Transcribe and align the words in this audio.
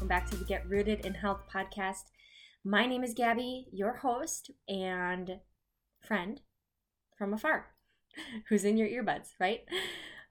Welcome 0.00 0.08
back 0.16 0.30
to 0.30 0.36
the 0.38 0.46
Get 0.46 0.66
Rooted 0.66 1.04
in 1.04 1.12
Health 1.12 1.42
podcast. 1.54 2.04
My 2.64 2.86
name 2.86 3.04
is 3.04 3.12
Gabby, 3.12 3.66
your 3.70 3.96
host 3.96 4.50
and 4.66 5.40
friend 6.00 6.40
from 7.18 7.34
afar, 7.34 7.66
who's 8.48 8.64
in 8.64 8.78
your 8.78 8.88
earbuds, 8.88 9.32
right? 9.38 9.60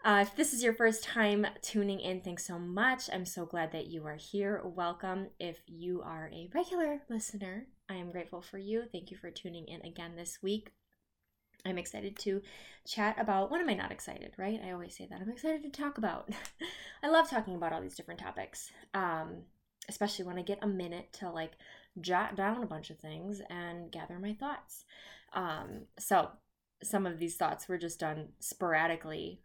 Uh, 0.03 0.25
if 0.27 0.35
this 0.35 0.53
is 0.53 0.63
your 0.63 0.73
first 0.73 1.03
time 1.03 1.45
tuning 1.61 1.99
in, 1.99 2.21
thanks 2.21 2.47
so 2.47 2.57
much. 2.57 3.11
I'm 3.13 3.27
so 3.27 3.45
glad 3.45 3.71
that 3.73 3.85
you 3.85 4.07
are 4.07 4.15
here. 4.15 4.59
Welcome. 4.65 5.27
If 5.39 5.59
you 5.67 6.01
are 6.01 6.31
a 6.33 6.49
regular 6.51 7.03
listener, 7.07 7.67
I 7.87 7.93
am 7.93 8.11
grateful 8.11 8.41
for 8.41 8.57
you. 8.57 8.85
Thank 8.91 9.11
you 9.11 9.17
for 9.17 9.29
tuning 9.29 9.67
in 9.67 9.85
again 9.85 10.15
this 10.15 10.39
week. 10.41 10.71
I'm 11.63 11.77
excited 11.77 12.17
to 12.19 12.41
chat 12.87 13.17
about 13.19 13.51
what 13.51 13.61
am 13.61 13.69
I 13.69 13.75
not 13.75 13.91
excited, 13.91 14.33
right? 14.35 14.59
I 14.65 14.71
always 14.71 14.97
say 14.97 15.07
that. 15.11 15.21
I'm 15.21 15.29
excited 15.29 15.61
to 15.61 15.69
talk 15.69 15.99
about. 15.99 16.31
I 17.03 17.09
love 17.09 17.29
talking 17.29 17.53
about 17.53 17.71
all 17.71 17.81
these 17.81 17.95
different 17.95 18.19
topics. 18.19 18.71
Um, 18.95 19.43
especially 19.89 20.25
when 20.25 20.37
I 20.37 20.43
get 20.43 20.59
a 20.61 20.67
minute 20.67 21.11
to 21.13 21.29
like 21.29 21.53
jot 21.99 22.37
down 22.37 22.63
a 22.63 22.67
bunch 22.67 22.89
of 22.91 22.99
things 22.99 23.41
and 23.49 23.91
gather 23.91 24.19
my 24.19 24.33
thoughts. 24.33 24.85
Um, 25.33 25.87
so 25.97 26.29
some 26.81 27.05
of 27.05 27.19
these 27.19 27.35
thoughts 27.35 27.67
were 27.67 27.77
just 27.77 27.99
done 27.99 28.29
sporadically 28.39 29.41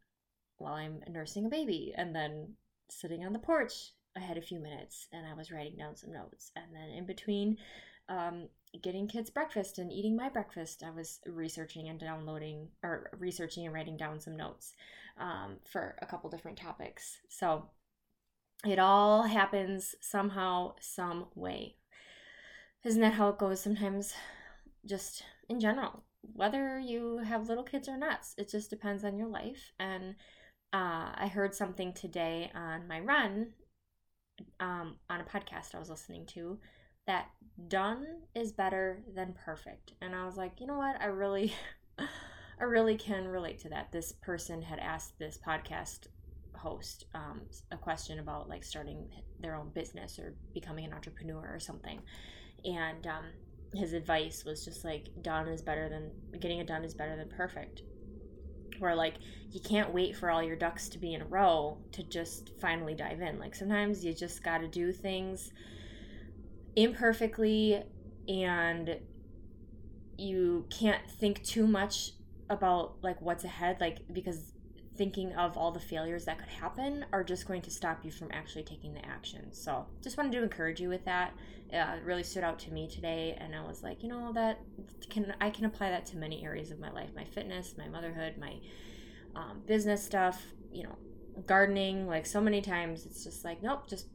while 0.58 0.74
I'm 0.74 1.00
nursing 1.08 1.46
a 1.46 1.48
baby 1.48 1.92
and 1.96 2.14
then 2.14 2.54
sitting 2.90 3.24
on 3.24 3.32
the 3.32 3.38
porch. 3.38 3.92
I 4.16 4.20
had 4.20 4.38
a 4.38 4.42
few 4.42 4.60
minutes 4.60 5.08
and 5.12 5.26
I 5.26 5.34
was 5.34 5.50
writing 5.50 5.76
down 5.76 5.96
some 5.96 6.12
notes. 6.12 6.52
And 6.54 6.66
then 6.72 6.90
in 6.90 7.06
between 7.06 7.56
um, 8.08 8.48
getting 8.82 9.08
kids 9.08 9.30
breakfast 9.30 9.78
and 9.78 9.92
eating 9.92 10.14
my 10.14 10.28
breakfast, 10.28 10.84
I 10.86 10.90
was 10.90 11.18
researching 11.26 11.88
and 11.88 11.98
downloading 11.98 12.68
or 12.84 13.10
researching 13.18 13.64
and 13.64 13.74
writing 13.74 13.96
down 13.96 14.20
some 14.20 14.36
notes 14.36 14.74
um, 15.18 15.56
for 15.64 15.96
a 16.00 16.06
couple 16.06 16.30
different 16.30 16.58
topics. 16.58 17.18
So 17.28 17.64
it 18.64 18.78
all 18.78 19.22
happens 19.22 19.94
somehow, 20.00 20.74
some 20.80 21.26
way. 21.34 21.76
Isn't 22.84 23.00
that 23.00 23.14
how 23.14 23.28
it 23.28 23.38
goes 23.38 23.60
sometimes? 23.60 24.14
Just 24.86 25.22
in 25.48 25.60
general, 25.60 26.04
whether 26.20 26.78
you 26.78 27.18
have 27.18 27.48
little 27.48 27.64
kids 27.64 27.88
or 27.88 27.96
not, 27.96 28.20
it 28.36 28.50
just 28.50 28.70
depends 28.70 29.04
on 29.04 29.16
your 29.16 29.28
life. 29.28 29.72
And 29.78 30.14
uh, 30.72 31.12
I 31.14 31.30
heard 31.32 31.54
something 31.54 31.92
today 31.92 32.50
on 32.54 32.88
my 32.88 33.00
run 33.00 33.52
um, 34.60 34.96
on 35.08 35.20
a 35.20 35.24
podcast 35.24 35.74
I 35.74 35.78
was 35.78 35.90
listening 35.90 36.26
to 36.26 36.58
that 37.06 37.28
done 37.68 38.06
is 38.34 38.52
better 38.52 39.02
than 39.14 39.34
perfect. 39.44 39.92
And 40.00 40.14
I 40.14 40.24
was 40.24 40.36
like, 40.36 40.60
you 40.60 40.66
know 40.66 40.78
what? 40.78 41.00
I 41.00 41.06
really. 41.06 41.54
I 42.60 42.64
really 42.64 42.96
can 42.96 43.26
relate 43.26 43.58
to 43.62 43.68
that. 43.70 43.90
This 43.90 44.12
person 44.12 44.62
had 44.62 44.78
asked 44.78 45.18
this 45.18 45.36
podcast 45.44 46.06
host 46.64 47.04
um, 47.14 47.42
a 47.70 47.76
question 47.76 48.18
about 48.18 48.48
like 48.48 48.64
starting 48.64 49.06
their 49.40 49.54
own 49.54 49.68
business 49.74 50.18
or 50.18 50.34
becoming 50.54 50.86
an 50.86 50.92
entrepreneur 50.94 51.46
or 51.52 51.60
something. 51.60 52.00
And 52.64 53.06
um, 53.06 53.24
his 53.74 53.92
advice 53.92 54.44
was 54.44 54.64
just 54.64 54.82
like 54.84 55.08
done 55.20 55.46
is 55.48 55.60
better 55.60 55.88
than 55.90 56.10
getting 56.40 56.58
it 56.58 56.66
done 56.66 56.82
is 56.82 56.94
better 56.94 57.16
than 57.16 57.28
perfect. 57.28 57.82
Where 58.78 58.94
like 58.94 59.16
you 59.50 59.60
can't 59.60 59.92
wait 59.92 60.16
for 60.16 60.30
all 60.30 60.42
your 60.42 60.56
ducks 60.56 60.88
to 60.90 60.98
be 60.98 61.12
in 61.12 61.20
a 61.20 61.26
row 61.26 61.78
to 61.92 62.02
just 62.02 62.50
finally 62.60 62.94
dive 62.94 63.20
in. 63.20 63.38
Like 63.38 63.54
sometimes 63.54 64.02
you 64.02 64.14
just 64.14 64.42
got 64.42 64.58
to 64.58 64.68
do 64.68 64.90
things 64.90 65.52
imperfectly 66.76 67.82
and 68.26 68.98
you 70.16 70.66
can't 70.70 71.08
think 71.20 71.44
too 71.44 71.66
much 71.66 72.12
about 72.50 72.96
like 73.02 73.20
what's 73.20 73.44
ahead 73.44 73.80
like 73.80 73.98
because 74.12 74.53
thinking 74.96 75.32
of 75.34 75.56
all 75.56 75.72
the 75.72 75.80
failures 75.80 76.24
that 76.24 76.38
could 76.38 76.48
happen 76.48 77.04
are 77.12 77.24
just 77.24 77.46
going 77.46 77.62
to 77.62 77.70
stop 77.70 78.04
you 78.04 78.10
from 78.10 78.28
actually 78.32 78.62
taking 78.62 78.94
the 78.94 79.04
action. 79.04 79.52
So, 79.52 79.86
just 80.02 80.16
wanted 80.16 80.32
to 80.32 80.42
encourage 80.42 80.80
you 80.80 80.88
with 80.88 81.04
that. 81.04 81.32
Uh, 81.72 81.96
it 81.96 82.04
really 82.04 82.22
stood 82.22 82.44
out 82.44 82.58
to 82.60 82.72
me 82.72 82.88
today, 82.88 83.36
and 83.40 83.54
I 83.54 83.66
was 83.66 83.82
like, 83.82 84.02
you 84.02 84.08
know, 84.08 84.32
that 84.34 84.60
can 85.10 85.34
I 85.40 85.50
can 85.50 85.64
apply 85.64 85.90
that 85.90 86.06
to 86.06 86.16
many 86.16 86.44
areas 86.44 86.70
of 86.70 86.78
my 86.78 86.90
life: 86.90 87.10
my 87.14 87.24
fitness, 87.24 87.74
my 87.76 87.88
motherhood, 87.88 88.34
my 88.38 88.54
um, 89.34 89.62
business 89.66 90.04
stuff. 90.04 90.42
You 90.72 90.84
know, 90.84 90.96
gardening. 91.46 92.06
Like 92.06 92.26
so 92.26 92.40
many 92.40 92.60
times, 92.60 93.06
it's 93.06 93.24
just 93.24 93.44
like, 93.44 93.62
nope, 93.62 93.88
just 93.88 94.06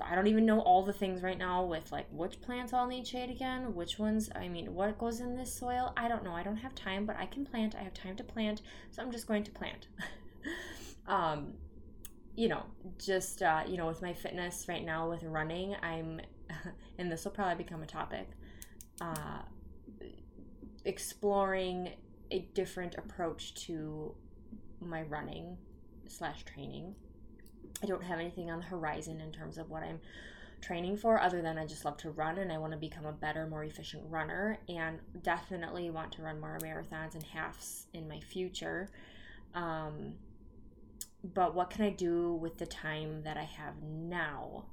I 0.00 0.14
don't 0.14 0.26
even 0.26 0.46
know 0.46 0.60
all 0.60 0.84
the 0.84 0.92
things 0.92 1.22
right 1.22 1.36
now 1.36 1.64
with 1.64 1.92
like 1.92 2.06
which 2.10 2.40
plants 2.40 2.72
all 2.72 2.86
need 2.86 3.06
shade 3.06 3.30
again, 3.30 3.74
which 3.74 3.98
ones, 3.98 4.30
I 4.34 4.48
mean, 4.48 4.74
what 4.74 4.96
goes 4.98 5.20
in 5.20 5.36
this 5.36 5.52
soil. 5.52 5.92
I 5.96 6.08
don't 6.08 6.24
know. 6.24 6.32
I 6.32 6.42
don't 6.42 6.56
have 6.56 6.74
time, 6.74 7.04
but 7.04 7.16
I 7.16 7.26
can 7.26 7.44
plant. 7.44 7.74
I 7.74 7.82
have 7.82 7.94
time 7.94 8.16
to 8.16 8.24
plant. 8.24 8.62
So 8.90 9.02
I'm 9.02 9.12
just 9.12 9.26
going 9.26 9.44
to 9.44 9.50
plant. 9.50 9.88
um, 11.06 11.54
you 12.34 12.48
know, 12.48 12.62
just, 12.98 13.42
uh, 13.42 13.62
you 13.66 13.76
know, 13.76 13.86
with 13.86 14.00
my 14.00 14.14
fitness 14.14 14.66
right 14.68 14.84
now 14.84 15.10
with 15.10 15.22
running, 15.22 15.76
I'm, 15.82 16.20
and 16.98 17.12
this 17.12 17.24
will 17.24 17.32
probably 17.32 17.62
become 17.62 17.82
a 17.82 17.86
topic, 17.86 18.30
uh, 19.00 19.42
exploring 20.84 21.90
a 22.30 22.40
different 22.54 22.94
approach 22.96 23.54
to 23.66 24.14
my 24.80 25.02
running 25.02 25.58
slash 26.08 26.44
training 26.44 26.94
I 27.82 27.86
don't 27.86 28.02
have 28.02 28.18
anything 28.18 28.50
on 28.50 28.60
the 28.60 28.64
horizon 28.64 29.20
in 29.20 29.32
terms 29.32 29.58
of 29.58 29.70
what 29.70 29.82
I'm 29.82 30.00
training 30.60 30.96
for 30.96 31.20
other 31.20 31.42
than 31.42 31.58
I 31.58 31.66
just 31.66 31.84
love 31.84 31.96
to 31.98 32.10
run 32.10 32.38
and 32.38 32.52
I 32.52 32.58
want 32.58 32.72
to 32.72 32.78
become 32.78 33.04
a 33.04 33.12
better, 33.12 33.46
more 33.46 33.64
efficient 33.64 34.04
runner 34.08 34.58
and 34.68 35.00
definitely 35.22 35.90
want 35.90 36.12
to 36.12 36.22
run 36.22 36.40
more 36.40 36.58
marathons 36.62 37.14
and 37.14 37.22
halves 37.24 37.86
in 37.92 38.08
my 38.08 38.20
future. 38.20 38.88
Um, 39.54 40.14
but 41.34 41.54
what 41.54 41.70
can 41.70 41.84
I 41.84 41.90
do 41.90 42.34
with 42.34 42.58
the 42.58 42.66
time 42.66 43.22
that 43.24 43.36
I 43.36 43.44
have 43.44 43.74
now 43.82 44.64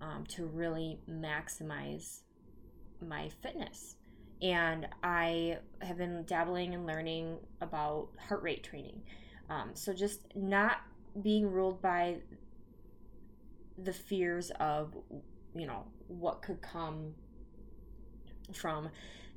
um, 0.00 0.24
to 0.28 0.46
really 0.46 1.00
maximize 1.10 2.20
my 3.00 3.30
fitness? 3.42 3.96
And 4.42 4.88
I 5.02 5.58
have 5.80 5.96
been 5.96 6.24
dabbling 6.26 6.74
and 6.74 6.86
learning 6.86 7.38
about 7.60 8.08
heart 8.28 8.42
rate 8.42 8.64
training. 8.64 9.02
Um, 9.48 9.70
so 9.74 9.92
just 9.92 10.20
not 10.34 10.78
being 11.20 11.50
ruled 11.50 11.82
by 11.82 12.18
the 13.76 13.92
fears 13.92 14.50
of 14.60 14.94
you 15.54 15.66
know 15.66 15.84
what 16.08 16.42
could 16.42 16.60
come 16.62 17.14
from 18.52 18.88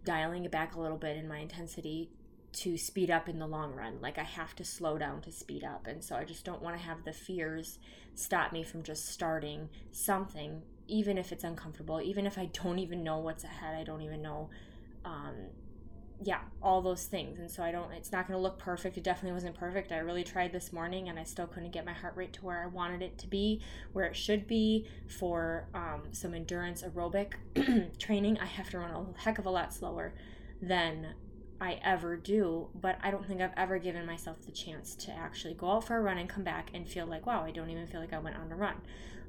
dialing 0.04 0.46
it 0.46 0.52
back 0.52 0.76
a 0.76 0.80
little 0.80 0.98
bit 0.98 1.18
in 1.18 1.28
my 1.28 1.40
intensity 1.40 2.10
to 2.56 2.78
speed 2.78 3.12
up 3.12 3.28
in 3.28 3.40
the 3.40 3.48
long 3.48 3.74
run. 3.74 4.00
Like 4.02 4.18
I 4.18 4.24
have 4.24 4.56
to 4.56 4.64
slow 4.64 4.98
down 4.98 5.22
to 5.22 5.32
speed 5.32 5.64
up. 5.64 5.88
And 5.88 6.04
so 6.04 6.16
I 6.16 6.24
just 6.24 6.46
don't 6.46 6.62
want 6.62 6.78
to 6.78 6.82
have 6.82 7.04
the 7.04 7.12
fears 7.12 7.80
stop 8.14 8.54
me 8.54 8.64
from 8.64 8.82
just 8.82 9.10
starting 9.10 9.70
something, 9.92 10.62
even 10.88 11.18
if 11.18 11.32
it's 11.34 11.44
uncomfortable, 11.44 12.02
even 12.02 12.26
if 12.26 12.38
I 12.38 12.46
don't 12.46 12.80
even 12.80 13.04
know 13.04 13.18
what's 13.18 13.44
ahead. 13.44 13.76
I 13.76 13.84
don't 13.84 14.02
even 14.02 14.22
know 14.22 14.50
um, 15.04 15.36
yeah, 16.24 16.40
all 16.62 16.82
those 16.82 17.06
things. 17.06 17.40
And 17.40 17.50
so 17.50 17.64
I 17.64 17.72
don't, 17.72 17.92
it's 17.92 18.12
not 18.12 18.28
going 18.28 18.38
to 18.38 18.42
look 18.42 18.58
perfect. 18.58 18.98
It 18.98 19.04
definitely 19.04 19.34
wasn't 19.34 19.56
perfect. 19.56 19.92
I 19.92 19.98
really 19.98 20.24
tried 20.24 20.52
this 20.52 20.72
morning 20.72 21.10
and 21.10 21.20
I 21.20 21.24
still 21.24 21.48
couldn't 21.48 21.72
get 21.72 21.86
my 21.86 21.94
heart 21.94 22.16
rate 22.16 22.34
to 22.34 22.46
where 22.46 22.64
I 22.64 22.68
wanted 22.68 23.02
it 23.02 23.18
to 23.20 23.28
be, 23.28 23.62
where 23.94 24.06
it 24.06 24.16
should 24.16 24.48
be 24.48 24.88
for 25.08 25.68
um, 25.74 26.04
some 26.12 26.34
endurance 26.34 26.84
aerobic 26.84 27.34
training. 28.00 28.40
I 28.40 28.46
have 28.46 28.70
to 28.72 28.80
run 28.80 28.92
a 28.92 29.22
heck 29.22 29.40
of 29.40 29.46
a 29.46 29.50
lot 29.50 29.74
slower 29.74 30.14
than 30.62 31.14
I 31.60 31.80
ever 31.84 32.18
do, 32.18 32.70
but 32.76 32.98
I 33.02 33.12
don't 33.12 33.26
think 33.26 33.42
I've 33.42 33.54
ever 33.58 33.78
given 33.80 34.06
myself 34.06 34.42
the 34.46 34.52
chance 34.52 34.96
to 34.96 35.12
actually 35.12 35.54
go 35.54 35.72
out 35.72 35.86
for 35.86 35.98
a 35.98 36.02
run 36.02 36.18
and 36.18 36.30
come 36.30 36.44
back 36.44 36.70
and 36.74 36.88
feel 36.88 37.06
like, 37.06 37.26
wow, 37.26 37.44
I 37.44 37.52
don't 37.52 37.70
even 37.70 37.88
feel 37.88 38.02
like 38.02 38.14
I 38.14 38.20
went 38.20 38.36
on 38.36 38.52
a 38.52 38.56
run. 38.56 38.76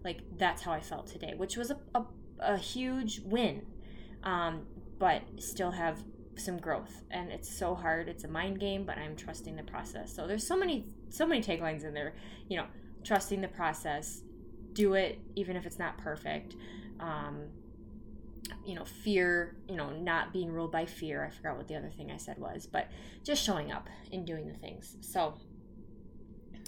Like 0.05 0.21
that's 0.37 0.62
how 0.62 0.73
I 0.73 0.81
felt 0.81 1.06
today, 1.06 1.35
which 1.37 1.56
was 1.56 1.71
a, 1.71 1.79
a 1.94 2.05
a 2.41 2.56
huge 2.56 3.21
win, 3.21 3.67
um, 4.23 4.67
but 4.99 5.23
still 5.38 5.71
have 5.73 6.03
some 6.37 6.59
growth. 6.59 7.03
And 7.11 7.31
it's 7.31 7.53
so 7.53 7.75
hard. 7.75 8.09
It's 8.09 8.25
a 8.25 8.29
mind 8.29 8.61
game, 8.61 8.85
but 8.85 8.99
I'm 8.99 9.17
trusting 9.17 9.56
the 9.56 9.62
process. 9.62 10.15
So 10.15 10.27
there's 10.27 10.47
so 10.47 10.56
many 10.56 10.87
so 11.09 11.27
many 11.27 11.43
taglines 11.43 11.85
in 11.85 11.94
there. 11.94 12.15
You 12.49 12.59
know, 12.59 12.67
trusting 13.05 13.41
the 13.41 13.49
process, 13.49 14.23
do 14.73 14.94
it 14.94 15.19
even 15.35 15.56
if 15.56 15.67
it's 15.67 15.79
not 15.79 15.99
perfect. 15.99 16.56
Um, 17.00 17.49
you 18.65 18.75
know, 18.75 18.85
fear, 18.85 19.56
you 19.69 19.77
know, 19.77 19.91
not 19.91 20.33
being 20.33 20.53
ruled 20.53 20.71
by 20.71 20.87
fear. 20.87 21.25
I 21.25 21.31
forgot 21.31 21.56
what 21.56 21.69
the 21.69 21.77
other 21.77 21.91
thing 21.91 22.11
I 22.11 22.17
said 22.17 22.38
was, 22.38 22.67
but 22.67 22.88
just 23.25 23.43
showing 23.43 23.73
up 23.73 23.88
and 24.12 24.27
doing 24.27 24.47
the 24.47 24.55
things. 24.55 24.97
So 25.00 25.35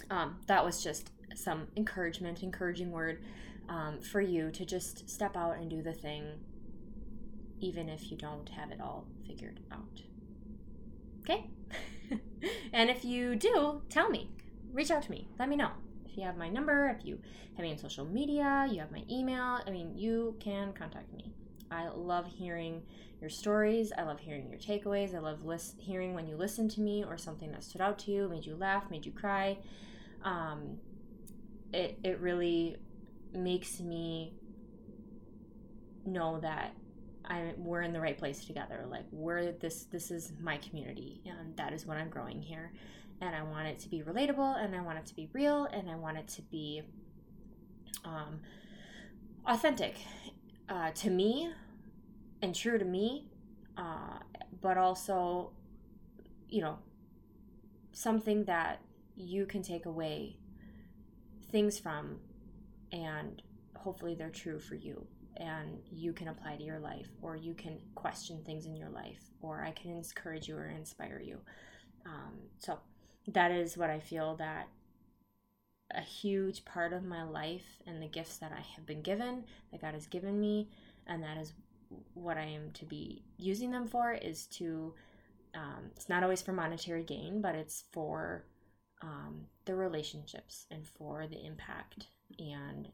um, 0.09 0.37
that 0.47 0.63
was 0.63 0.83
just 0.83 1.11
some 1.35 1.67
encouragement, 1.77 2.43
encouraging 2.43 2.91
word 2.91 3.23
um, 3.69 3.99
for 4.01 4.19
you 4.19 4.51
to 4.51 4.65
just 4.65 5.09
step 5.09 5.37
out 5.37 5.57
and 5.57 5.69
do 5.69 5.81
the 5.81 5.93
thing, 5.93 6.25
even 7.59 7.89
if 7.89 8.11
you 8.11 8.17
don't 8.17 8.47
have 8.49 8.71
it 8.71 8.79
all 8.81 9.05
figured 9.27 9.59
out. 9.71 10.01
Okay? 11.21 11.49
and 12.73 12.89
if 12.89 13.05
you 13.05 13.35
do, 13.35 13.81
tell 13.89 14.09
me. 14.09 14.29
Reach 14.73 14.91
out 14.91 15.03
to 15.03 15.11
me. 15.11 15.27
Let 15.37 15.49
me 15.49 15.55
know. 15.55 15.71
If 16.05 16.17
you 16.17 16.23
have 16.23 16.37
my 16.37 16.49
number, 16.49 16.95
if 16.97 17.05
you 17.05 17.19
have 17.55 17.63
me 17.63 17.71
on 17.71 17.77
social 17.77 18.05
media, 18.05 18.67
you 18.69 18.79
have 18.79 18.91
my 18.91 19.03
email, 19.09 19.59
I 19.65 19.69
mean, 19.69 19.95
you 19.95 20.35
can 20.39 20.73
contact 20.73 21.13
me. 21.13 21.33
I 21.71 21.89
love 21.89 22.25
hearing 22.25 22.81
your 23.21 23.29
stories. 23.29 23.91
I 23.97 24.03
love 24.03 24.19
hearing 24.19 24.49
your 24.49 24.59
takeaways. 24.59 25.13
I 25.13 25.19
love 25.19 25.43
list- 25.43 25.75
hearing 25.77 26.13
when 26.13 26.27
you 26.27 26.35
listen 26.35 26.69
to 26.69 26.81
me 26.81 27.03
or 27.03 27.17
something 27.17 27.51
that 27.51 27.63
stood 27.63 27.81
out 27.81 27.99
to 27.99 28.11
you, 28.11 28.27
made 28.29 28.45
you 28.45 28.55
laugh, 28.55 28.89
made 28.89 29.05
you 29.05 29.11
cry. 29.11 29.57
Um, 30.23 30.77
it, 31.73 31.99
it 32.03 32.19
really 32.19 32.77
makes 33.33 33.79
me 33.79 34.33
know 36.05 36.39
that 36.39 36.73
I 37.25 37.53
we're 37.57 37.81
in 37.81 37.93
the 37.93 37.99
right 37.99 38.17
place 38.17 38.45
together. 38.45 38.85
Like 38.89 39.05
we're 39.11 39.51
this 39.53 39.83
this 39.85 40.11
is 40.11 40.31
my 40.41 40.57
community 40.57 41.21
and 41.25 41.55
that 41.57 41.73
is 41.73 41.85
what 41.85 41.97
I'm 41.97 42.09
growing 42.09 42.41
here. 42.41 42.71
And 43.21 43.35
I 43.35 43.43
want 43.43 43.67
it 43.67 43.79
to 43.79 43.89
be 43.89 44.01
relatable 44.01 44.63
and 44.63 44.75
I 44.75 44.81
want 44.81 44.97
it 44.97 45.05
to 45.07 45.15
be 45.15 45.29
real 45.33 45.65
and 45.65 45.89
I 45.89 45.95
want 45.95 46.17
it 46.17 46.27
to 46.29 46.41
be 46.43 46.83
um, 48.05 48.39
authentic 49.45 49.95
uh, 50.69 50.91
to 50.91 51.09
me 51.09 51.51
and 52.41 52.55
true 52.55 52.77
to 52.77 52.85
me, 52.85 53.25
uh, 53.77 54.19
but 54.61 54.77
also, 54.77 55.51
you 56.47 56.61
know, 56.61 56.79
something 57.91 58.45
that 58.45 58.79
you 59.17 59.45
can 59.45 59.61
take 59.61 59.85
away 59.85 60.37
things 61.51 61.77
from 61.77 62.19
and 62.91 63.41
hopefully 63.75 64.15
they're 64.15 64.29
true 64.29 64.59
for 64.59 64.75
you 64.75 65.05
and 65.39 65.79
you 65.89 66.13
can 66.13 66.27
apply 66.27 66.55
to 66.57 66.63
your 66.63 66.79
life 66.79 67.07
or 67.21 67.35
you 67.35 67.53
can 67.53 67.79
question 67.95 68.41
things 68.45 68.65
in 68.65 68.75
your 68.75 68.89
life 68.89 69.21
or 69.41 69.63
i 69.63 69.71
can 69.71 69.91
encourage 69.91 70.47
you 70.47 70.55
or 70.55 70.67
inspire 70.67 71.21
you. 71.23 71.39
Um, 72.05 72.33
so 72.59 72.79
that 73.27 73.51
is 73.51 73.77
what 73.77 73.89
i 73.89 73.99
feel 73.99 74.35
that 74.35 74.67
a 75.95 76.01
huge 76.01 76.63
part 76.65 76.93
of 76.93 77.03
my 77.03 77.23
life 77.23 77.79
and 77.87 78.01
the 78.01 78.07
gifts 78.07 78.37
that 78.37 78.51
i 78.51 78.61
have 78.75 78.85
been 78.85 79.01
given 79.01 79.43
that 79.71 79.81
god 79.81 79.93
has 79.93 80.07
given 80.07 80.39
me 80.39 80.69
and 81.07 81.23
that 81.23 81.37
is 81.37 81.53
what 82.13 82.37
i 82.37 82.43
am 82.43 82.71
to 82.71 82.85
be 82.85 83.23
using 83.37 83.71
them 83.71 83.87
for 83.87 84.13
is 84.13 84.45
to 84.47 84.93
um, 85.55 85.89
it's 85.95 86.09
not 86.09 86.21
always 86.21 86.41
for 86.41 86.53
monetary 86.53 87.03
gain 87.03 87.41
but 87.41 87.55
it's 87.55 87.83
for 87.91 88.45
um, 89.01 89.45
the 89.65 89.73
relationships 89.73 90.65
and 90.69 90.85
for 90.85 91.25
the 91.27 91.43
impact 91.45 92.07
and 92.37 92.89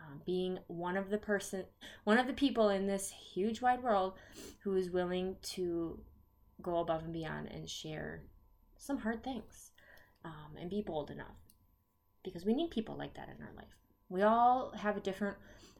um, 0.00 0.20
being 0.24 0.58
one 0.66 0.96
of 0.96 1.10
the 1.10 1.18
person 1.18 1.64
one 2.04 2.18
of 2.18 2.26
the 2.26 2.32
people 2.32 2.70
in 2.70 2.86
this 2.86 3.10
huge 3.10 3.60
wide 3.60 3.82
world 3.82 4.14
who 4.62 4.74
is 4.76 4.90
willing 4.90 5.36
to 5.42 6.00
go 6.62 6.78
above 6.78 7.02
and 7.02 7.12
beyond 7.12 7.48
and 7.48 7.68
share 7.68 8.22
some 8.76 8.98
hard 8.98 9.22
things 9.22 9.72
um, 10.24 10.56
and 10.58 10.70
be 10.70 10.82
bold 10.82 11.10
enough. 11.10 11.36
Because 12.22 12.44
we 12.44 12.54
need 12.54 12.70
people 12.70 12.96
like 12.96 13.14
that 13.14 13.28
in 13.28 13.42
our 13.42 13.52
life. 13.56 13.76
We 14.08 14.22
all 14.22 14.72
have 14.76 14.96
a 14.96 15.00
different 15.00 15.36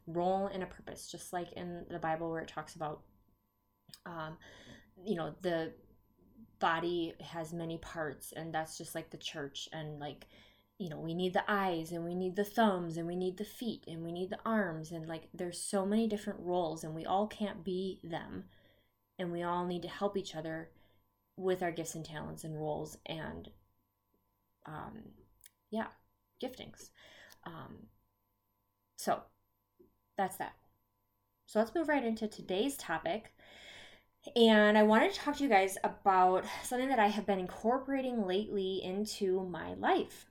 role 0.07 0.47
and 0.53 0.63
a 0.63 0.67
purpose 0.67 1.11
just 1.11 1.33
like 1.33 1.53
in 1.53 1.85
the 1.89 1.99
bible 1.99 2.31
where 2.31 2.41
it 2.41 2.49
talks 2.49 2.75
about 2.75 3.03
um, 4.07 4.37
you 5.05 5.15
know 5.15 5.35
the 5.43 5.73
body 6.59 7.15
has 7.21 7.53
many 7.53 7.79
parts 7.79 8.33
and 8.33 8.53
that's 8.53 8.77
just 8.77 8.95
like 8.95 9.11
the 9.11 9.17
church 9.17 9.69
and 9.73 10.01
like 10.01 10.27
you 10.81 10.89
know, 10.89 10.99
we 10.99 11.13
need 11.13 11.35
the 11.35 11.45
eyes 11.47 11.93
and 11.93 12.07
we 12.07 12.15
need 12.15 12.37
the 12.37 12.45
thumbs 12.45 12.97
and 12.97 13.07
we 13.07 13.15
need 13.15 13.37
the 13.37 13.45
feet 13.45 13.85
and 13.87 14.03
we 14.03 14.11
need 14.11 14.31
the 14.31 14.39
arms 14.47 14.91
and 14.91 15.07
like 15.07 15.29
there's 15.35 15.61
so 15.61 15.85
many 15.85 16.09
different 16.09 16.41
roles 16.41 16.83
and 16.83 16.95
we 16.95 17.05
all 17.05 17.27
can't 17.27 17.63
be 17.63 18.01
them. 18.03 18.45
And 19.19 19.31
we 19.31 19.43
all 19.43 19.67
need 19.67 19.83
to 19.83 19.89
help 19.89 20.17
each 20.17 20.35
other 20.35 20.71
with 21.37 21.63
our 21.63 21.71
gifts 21.71 21.95
and 21.97 22.05
talents 22.05 22.45
and 22.45 22.57
roles 22.57 22.97
and 23.05 23.51
um 24.65 25.03
yeah, 25.71 25.89
giftings. 26.43 26.89
Um 27.45 27.89
so 28.97 29.21
that's 30.17 30.39
that. 30.39 30.55
So 31.45 31.59
let's 31.59 31.75
move 31.75 31.89
right 31.89 32.05
into 32.05 32.27
today's 32.27 32.79
topic. 32.79 33.35
And 34.35 34.79
I 34.79 34.83
wanted 34.85 35.13
to 35.13 35.19
talk 35.19 35.37
to 35.37 35.43
you 35.43 35.51
guys 35.51 35.77
about 35.85 36.47
something 36.63 36.89
that 36.89 36.99
I 36.99 37.09
have 37.09 37.27
been 37.27 37.39
incorporating 37.39 38.27
lately 38.27 38.83
into 38.83 39.45
my 39.45 39.75
life 39.75 40.30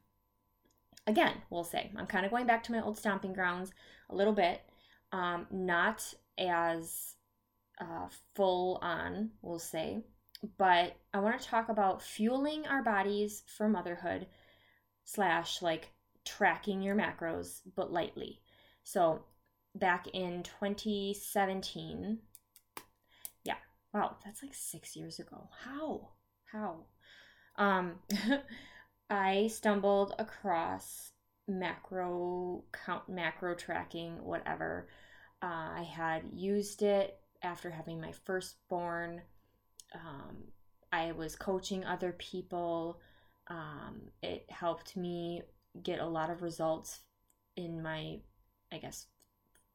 again, 1.10 1.34
we'll 1.50 1.64
say 1.64 1.92
I'm 1.98 2.06
kind 2.06 2.26
of 2.26 2.32
going 2.32 2.46
back 2.46 2.64
to 2.64 2.72
my 2.72 2.82
old 2.82 2.98
stomping 2.98 3.34
grounds 3.34 3.72
a 4.10 4.16
little 4.16 4.34
bit, 4.34 4.62
um, 5.12 5.48
not 5.52 6.14
as 6.38 7.16
uh, 7.82 8.08
full 8.36 8.80
on, 8.82 9.32
we'll 9.42 9.60
say, 9.60 10.04
but 10.58 10.96
I 11.14 11.20
want 11.20 11.42
to 11.42 11.48
talk 11.48 11.70
about 11.70 12.02
fueling 12.02 12.66
our 12.68 12.84
bodies 12.84 13.44
for 13.58 13.68
motherhood 13.68 14.28
slash 15.04 15.62
like 15.62 15.92
tracking 16.26 16.82
your 16.82 16.96
macros, 16.96 17.62
but 17.76 17.92
lightly. 17.92 18.40
So 18.84 19.24
back 19.76 20.08
in 20.14 20.44
2017, 20.44 22.20
yeah, 23.44 23.56
wow, 23.94 24.18
that's 24.24 24.44
like 24.44 24.54
six 24.54 24.96
years 24.96 25.20
ago. 25.20 25.50
How? 25.64 26.10
How? 26.52 26.86
Um, 27.58 27.96
I 29.10 29.48
stumbled 29.48 30.14
across 30.20 31.12
macro 31.48 32.64
count, 32.86 33.10
macro 33.10 33.56
tracking, 33.56 34.24
whatever. 34.24 34.88
Uh, 35.42 35.72
I 35.78 35.88
had 35.92 36.24
used 36.34 36.84
it 36.84 37.20
after 37.42 37.72
having 37.72 38.00
my 38.00 38.12
firstborn. 38.26 39.22
Um, 39.96 40.38
I 40.92 41.12
was 41.14 41.36
coaching 41.36 41.86
other 41.86 42.12
people. 42.14 43.00
Um, 43.48 44.02
it 44.22 44.46
helped 44.50 44.96
me 44.96 45.42
get 45.82 46.00
a 46.00 46.06
lot 46.06 46.30
of 46.30 46.44
results 46.44 47.00
in 47.56 47.82
my, 47.82 48.20
I 48.72 48.78
guess, 48.78 49.08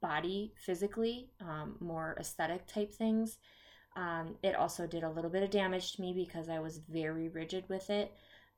body 0.01 0.53
physically, 0.65 1.31
um, 1.41 1.77
more 1.81 2.17
aesthetic 2.21 2.67
type 2.67 2.93
things. 2.93 3.39
Um, 3.97 4.37
it 4.43 4.55
also 4.55 4.87
did 4.87 5.03
a 5.03 5.11
little 5.11 5.31
bit 5.31 5.43
of 5.43 5.51
damage 5.51 5.95
to 5.95 6.03
me 6.03 6.13
because 6.13 6.49
I 6.49 6.59
was 6.59 6.79
very 6.79 7.29
rigid 7.29 7.65
with 7.69 7.91
it 7.91 8.13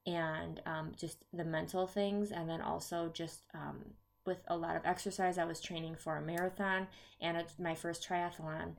and 0.07 0.63
um, 0.67 0.93
just 0.97 1.19
the 1.33 1.45
mental 1.45 1.87
things, 1.87 2.31
and 2.31 2.49
then 2.49 2.61
also 2.61 3.11
just 3.13 3.41
um, 3.55 3.79
with 4.25 4.39
a 4.49 4.57
lot 4.57 4.77
of 4.77 4.85
exercise. 4.85 5.39
I 5.39 5.45
was 5.45 5.61
training 5.61 5.97
for 5.97 6.17
a 6.17 6.23
marathon 6.23 6.87
and 7.21 7.37
a, 7.37 7.45
my 7.59 7.75
first 7.75 8.07
triathlon 8.09 8.75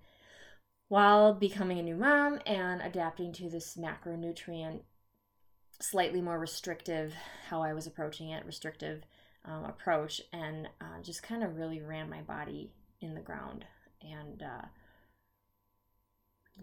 while 0.90 1.34
becoming 1.34 1.80
a 1.80 1.84
new 1.84 1.96
mom 1.96 2.40
and 2.46 2.82
adapting 2.82 3.34
to 3.34 3.50
this 3.50 3.78
macronutrient, 3.78 4.80
slightly 5.82 6.22
more 6.22 6.40
restrictive, 6.40 7.14
how 7.50 7.62
I 7.62 7.74
was 7.74 7.88
approaching 7.88 8.30
it, 8.30 8.46
restrictive 8.46 9.04
um, 9.46 9.66
approach, 9.66 10.22
and 10.32 10.68
uh, 10.80 11.02
just 11.04 11.24
kind 11.24 11.44
of 11.44 11.58
really 11.58 11.82
ran 11.82 12.10
my 12.10 12.22
body 12.22 12.72
in 13.02 13.16
the 13.16 13.22
ground. 13.22 13.66
And 14.02 14.42
uh, 14.42 14.66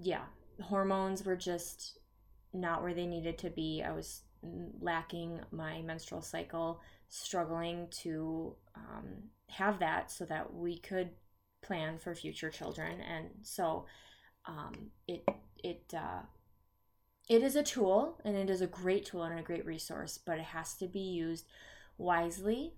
yeah, 0.01 0.25
hormones 0.63 1.25
were 1.25 1.37
just 1.37 1.99
not 2.53 2.83
where 2.83 2.95
they 2.95 3.07
needed 3.07 3.37
to 3.39 3.51
be. 3.51 3.83
I 3.87 3.93
was 3.93 4.23
lacking 4.81 5.41
my 5.51 5.83
menstrual 5.83 6.23
cycle, 6.23 6.81
struggling 7.09 7.89
to 8.03 8.55
um, 8.75 9.31
have 9.49 9.79
that 9.79 10.11
so 10.11 10.25
that 10.25 10.53
we 10.55 10.79
could 10.79 11.11
plan 11.63 11.99
for 11.99 12.15
future 12.15 12.51
children. 12.51 13.01
And 13.01 13.29
so 13.43 13.87
um, 14.47 14.91
it 15.09 15.25
it 15.63 15.93
uh, 15.97 16.23
it 17.29 17.43
is 17.43 17.57
a 17.57 17.63
tool, 17.63 18.21
and 18.25 18.37
it 18.37 18.51
is 18.51 18.61
a 18.61 18.67
great 18.67 19.07
tool 19.07 19.23
and 19.23 19.39
a 19.39 19.43
great 19.43 19.65
resource, 19.65 20.19
but 20.19 20.39
it 20.39 20.45
has 20.45 20.75
to 20.75 20.87
be 20.87 21.01
used 21.01 21.47
wisely, 21.97 22.75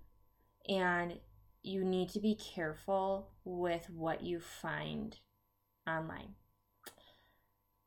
and 0.69 1.19
you 1.63 1.83
need 1.83 2.09
to 2.09 2.19
be 2.19 2.35
careful 2.35 3.31
with 3.43 3.89
what 3.89 4.23
you 4.23 4.39
find 4.39 5.17
online. 5.87 6.35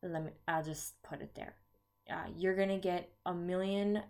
Let 0.02 0.24
me. 0.24 0.30
I'll 0.46 0.64
just 0.64 1.02
put 1.02 1.20
it 1.20 1.34
there 1.34 1.54
uh, 2.10 2.28
you're 2.36 2.56
going 2.56 2.68
to 2.68 2.78
get 2.78 3.10
a 3.26 3.34
million 3.34 4.02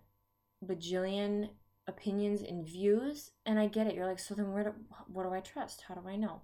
bajillion 0.65 1.49
opinions 1.87 2.43
and 2.43 2.65
views 2.67 3.31
and 3.47 3.59
i 3.59 3.67
get 3.67 3.87
it. 3.87 3.95
You're 3.95 4.07
like 4.07 4.19
so 4.19 4.35
then 4.35 4.53
where 4.53 4.65
do, 4.65 4.73
what 5.13 5.25
do 5.25 5.33
i 5.33 5.41
trust? 5.41 5.83
How 5.89 5.95
do 5.95 6.09
i 6.09 6.17
know? 6.17 6.43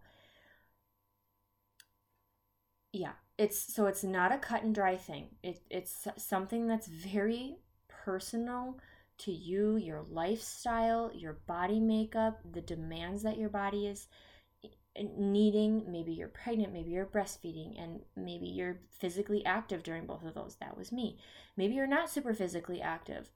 Yeah, 2.93 3.13
it's 3.39 3.75
so 3.75 3.87
it's 3.87 4.03
not 4.05 4.33
a 4.33 4.39
cut 4.39 4.63
and 4.63 4.75
dry 4.75 4.97
thing. 4.97 5.29
It 5.43 5.63
it's 5.71 6.07
something 6.17 6.67
that's 6.67 6.87
very 6.87 7.57
personal 7.89 8.79
to 9.19 9.33
you, 9.33 9.77
your 9.77 10.03
lifestyle, 10.11 11.11
your 11.15 11.35
body 11.47 11.81
makeup, 11.81 12.41
the 12.51 12.61
demands 12.61 13.23
that 13.23 13.39
your 13.39 13.49
body 13.49 13.87
is 13.87 14.09
needing. 15.17 15.85
Maybe 15.91 16.13
you're 16.13 16.29
pregnant, 16.29 16.73
maybe 16.73 16.91
you're 16.91 17.07
breastfeeding, 17.07 17.81
and 17.83 18.01
maybe 18.17 18.47
you're 18.47 18.81
physically 18.99 19.45
active 19.45 19.83
during 19.83 20.07
both 20.07 20.25
of 20.25 20.35
those. 20.35 20.57
That 20.61 20.77
was 20.77 20.93
me. 20.93 21.19
Maybe 21.57 21.75
you're 21.75 21.87
not 21.87 22.11
super 22.11 22.35
physically 22.35 22.81
active. 22.81 23.31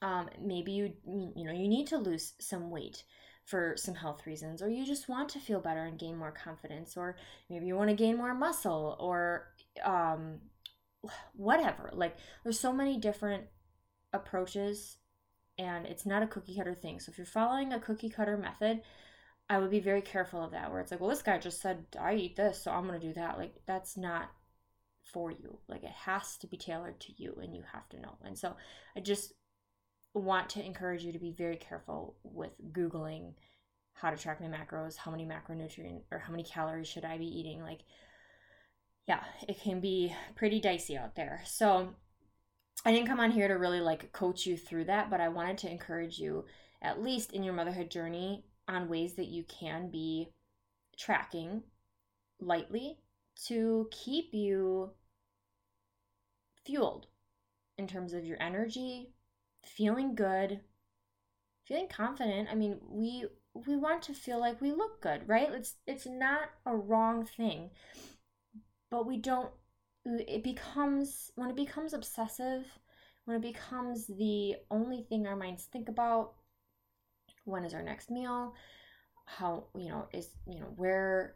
Um, 0.00 0.28
maybe 0.40 0.72
you 0.72 0.92
you 1.06 1.44
know 1.44 1.52
you 1.52 1.68
need 1.68 1.86
to 1.88 1.98
lose 1.98 2.34
some 2.40 2.70
weight 2.70 3.04
for 3.44 3.74
some 3.76 3.94
health 3.94 4.26
reasons, 4.26 4.62
or 4.62 4.68
you 4.68 4.84
just 4.86 5.08
want 5.08 5.28
to 5.30 5.40
feel 5.40 5.60
better 5.60 5.84
and 5.84 5.98
gain 5.98 6.16
more 6.16 6.32
confidence, 6.32 6.96
or 6.96 7.16
maybe 7.50 7.66
you 7.66 7.76
want 7.76 7.90
to 7.90 7.96
gain 7.96 8.16
more 8.16 8.34
muscle, 8.34 8.96
or 9.00 9.48
um, 9.84 10.38
whatever. 11.34 11.90
Like 11.92 12.16
there's 12.42 12.60
so 12.60 12.72
many 12.72 12.98
different 12.98 13.44
approaches, 14.12 14.96
and 15.58 15.86
it's 15.86 16.06
not 16.06 16.22
a 16.22 16.28
cookie 16.28 16.56
cutter 16.56 16.74
thing. 16.74 17.00
So 17.00 17.10
if 17.10 17.18
you're 17.18 17.26
following 17.26 17.72
a 17.72 17.80
cookie 17.80 18.10
cutter 18.10 18.36
method, 18.36 18.82
I 19.52 19.58
would 19.58 19.70
be 19.70 19.80
very 19.80 20.00
careful 20.00 20.42
of 20.42 20.52
that. 20.52 20.70
Where 20.70 20.80
it's 20.80 20.90
like, 20.90 21.00
well, 21.00 21.10
this 21.10 21.20
guy 21.20 21.36
just 21.36 21.60
said 21.60 21.84
I 22.00 22.14
eat 22.14 22.36
this, 22.36 22.62
so 22.62 22.70
I'm 22.70 22.86
gonna 22.86 22.98
do 22.98 23.12
that. 23.12 23.36
Like 23.36 23.54
that's 23.66 23.98
not 23.98 24.30
for 25.12 25.30
you. 25.30 25.58
Like 25.68 25.84
it 25.84 25.90
has 25.90 26.38
to 26.38 26.46
be 26.46 26.56
tailored 26.56 26.98
to 27.00 27.12
you, 27.22 27.36
and 27.42 27.54
you 27.54 27.62
have 27.70 27.86
to 27.90 28.00
know. 28.00 28.16
And 28.24 28.38
so 28.38 28.56
I 28.96 29.00
just 29.00 29.34
want 30.14 30.48
to 30.50 30.64
encourage 30.64 31.04
you 31.04 31.12
to 31.12 31.18
be 31.18 31.32
very 31.32 31.56
careful 31.56 32.16
with 32.22 32.52
Googling 32.72 33.34
how 33.92 34.08
to 34.08 34.16
track 34.16 34.40
my 34.40 34.46
macros, 34.46 34.96
how 34.96 35.10
many 35.10 35.26
macronutrient 35.26 36.00
or 36.10 36.18
how 36.18 36.30
many 36.30 36.44
calories 36.44 36.88
should 36.88 37.04
I 37.04 37.18
be 37.18 37.26
eating. 37.26 37.62
Like, 37.62 37.80
yeah, 39.06 39.20
it 39.46 39.60
can 39.60 39.80
be 39.80 40.16
pretty 40.34 40.60
dicey 40.60 40.96
out 40.96 41.14
there. 41.14 41.42
So, 41.44 41.90
I 42.86 42.92
didn't 42.92 43.06
come 43.06 43.20
on 43.20 43.30
here 43.30 43.48
to 43.48 43.54
really 43.54 43.80
like 43.80 44.12
coach 44.12 44.46
you 44.46 44.56
through 44.56 44.84
that, 44.84 45.10
but 45.10 45.20
I 45.20 45.28
wanted 45.28 45.58
to 45.58 45.70
encourage 45.70 46.18
you, 46.18 46.46
at 46.80 47.02
least 47.02 47.32
in 47.32 47.42
your 47.44 47.52
motherhood 47.52 47.90
journey, 47.90 48.46
on 48.68 48.88
ways 48.88 49.14
that 49.14 49.28
you 49.28 49.44
can 49.44 49.90
be 49.90 50.28
tracking 50.98 51.62
lightly 52.40 52.98
to 53.46 53.88
keep 53.90 54.32
you 54.32 54.90
fueled 56.64 57.06
in 57.78 57.86
terms 57.86 58.12
of 58.12 58.24
your 58.24 58.40
energy, 58.40 59.10
feeling 59.64 60.14
good, 60.14 60.60
feeling 61.66 61.88
confident. 61.88 62.48
I 62.50 62.54
mean, 62.54 62.78
we 62.88 63.26
we 63.54 63.76
want 63.76 64.02
to 64.02 64.14
feel 64.14 64.40
like 64.40 64.60
we 64.60 64.72
look 64.72 65.00
good, 65.00 65.28
right? 65.28 65.50
It's 65.52 65.76
it's 65.86 66.06
not 66.06 66.50
a 66.66 66.76
wrong 66.76 67.24
thing. 67.24 67.70
But 68.90 69.06
we 69.06 69.16
don't 69.16 69.50
it 70.04 70.42
becomes 70.42 71.30
when 71.36 71.50
it 71.50 71.56
becomes 71.56 71.94
obsessive, 71.94 72.66
when 73.24 73.36
it 73.36 73.42
becomes 73.42 74.06
the 74.06 74.56
only 74.70 75.06
thing 75.08 75.26
our 75.26 75.36
minds 75.36 75.64
think 75.64 75.88
about, 75.88 76.34
when 77.44 77.64
is 77.64 77.74
our 77.74 77.82
next 77.82 78.10
meal? 78.10 78.54
How, 79.26 79.64
you 79.76 79.88
know, 79.88 80.08
is, 80.12 80.28
you 80.46 80.60
know, 80.60 80.72
where 80.76 81.34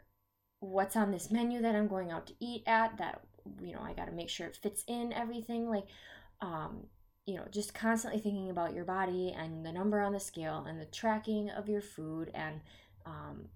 what's 0.61 0.97
on 0.97 1.11
this 1.11 1.31
menu 1.31 1.63
that 1.63 1.75
I'm 1.75 1.89
going 1.89 2.11
out 2.11 2.27
to 2.29 2.35
eat 2.41 2.63
at 2.67 2.97
that 2.99 3.21
you 3.63 3.75
know, 3.75 3.81
I 3.81 3.93
got 3.93 4.07
to 4.07 4.13
make 4.13 4.29
sure 4.29 4.49
it 4.49 4.59
fits 4.61 4.83
in 4.89 5.13
everything 5.13 5.69
like 5.69 5.87
um 6.41 6.89
you 7.27 7.35
know, 7.35 7.45
just 7.51 7.75
constantly 7.75 8.21
thinking 8.21 8.51
about 8.51 8.73
your 8.73 8.85
body 8.85 9.35
and 9.37 9.67
the 9.67 9.73
number 9.73 10.01
on 10.01 10.13
the 10.13 10.21
scale 10.21 10.65
and 10.69 10.81
the 10.81 10.87
tracking 10.87 11.51
of 11.51 11.69
your 11.69 11.81
food 11.81 12.31
and 12.35 12.61
um, 13.05 13.49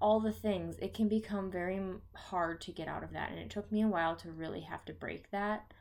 all 0.00 0.18
the 0.18 0.32
things, 0.32 0.78
it 0.78 0.94
can 0.94 1.06
become 1.06 1.50
very 1.50 1.78
hard 2.14 2.60
to 2.62 2.72
get 2.72 2.88
out 2.88 3.04
of 3.04 3.12
that. 3.12 3.30
And 3.30 3.38
it 3.38 3.50
took 3.50 3.70
me 3.70 3.82
a 3.82 3.88
while 3.88 4.16
to 4.16 4.32
really 4.32 4.62
have 4.62 4.84
to 4.86 4.94
break 4.94 5.30
that. 5.30 5.74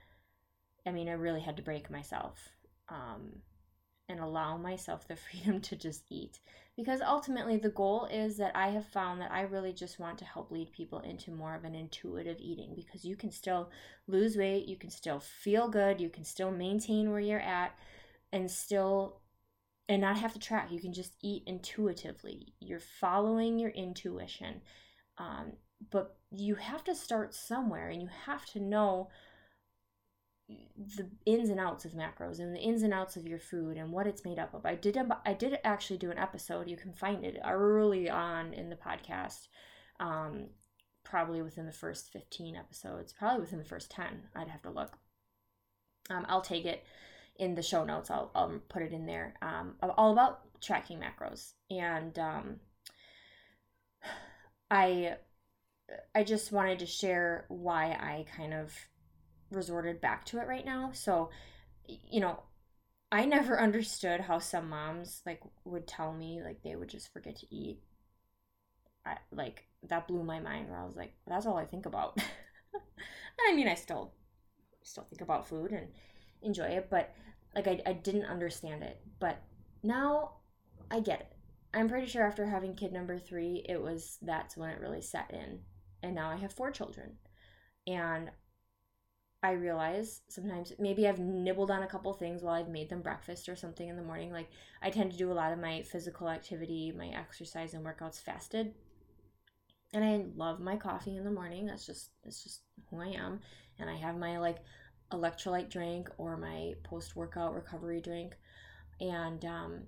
I 0.85 0.91
mean, 0.91 1.07
I 1.07 1.13
really 1.13 1.39
had 1.39 1.55
to 1.55 1.63
break 1.63 1.89
myself 1.89 2.49
um, 2.89 3.29
and 4.09 4.19
allow 4.19 4.57
myself 4.57 5.07
the 5.07 5.15
freedom 5.31 5.61
to 5.61 5.75
just 5.75 6.03
eat 6.09 6.39
because 6.79 7.01
ultimately 7.01 7.57
the 7.57 7.67
goal 7.67 8.07
is 8.09 8.37
that 8.37 8.55
I 8.55 8.69
have 8.69 8.85
found 8.85 9.19
that 9.19 9.33
I 9.33 9.41
really 9.41 9.73
just 9.73 9.99
want 9.99 10.17
to 10.19 10.23
help 10.23 10.49
lead 10.49 10.71
people 10.71 10.99
into 10.99 11.29
more 11.29 11.53
of 11.53 11.65
an 11.65 11.75
intuitive 11.75 12.37
eating 12.39 12.71
because 12.73 13.03
you 13.03 13.17
can 13.17 13.31
still 13.31 13.69
lose 14.07 14.37
weight, 14.37 14.65
you 14.65 14.77
can 14.77 14.89
still 14.89 15.19
feel 15.19 15.67
good, 15.67 15.99
you 15.99 16.07
can 16.07 16.23
still 16.23 16.51
maintain 16.51 17.11
where 17.11 17.19
you're 17.19 17.41
at 17.41 17.77
and 18.31 18.49
still 18.49 19.19
and 19.89 19.99
not 20.01 20.19
have 20.19 20.31
to 20.31 20.39
track. 20.39 20.71
You 20.71 20.79
can 20.79 20.93
just 20.93 21.17
eat 21.21 21.43
intuitively. 21.47 22.53
You're 22.61 22.79
following 22.79 23.59
your 23.59 23.71
intuition. 23.71 24.61
Um, 25.17 25.53
but 25.91 26.15
you 26.31 26.55
have 26.55 26.85
to 26.85 26.95
start 26.95 27.33
somewhere 27.33 27.89
and 27.89 28.01
you 28.01 28.07
have 28.25 28.45
to 28.51 28.59
know 28.61 29.09
the 30.77 31.09
ins 31.25 31.49
and 31.49 31.59
outs 31.59 31.85
of 31.85 31.91
macros 31.91 32.39
and 32.39 32.55
the 32.55 32.59
ins 32.59 32.83
and 32.83 32.93
outs 32.93 33.15
of 33.15 33.27
your 33.27 33.39
food 33.39 33.77
and 33.77 33.91
what 33.91 34.07
it's 34.07 34.25
made 34.25 34.39
up 34.39 34.53
of. 34.53 34.65
I 34.65 34.75
did 34.75 34.97
I 35.25 35.33
did 35.33 35.59
actually 35.63 35.97
do 35.97 36.11
an 36.11 36.17
episode. 36.17 36.69
You 36.69 36.77
can 36.77 36.93
find 36.93 37.23
it 37.23 37.39
early 37.45 38.09
on 38.09 38.53
in 38.53 38.69
the 38.69 38.75
podcast, 38.75 39.47
um, 39.99 40.47
probably 41.03 41.41
within 41.41 41.65
the 41.65 41.71
first 41.71 42.11
fifteen 42.11 42.55
episodes, 42.55 43.13
probably 43.13 43.41
within 43.41 43.59
the 43.59 43.65
first 43.65 43.91
ten. 43.91 44.23
I'd 44.35 44.47
have 44.47 44.63
to 44.63 44.71
look. 44.71 44.97
Um, 46.09 46.25
I'll 46.27 46.41
take 46.41 46.65
it 46.65 46.83
in 47.35 47.55
the 47.55 47.61
show 47.61 47.83
notes. 47.83 48.09
I'll, 48.09 48.31
I'll 48.33 48.59
put 48.69 48.81
it 48.81 48.91
in 48.91 49.05
there. 49.05 49.35
Um, 49.41 49.75
all 49.97 50.11
about 50.11 50.41
tracking 50.61 50.99
macros 50.99 51.53
and 51.69 52.17
um, 52.19 52.55
I 54.71 55.15
I 56.13 56.23
just 56.23 56.51
wanted 56.51 56.79
to 56.79 56.85
share 56.85 57.45
why 57.47 57.91
I 57.91 58.25
kind 58.35 58.53
of 58.53 58.73
resorted 59.51 60.01
back 60.01 60.25
to 60.25 60.39
it 60.39 60.47
right 60.47 60.65
now. 60.65 60.91
So, 60.93 61.29
you 61.87 62.19
know, 62.19 62.43
I 63.11 63.25
never 63.25 63.59
understood 63.61 64.21
how 64.21 64.39
some 64.39 64.69
moms 64.69 65.21
like 65.25 65.41
would 65.65 65.87
tell 65.87 66.13
me 66.13 66.41
like 66.43 66.61
they 66.63 66.75
would 66.75 66.89
just 66.89 67.11
forget 67.13 67.37
to 67.37 67.47
eat. 67.55 67.79
I 69.05 69.17
like 69.31 69.65
that 69.83 70.07
blew 70.07 70.23
my 70.23 70.39
mind 70.39 70.69
where 70.69 70.79
I 70.79 70.85
was 70.85 70.95
like, 70.95 71.13
that's 71.27 71.45
all 71.45 71.57
I 71.57 71.65
think 71.65 71.85
about. 71.85 72.17
I 73.47 73.53
mean, 73.55 73.67
I 73.67 73.75
still 73.75 74.13
still 74.83 75.03
think 75.03 75.21
about 75.21 75.47
food 75.47 75.71
and 75.71 75.87
enjoy 76.41 76.65
it, 76.65 76.87
but 76.89 77.13
like 77.55 77.67
I, 77.67 77.81
I 77.85 77.93
didn't 77.93 78.25
understand 78.25 78.83
it. 78.83 78.99
But 79.19 79.41
now 79.83 80.33
I 80.91 80.99
get 80.99 81.21
it. 81.21 81.33
I'm 81.73 81.87
pretty 81.89 82.07
sure 82.07 82.25
after 82.25 82.45
having 82.47 82.75
kid 82.75 82.91
number 82.91 83.19
three, 83.19 83.63
it 83.67 83.81
was 83.81 84.17
that's 84.21 84.57
when 84.57 84.69
it 84.69 84.79
really 84.81 85.01
set 85.01 85.31
in. 85.31 85.59
And 86.01 86.15
now 86.15 86.29
I 86.29 86.37
have 86.37 86.53
four 86.53 86.71
children. 86.71 87.17
And 87.87 88.31
I 89.41 89.51
realize 89.51 90.21
sometimes 90.27 90.73
maybe 90.79 91.07
I've 91.07 91.19
nibbled 91.19 91.71
on 91.71 91.83
a 91.83 91.87
couple 91.87 92.11
things 92.13 92.41
while 92.41 92.55
I've 92.55 92.67
made 92.67 92.89
them 92.89 93.01
breakfast 93.01 93.47
or 93.47 93.55
something 93.55 93.87
in 93.87 93.95
the 93.95 94.03
morning. 94.03 94.33
Like 94.33 94.49
I 94.81 94.89
tend 94.89 95.11
to 95.11 95.17
do 95.17 95.31
a 95.31 95.33
lot 95.33 95.53
of 95.53 95.59
my 95.59 95.81
physical 95.83 96.29
activity, 96.29 96.91
my 96.95 97.07
exercise 97.07 97.73
and 97.73 97.85
workouts 97.85 98.21
fasted. 98.21 98.73
And 99.93 100.03
I 100.03 100.25
love 100.35 100.59
my 100.59 100.75
coffee 100.75 101.15
in 101.15 101.23
the 101.23 101.31
morning. 101.31 101.65
That's 101.65 101.85
just 101.85 102.09
it's 102.25 102.43
just 102.43 102.63
who 102.89 102.99
I 103.01 103.07
am. 103.07 103.39
And 103.79 103.89
I 103.89 103.95
have 103.95 104.17
my 104.17 104.37
like 104.39 104.57
electrolyte 105.11 105.69
drink 105.69 106.09
or 106.17 106.35
my 106.35 106.73
post 106.83 107.15
workout 107.15 107.55
recovery 107.55 108.01
drink. 108.01 108.35
And 108.99 109.45
um 109.45 109.83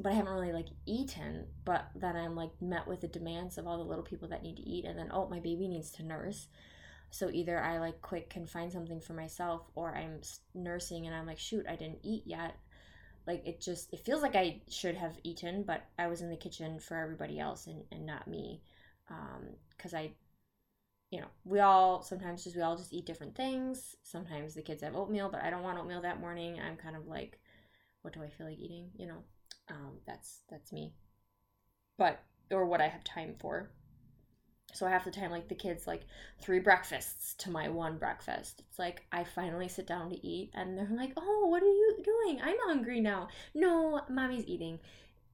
but 0.00 0.10
I 0.10 0.16
haven't 0.16 0.32
really 0.32 0.52
like 0.52 0.66
eaten, 0.84 1.46
but 1.64 1.86
then 1.94 2.16
I'm 2.16 2.34
like 2.34 2.50
met 2.60 2.88
with 2.88 3.02
the 3.02 3.06
demands 3.06 3.56
of 3.56 3.68
all 3.68 3.78
the 3.78 3.84
little 3.84 4.02
people 4.02 4.26
that 4.30 4.42
need 4.42 4.56
to 4.56 4.68
eat 4.68 4.84
and 4.84 4.98
then 4.98 5.10
oh 5.12 5.28
my 5.28 5.38
baby 5.38 5.68
needs 5.68 5.92
to 5.92 6.02
nurse 6.02 6.48
so 7.14 7.30
either 7.30 7.62
I 7.62 7.78
like 7.78 8.02
quick 8.02 8.28
can 8.28 8.44
find 8.44 8.72
something 8.72 9.00
for 9.00 9.12
myself 9.12 9.70
or 9.76 9.94
I'm 9.94 10.20
nursing 10.52 11.06
and 11.06 11.14
I'm 11.14 11.28
like, 11.28 11.38
shoot, 11.38 11.64
I 11.68 11.76
didn't 11.76 12.00
eat 12.02 12.24
yet. 12.26 12.56
Like 13.24 13.46
it 13.46 13.60
just, 13.60 13.92
it 13.92 14.00
feels 14.00 14.20
like 14.20 14.34
I 14.34 14.62
should 14.68 14.96
have 14.96 15.16
eaten, 15.22 15.62
but 15.62 15.84
I 15.96 16.08
was 16.08 16.22
in 16.22 16.28
the 16.28 16.36
kitchen 16.36 16.80
for 16.80 16.96
everybody 16.96 17.38
else 17.38 17.68
and, 17.68 17.84
and 17.92 18.04
not 18.04 18.26
me. 18.26 18.62
Um, 19.08 19.50
cause 19.78 19.94
I, 19.94 20.10
you 21.12 21.20
know, 21.20 21.28
we 21.44 21.60
all 21.60 22.02
sometimes 22.02 22.42
just, 22.42 22.56
we 22.56 22.62
all 22.62 22.76
just 22.76 22.92
eat 22.92 23.06
different 23.06 23.36
things. 23.36 23.94
Sometimes 24.02 24.54
the 24.54 24.62
kids 24.62 24.82
have 24.82 24.96
oatmeal, 24.96 25.28
but 25.30 25.44
I 25.44 25.50
don't 25.50 25.62
want 25.62 25.78
oatmeal 25.78 26.02
that 26.02 26.20
morning. 26.20 26.58
I'm 26.58 26.76
kind 26.76 26.96
of 26.96 27.06
like, 27.06 27.38
what 28.02 28.12
do 28.12 28.24
I 28.24 28.28
feel 28.28 28.48
like 28.48 28.58
eating? 28.58 28.90
You 28.96 29.06
know, 29.06 29.22
um, 29.70 29.98
that's, 30.04 30.40
that's 30.50 30.72
me. 30.72 30.94
But, 31.96 32.20
or 32.50 32.66
what 32.66 32.80
I 32.80 32.88
have 32.88 33.04
time 33.04 33.36
for 33.38 33.70
so 34.72 34.86
half 34.86 35.04
the 35.04 35.10
time 35.10 35.30
like 35.30 35.48
the 35.48 35.54
kids 35.54 35.86
like 35.86 36.02
three 36.40 36.58
breakfasts 36.58 37.34
to 37.34 37.50
my 37.50 37.68
one 37.68 37.96
breakfast. 37.96 38.62
It's 38.68 38.78
like 38.78 39.04
i 39.12 39.22
finally 39.22 39.68
sit 39.68 39.86
down 39.86 40.10
to 40.10 40.26
eat 40.26 40.50
and 40.54 40.76
they're 40.76 40.88
like 40.90 41.12
oh 41.16 41.46
what 41.46 41.62
are 41.62 41.66
you 41.66 41.96
doing? 42.04 42.40
I'm 42.42 42.56
hungry 42.66 43.00
now. 43.00 43.28
No 43.54 44.02
mommy's 44.08 44.46
eating. 44.46 44.80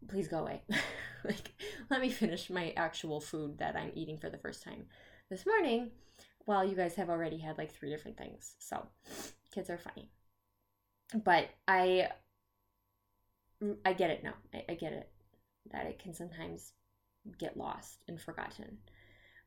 Please 0.08 0.28
go 0.28 0.38
away. 0.38 0.62
Like 1.22 1.52
let 1.90 2.00
me 2.00 2.08
finish 2.08 2.48
my 2.48 2.72
actual 2.78 3.20
food 3.20 3.58
that 3.58 3.76
i'm 3.76 3.92
eating 3.94 4.16
for 4.16 4.30
the 4.30 4.38
first 4.38 4.62
time. 4.62 4.86
This 5.28 5.44
morning 5.44 5.90
while 6.46 6.64
you 6.64 6.74
guys 6.74 6.94
have 6.94 7.10
already 7.10 7.36
had 7.36 7.58
like 7.58 7.72
three 7.72 7.90
different 7.90 8.16
things 8.16 8.54
so 8.58 8.86
kids 9.54 9.68
are 9.68 9.78
funny. 9.78 10.08
But 11.14 11.50
i 11.68 12.08
i 13.84 13.92
get 13.92 14.10
it 14.10 14.24
now. 14.24 14.34
I, 14.54 14.64
I 14.70 14.74
get 14.74 14.92
it 14.92 15.10
that 15.72 15.86
it 15.86 15.98
can 15.98 16.14
sometimes 16.14 16.72
get 17.38 17.56
lost 17.56 18.02
and 18.08 18.20
forgotten 18.20 18.78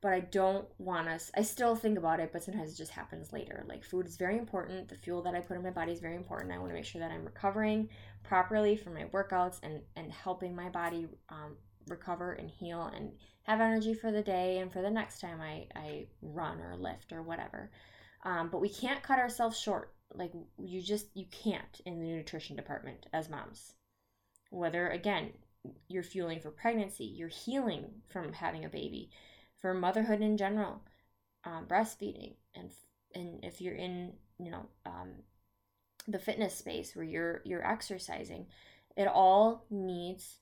but 0.03 0.11
I 0.11 0.19
don't 0.19 0.67
want 0.79 1.07
us. 1.07 1.31
I 1.33 1.43
still 1.43 1.77
think 1.77 1.97
about 1.97 2.19
it, 2.19 2.31
but 2.33 2.43
sometimes 2.43 2.73
it 2.73 2.77
just 2.77 2.91
happens 2.91 3.31
later. 3.31 3.63
Like 3.69 3.85
food 3.85 4.05
is 4.05 4.17
very 4.17 4.37
important. 4.37 4.89
The 4.89 4.97
fuel 4.97 5.23
that 5.23 5.33
I 5.33 5.39
put 5.39 5.55
in 5.55 5.63
my 5.63 5.69
body 5.69 5.93
is 5.93 6.01
very 6.01 6.17
important. 6.17 6.51
I 6.51 6.57
want 6.57 6.71
to 6.71 6.75
make 6.75 6.83
sure 6.83 6.99
that 6.99 7.09
I'm 7.09 7.23
recovering 7.23 7.87
properly 8.21 8.75
from 8.75 8.95
my 8.95 9.05
workouts 9.05 9.59
and 9.63 9.79
and 9.95 10.11
helping 10.11 10.53
my 10.53 10.67
body 10.67 11.07
um, 11.29 11.55
recover 11.87 12.33
and 12.33 12.49
heal 12.49 12.91
and 12.93 13.13
have 13.43 13.61
energy 13.61 13.93
for 13.93 14.11
the 14.11 14.21
day 14.21 14.59
and 14.59 14.73
for 14.73 14.81
the 14.81 14.91
next 14.91 15.21
time 15.21 15.39
I 15.39 15.67
I 15.73 16.07
run 16.21 16.59
or 16.59 16.75
lift 16.75 17.13
or 17.13 17.23
whatever. 17.23 17.71
Um, 18.25 18.49
but 18.49 18.59
we 18.59 18.69
can't 18.69 19.01
cut 19.01 19.19
ourselves 19.19 19.57
short. 19.57 19.93
Like 20.13 20.33
you 20.61 20.81
just 20.81 21.07
you 21.13 21.27
can't 21.31 21.79
in 21.85 22.01
the 22.01 22.07
nutrition 22.07 22.57
department 22.57 23.05
as 23.13 23.29
moms. 23.29 23.71
Whether 24.49 24.89
again 24.89 25.31
you're 25.87 26.03
fueling 26.03 26.41
for 26.41 26.51
pregnancy, 26.51 27.05
you're 27.05 27.29
healing 27.29 27.85
from 28.09 28.33
having 28.33 28.65
a 28.65 28.69
baby 28.69 29.09
for 29.63 29.73
motherhood 29.73 30.19
in 30.19 30.35
general, 30.35 30.81
um, 31.45 31.65
breastfeeding, 31.67 32.33
and 32.53 32.69
and 33.15 33.39
if 33.43 33.61
you're 33.61 33.73
in 33.73 34.11
you 34.37 34.51
know 34.51 34.65
um, 34.85 35.13
the 36.05 36.19
fitness 36.19 36.53
space 36.53 36.93
where 36.95 37.05
you're 37.05 37.41
you're 37.45 37.65
exercising, 37.65 38.45
it 38.97 39.07
all 39.07 39.65
needs 39.71 40.39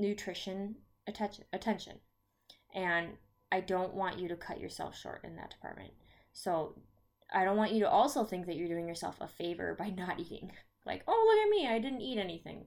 nutrition 0.00 0.74
attention 1.06 1.44
attention, 1.52 2.00
and 2.74 3.10
I 3.52 3.60
don't 3.60 3.94
want 3.94 4.18
you 4.18 4.26
to 4.28 4.36
cut 4.36 4.60
yourself 4.60 4.98
short 4.98 5.20
in 5.22 5.36
that 5.36 5.50
department. 5.50 5.92
So 6.32 6.74
I 7.32 7.44
don't 7.44 7.56
want 7.56 7.72
you 7.72 7.80
to 7.80 7.88
also 7.88 8.24
think 8.24 8.46
that 8.46 8.56
you're 8.56 8.68
doing 8.68 8.88
yourself 8.88 9.18
a 9.20 9.28
favor 9.28 9.76
by 9.78 9.90
not 9.96 10.18
eating. 10.18 10.50
Like, 10.84 11.04
oh 11.06 11.24
look 11.28 11.46
at 11.46 11.50
me, 11.50 11.72
I 11.72 11.78
didn't 11.78 12.02
eat 12.02 12.18
anything. 12.18 12.66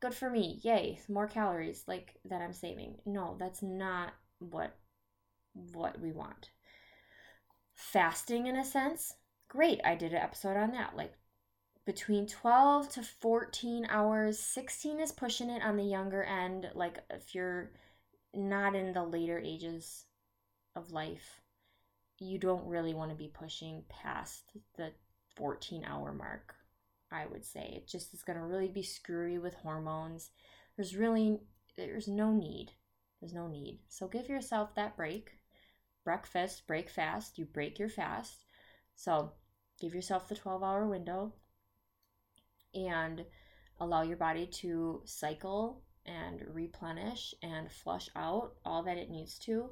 Good 0.00 0.14
for 0.14 0.28
me. 0.28 0.58
Yay, 0.64 0.98
more 1.08 1.28
calories 1.28 1.84
like 1.86 2.16
that 2.24 2.42
I'm 2.42 2.52
saving. 2.52 2.96
No, 3.06 3.36
that's 3.38 3.62
not 3.62 4.14
what 4.50 4.76
what 5.72 6.00
we 6.00 6.12
want. 6.12 6.50
Fasting 7.74 8.46
in 8.46 8.56
a 8.56 8.64
sense, 8.64 9.14
great. 9.48 9.80
I 9.84 9.94
did 9.94 10.12
an 10.12 10.22
episode 10.22 10.56
on 10.56 10.72
that. 10.72 10.96
Like 10.96 11.12
between 11.84 12.26
12 12.26 12.90
to 12.90 13.02
14 13.02 13.86
hours, 13.90 14.38
16 14.38 15.00
is 15.00 15.12
pushing 15.12 15.50
it 15.50 15.62
on 15.62 15.76
the 15.76 15.84
younger 15.84 16.22
end 16.22 16.70
like 16.74 17.00
if 17.10 17.34
you're 17.34 17.72
not 18.34 18.74
in 18.74 18.92
the 18.92 19.02
later 19.02 19.38
ages 19.38 20.06
of 20.74 20.92
life, 20.92 21.40
you 22.18 22.38
don't 22.38 22.66
really 22.66 22.94
want 22.94 23.10
to 23.10 23.16
be 23.16 23.28
pushing 23.28 23.82
past 23.88 24.52
the 24.76 24.92
14 25.36 25.84
hour 25.84 26.12
mark. 26.12 26.54
I 27.10 27.26
would 27.26 27.44
say 27.44 27.74
it 27.76 27.86
just 27.86 28.14
is 28.14 28.22
going 28.22 28.38
to 28.38 28.44
really 28.44 28.68
be 28.68 28.82
screwy 28.82 29.38
with 29.38 29.54
hormones. 29.54 30.30
There's 30.76 30.96
really 30.96 31.40
there's 31.76 32.08
no 32.08 32.32
need 32.32 32.72
there's 33.22 33.32
no 33.32 33.46
need. 33.46 33.78
So 33.88 34.08
give 34.08 34.28
yourself 34.28 34.74
that 34.74 34.96
break. 34.96 35.30
Breakfast, 36.04 36.66
break 36.66 36.90
fast. 36.90 37.38
You 37.38 37.44
break 37.44 37.78
your 37.78 37.88
fast. 37.88 38.44
So 38.96 39.30
give 39.80 39.94
yourself 39.94 40.28
the 40.28 40.34
12 40.34 40.62
hour 40.62 40.88
window 40.88 41.32
and 42.74 43.24
allow 43.78 44.02
your 44.02 44.16
body 44.16 44.46
to 44.46 45.02
cycle 45.04 45.84
and 46.04 46.44
replenish 46.52 47.32
and 47.44 47.70
flush 47.70 48.10
out 48.16 48.54
all 48.64 48.82
that 48.82 48.98
it 48.98 49.08
needs 49.08 49.38
to. 49.40 49.70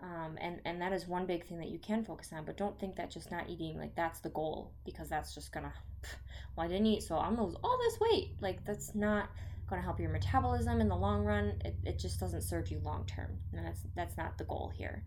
Um, 0.00 0.38
and 0.40 0.60
and 0.64 0.80
that 0.80 0.92
is 0.92 1.08
one 1.08 1.26
big 1.26 1.46
thing 1.46 1.58
that 1.58 1.70
you 1.70 1.78
can 1.78 2.04
focus 2.04 2.32
on 2.32 2.44
but 2.44 2.56
don't 2.56 2.76
think 2.80 2.96
that 2.96 3.08
just 3.08 3.30
not 3.30 3.48
eating 3.48 3.78
like 3.78 3.94
that's 3.94 4.18
the 4.18 4.30
goal 4.30 4.72
because 4.84 5.08
that's 5.08 5.32
just 5.32 5.52
gonna 5.52 5.72
well 6.56 6.66
i 6.66 6.68
didn't 6.68 6.86
eat 6.86 7.04
so 7.04 7.16
i'm 7.16 7.36
gonna 7.36 7.46
lose 7.46 7.56
all 7.62 7.78
this 7.78 8.00
weight 8.00 8.30
like 8.40 8.64
that's 8.64 8.96
not 8.96 9.28
going 9.72 9.80
to 9.80 9.86
help 9.86 9.98
your 9.98 10.10
metabolism 10.10 10.82
in 10.82 10.88
the 10.88 10.96
long 10.96 11.24
run. 11.24 11.54
It, 11.64 11.74
it 11.82 11.98
just 11.98 12.20
doesn't 12.20 12.42
serve 12.42 12.70
you 12.70 12.78
long 12.84 13.06
term. 13.06 13.38
And 13.54 13.66
that's, 13.66 13.80
that's 13.96 14.18
not 14.18 14.36
the 14.36 14.44
goal 14.44 14.70
here. 14.76 15.02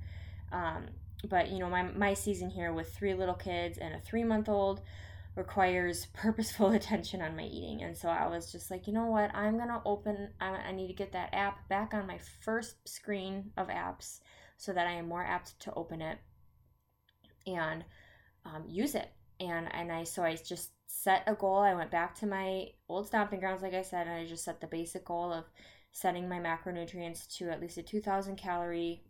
Um, 0.52 0.88
but, 1.30 1.50
you 1.52 1.60
know, 1.60 1.70
my, 1.70 1.84
my 1.84 2.16
season 2.16 2.50
here 2.50 2.74
with 2.74 2.92
three 2.92 3.14
little 3.14 3.36
kids 3.36 3.78
and 3.78 3.94
a 3.94 4.00
three 4.00 4.24
month 4.24 4.50
old 4.50 4.82
requires 5.36 6.08
purposeful 6.14 6.72
attention 6.72 7.22
on 7.22 7.36
my 7.36 7.44
eating. 7.44 7.84
And 7.84 7.96
so 7.96 8.10
I 8.10 8.28
was 8.28 8.52
just 8.52 8.72
like, 8.72 8.88
you 8.88 8.94
know 8.94 9.06
what? 9.06 9.36
I'm 9.36 9.60
to 9.60 9.82
open, 9.86 10.30
I, 10.42 10.48
I 10.48 10.72
need 10.72 10.88
to 10.88 10.94
get 10.94 11.12
that 11.12 11.30
app 11.34 11.70
back 11.70 11.94
on 11.94 12.08
my 12.08 12.20
first 12.42 12.76
screen 12.88 13.52
of 13.58 13.68
apps 13.68 14.20
so 14.58 14.74
that 14.74 14.88
I 14.88 14.94
am 14.94 15.08
more 15.08 15.24
apt 15.24 15.60
to 15.60 15.74
open 15.76 16.02
it 16.02 16.18
and 17.46 17.86
um, 18.46 18.64
use 18.68 18.96
it. 18.96 19.12
And, 19.40 19.72
and 19.76 19.92
I, 19.92 20.06
so 20.06 20.24
I 20.24 20.36
just 20.36 20.72
set 20.98 21.24
a 21.28 21.34
goal. 21.34 21.58
I 21.58 21.74
went 21.74 21.92
back 21.92 22.16
to 22.16 22.26
my 22.26 22.68
old 22.88 23.08
stomping 23.08 23.40
grounds, 23.40 23.62
like 23.62 23.74
I 23.74 23.82
said, 23.82 24.08
and 24.08 24.16
I 24.16 24.26
just 24.26 24.46
set 24.46 24.62
the 24.62 24.68
basic 24.68 25.06
goal 25.06 25.32
of 25.32 25.44
setting 25.92 26.28
my 26.30 26.40
macronutrients 26.40 27.28
to 27.38 27.50
at 27.50 27.62
least 27.62 27.78
a 27.78 27.84
2,000 27.84 28.38
calorie. 28.38 29.04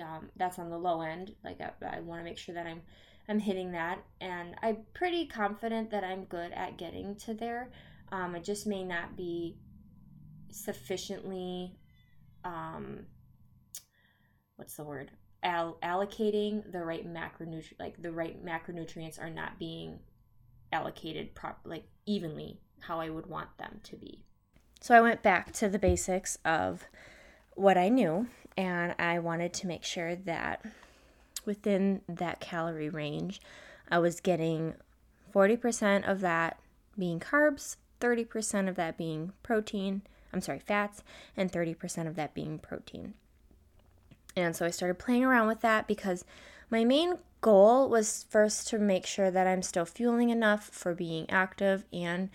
Um, 0.00 0.30
that's 0.36 0.58
on 0.58 0.70
the 0.70 0.78
low 0.78 1.00
end. 1.00 1.34
Like 1.42 1.60
I, 1.60 1.70
I 1.96 2.00
want 2.00 2.20
to 2.20 2.24
make 2.24 2.38
sure 2.38 2.54
that 2.54 2.66
I'm 2.66 2.82
I'm 3.28 3.38
hitting 3.38 3.72
that, 3.72 4.02
and 4.20 4.56
I'm 4.60 4.78
pretty 4.92 5.26
confident 5.26 5.90
that 5.90 6.02
I'm 6.02 6.24
good 6.24 6.52
at 6.52 6.78
getting 6.78 7.14
to 7.16 7.34
there. 7.34 7.70
Um, 8.10 8.34
it 8.34 8.42
just 8.42 8.66
may 8.66 8.82
not 8.82 9.16
be 9.16 9.56
sufficiently. 10.50 11.76
Um, 12.44 13.06
what's 14.56 14.74
the 14.74 14.84
word? 14.84 15.10
All- 15.44 15.78
allocating 15.82 16.72
the 16.72 16.82
right 16.82 17.06
macronutrient, 17.06 17.78
like 17.78 18.02
the 18.02 18.10
right 18.10 18.44
macronutrients 18.44 19.20
are 19.20 19.30
not 19.30 19.58
being 19.58 20.00
allocated 20.72 21.34
prop 21.34 21.60
like 21.64 21.84
evenly 22.06 22.60
how 22.80 23.00
I 23.00 23.10
would 23.10 23.26
want 23.26 23.56
them 23.58 23.80
to 23.84 23.96
be. 23.96 24.22
So 24.80 24.94
I 24.94 25.00
went 25.00 25.22
back 25.22 25.52
to 25.54 25.68
the 25.68 25.78
basics 25.78 26.38
of 26.44 26.84
what 27.54 27.76
I 27.76 27.88
knew 27.88 28.28
and 28.56 28.94
I 28.98 29.18
wanted 29.18 29.52
to 29.54 29.66
make 29.66 29.84
sure 29.84 30.14
that 30.14 30.64
within 31.44 32.00
that 32.08 32.40
calorie 32.40 32.88
range 32.88 33.40
I 33.90 33.98
was 33.98 34.20
getting 34.20 34.74
40% 35.34 36.08
of 36.08 36.20
that 36.20 36.58
being 36.98 37.20
carbs, 37.20 37.76
30% 38.00 38.68
of 38.68 38.76
that 38.76 38.96
being 38.96 39.32
protein, 39.42 40.02
I'm 40.32 40.40
sorry, 40.40 40.60
fats, 40.60 41.02
and 41.36 41.52
30% 41.52 42.06
of 42.06 42.16
that 42.16 42.34
being 42.34 42.58
protein. 42.58 43.14
And 44.36 44.54
so 44.54 44.64
I 44.64 44.70
started 44.70 44.98
playing 44.98 45.24
around 45.24 45.48
with 45.48 45.60
that 45.60 45.86
because 45.86 46.24
my 46.70 46.84
main 46.84 47.18
goal 47.40 47.88
was 47.88 48.26
first 48.28 48.68
to 48.68 48.78
make 48.78 49.06
sure 49.06 49.30
that 49.30 49.46
I'm 49.46 49.62
still 49.62 49.84
fueling 49.84 50.30
enough 50.30 50.64
for 50.64 50.94
being 50.94 51.28
active 51.30 51.84
and 51.92 52.30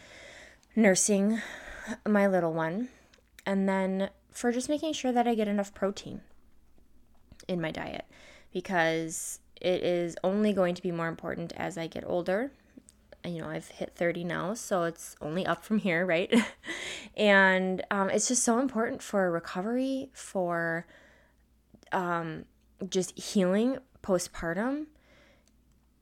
nursing 0.75 1.41
my 2.07 2.27
little 2.27 2.53
one. 2.53 2.89
And 3.45 3.69
then 3.69 4.09
for 4.31 4.51
just 4.51 4.69
making 4.69 4.93
sure 4.93 5.11
that 5.11 5.27
I 5.27 5.35
get 5.35 5.47
enough 5.47 5.73
protein 5.73 6.21
in 7.47 7.61
my 7.61 7.71
diet 7.71 8.05
because 8.51 9.39
it 9.61 9.83
is 9.83 10.15
only 10.23 10.53
going 10.53 10.75
to 10.75 10.81
be 10.81 10.91
more 10.91 11.07
important 11.07 11.53
as 11.55 11.77
I 11.77 11.87
get 11.87 12.03
older. 12.05 12.51
You 13.23 13.41
know, 13.41 13.49
I've 13.49 13.67
hit 13.69 13.93
30 13.95 14.23
now, 14.23 14.53
so 14.53 14.83
it's 14.83 15.15
only 15.19 15.45
up 15.45 15.63
from 15.63 15.79
here, 15.79 16.05
right? 16.05 16.31
and 17.17 17.83
um, 17.89 18.09
it's 18.09 18.27
just 18.27 18.43
so 18.43 18.59
important 18.59 19.01
for 19.01 19.31
recovery, 19.31 20.09
for 20.13 20.85
um, 21.91 22.45
just 22.87 23.17
healing 23.17 23.77
postpartum 24.03 24.85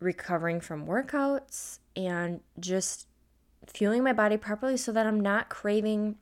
recovering 0.03 0.59
from 0.59 0.85
workouts 0.85 1.79
and 1.95 2.41
just 2.59 3.07
fueling 3.67 4.03
my 4.03 4.13
body 4.13 4.37
properly 4.37 4.77
so 4.77 4.91
that 4.91 5.07
I'm 5.07 5.19
not 5.19 5.49
craving 5.49 6.15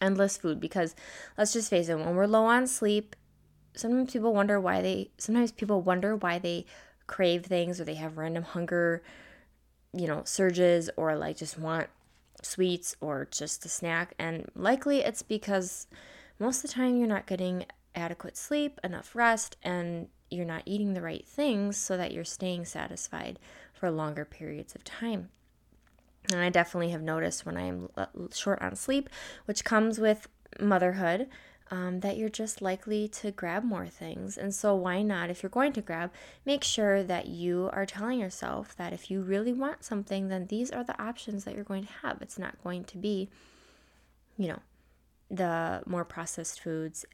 endless 0.00 0.36
food. 0.36 0.60
Because 0.60 0.94
let's 1.36 1.52
just 1.52 1.70
face 1.70 1.88
it 1.88 1.96
when 1.96 2.14
we're 2.14 2.26
low 2.26 2.44
on 2.44 2.66
sleep 2.66 3.16
sometimes 3.74 4.10
people 4.10 4.32
wonder 4.32 4.58
why 4.58 4.80
they 4.80 5.10
sometimes 5.18 5.52
people 5.52 5.82
wonder 5.82 6.16
why 6.16 6.38
they 6.38 6.64
crave 7.06 7.44
things 7.44 7.78
or 7.78 7.84
they 7.84 7.96
have 7.96 8.16
random 8.16 8.42
hunger 8.42 9.02
you 9.92 10.06
know 10.06 10.22
surges 10.24 10.88
or 10.96 11.14
like 11.14 11.36
just 11.36 11.58
want 11.58 11.88
sweets 12.42 12.96
or 13.00 13.28
just 13.30 13.64
a 13.64 13.68
snack. 13.68 14.14
And 14.18 14.50
likely 14.54 15.00
it's 15.00 15.22
because 15.22 15.86
most 16.38 16.64
of 16.64 16.70
the 16.70 16.74
time 16.74 16.96
you're 16.96 17.08
not 17.08 17.26
getting 17.26 17.66
adequate 17.96 18.36
sleep 18.36 18.78
enough 18.84 19.16
rest 19.16 19.56
and 19.62 20.08
you're 20.30 20.44
not 20.44 20.62
eating 20.66 20.94
the 20.94 21.02
right 21.02 21.26
things 21.26 21.76
so 21.76 21.96
that 21.96 22.12
you're 22.12 22.24
staying 22.24 22.64
satisfied 22.64 23.38
for 23.72 23.90
longer 23.90 24.24
periods 24.24 24.74
of 24.74 24.84
time. 24.84 25.30
And 26.32 26.40
I 26.40 26.50
definitely 26.50 26.90
have 26.90 27.02
noticed 27.02 27.46
when 27.46 27.56
I'm 27.56 27.88
short 28.32 28.60
on 28.60 28.74
sleep, 28.74 29.08
which 29.44 29.64
comes 29.64 29.98
with 29.98 30.28
motherhood, 30.60 31.28
um, 31.70 32.00
that 32.00 32.16
you're 32.16 32.28
just 32.28 32.62
likely 32.62 33.08
to 33.08 33.30
grab 33.30 33.64
more 33.64 33.86
things. 33.86 34.36
And 34.36 34.54
so, 34.54 34.74
why 34.74 35.02
not, 35.02 35.30
if 35.30 35.42
you're 35.42 35.50
going 35.50 35.72
to 35.72 35.80
grab, 35.80 36.12
make 36.44 36.62
sure 36.62 37.02
that 37.02 37.26
you 37.26 37.70
are 37.72 37.86
telling 37.86 38.20
yourself 38.20 38.76
that 38.76 38.92
if 38.92 39.10
you 39.10 39.20
really 39.20 39.52
want 39.52 39.84
something, 39.84 40.28
then 40.28 40.46
these 40.46 40.70
are 40.70 40.84
the 40.84 41.00
options 41.00 41.44
that 41.44 41.54
you're 41.54 41.64
going 41.64 41.84
to 41.84 41.92
have. 42.02 42.22
It's 42.22 42.38
not 42.38 42.62
going 42.62 42.84
to 42.84 42.98
be, 42.98 43.28
you 44.36 44.48
know, 44.48 44.60
the 45.28 45.82
more 45.86 46.04
processed 46.04 46.60
foods, 46.60 47.04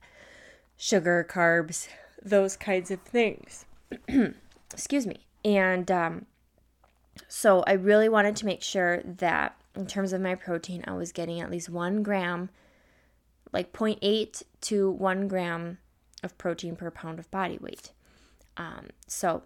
sugar, 0.83 1.25
carbs, 1.31 1.87
those 2.25 2.57
kinds 2.57 2.91
of 2.91 3.01
things. 3.03 3.67
Excuse 4.73 5.07
me. 5.07 5.29
And 5.45 5.89
um, 5.93 6.27
so 7.29 7.63
I 7.69 7.75
really 7.75 8.09
wanted 8.09 8.35
to 8.37 8.47
make 8.47 8.63
sure 8.63 9.01
that 9.05 9.55
in 9.77 9.87
terms 9.87 10.13
of 10.13 10.21
my 10.21 10.35
protein, 10.35 10.83
I 10.85 10.95
was 10.95 11.13
getting 11.13 11.41
at 11.41 11.53
least 11.53 11.69
one 11.69 12.03
gram, 12.03 12.51
like 13.53 13.73
0.8 13.73 14.43
to 14.63 14.91
one 14.91 15.29
gram 15.29 15.79
of 16.25 16.37
protein 16.37 16.75
per 16.75 16.91
pound 16.91 17.21
of 17.21 17.31
body 17.31 17.59
weight. 17.61 17.93
Um, 18.57 18.89
so 19.07 19.45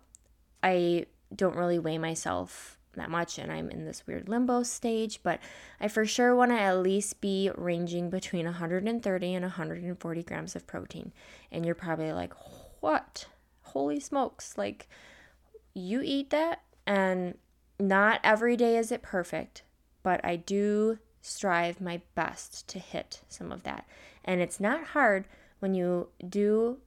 I 0.62 1.04
don't 1.34 1.54
really 1.54 1.78
weigh 1.78 1.98
myself 1.98 2.75
that 2.96 3.10
much 3.10 3.38
and 3.38 3.50
I'm 3.50 3.70
in 3.70 3.84
this 3.84 4.06
weird 4.06 4.28
limbo 4.28 4.62
stage, 4.62 5.20
but 5.22 5.40
I 5.80 5.88
for 5.88 6.04
sure 6.04 6.34
want 6.34 6.50
to 6.50 6.60
at 6.60 6.78
least 6.78 7.20
be 7.20 7.50
ranging 7.56 8.10
between 8.10 8.44
130 8.46 9.34
and 9.34 9.44
140 9.44 10.22
grams 10.22 10.56
of 10.56 10.66
protein. 10.66 11.12
And 11.50 11.64
you're 11.64 11.74
probably 11.74 12.12
like, 12.12 12.32
what? 12.80 13.26
Holy 13.62 14.00
smokes. 14.00 14.56
Like, 14.56 14.88
you 15.74 16.00
eat 16.02 16.30
that, 16.30 16.62
and 16.86 17.36
not 17.78 18.20
every 18.24 18.56
day 18.56 18.76
is 18.76 18.90
it 18.90 19.02
perfect, 19.02 19.62
but 20.02 20.24
I 20.24 20.36
do 20.36 20.98
strive 21.20 21.80
my 21.80 22.00
best 22.14 22.68
to 22.68 22.78
hit 22.78 23.22
some 23.28 23.52
of 23.52 23.64
that. 23.64 23.86
And 24.24 24.40
it's 24.40 24.60
not 24.60 24.88
hard 24.88 25.26
when 25.58 25.74
you 25.74 26.08
do 26.26 26.78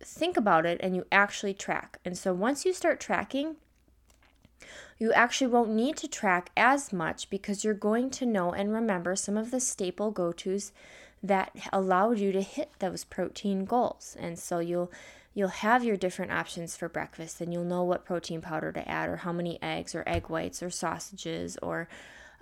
think 0.00 0.36
about 0.36 0.66
it 0.66 0.80
and 0.82 0.94
you 0.94 1.06
actually 1.10 1.54
track. 1.54 1.98
And 2.04 2.18
so 2.18 2.34
once 2.34 2.64
you 2.64 2.72
start 2.72 3.00
tracking, 3.00 3.56
you 4.98 5.12
actually 5.12 5.48
won't 5.48 5.70
need 5.70 5.96
to 5.98 6.08
track 6.08 6.50
as 6.56 6.92
much 6.92 7.30
because 7.30 7.64
you're 7.64 7.74
going 7.74 8.10
to 8.10 8.26
know 8.26 8.52
and 8.52 8.72
remember 8.72 9.16
some 9.16 9.36
of 9.36 9.50
the 9.50 9.60
staple 9.60 10.10
go 10.10 10.32
tos 10.32 10.72
that 11.22 11.54
allowed 11.72 12.18
you 12.18 12.32
to 12.32 12.42
hit 12.42 12.70
those 12.78 13.04
protein 13.04 13.64
goals. 13.64 14.16
And 14.20 14.38
so 14.38 14.58
you'll 14.58 14.92
you'll 15.34 15.48
have 15.48 15.82
your 15.82 15.96
different 15.96 16.30
options 16.30 16.76
for 16.76 16.88
breakfast 16.88 17.40
and 17.40 17.52
you'll 17.52 17.64
know 17.64 17.82
what 17.82 18.04
protein 18.04 18.40
powder 18.40 18.70
to 18.70 18.88
add 18.88 19.08
or 19.08 19.16
how 19.16 19.32
many 19.32 19.60
eggs 19.60 19.94
or 19.94 20.04
egg 20.06 20.28
whites 20.28 20.62
or 20.62 20.70
sausages 20.70 21.58
or 21.60 21.88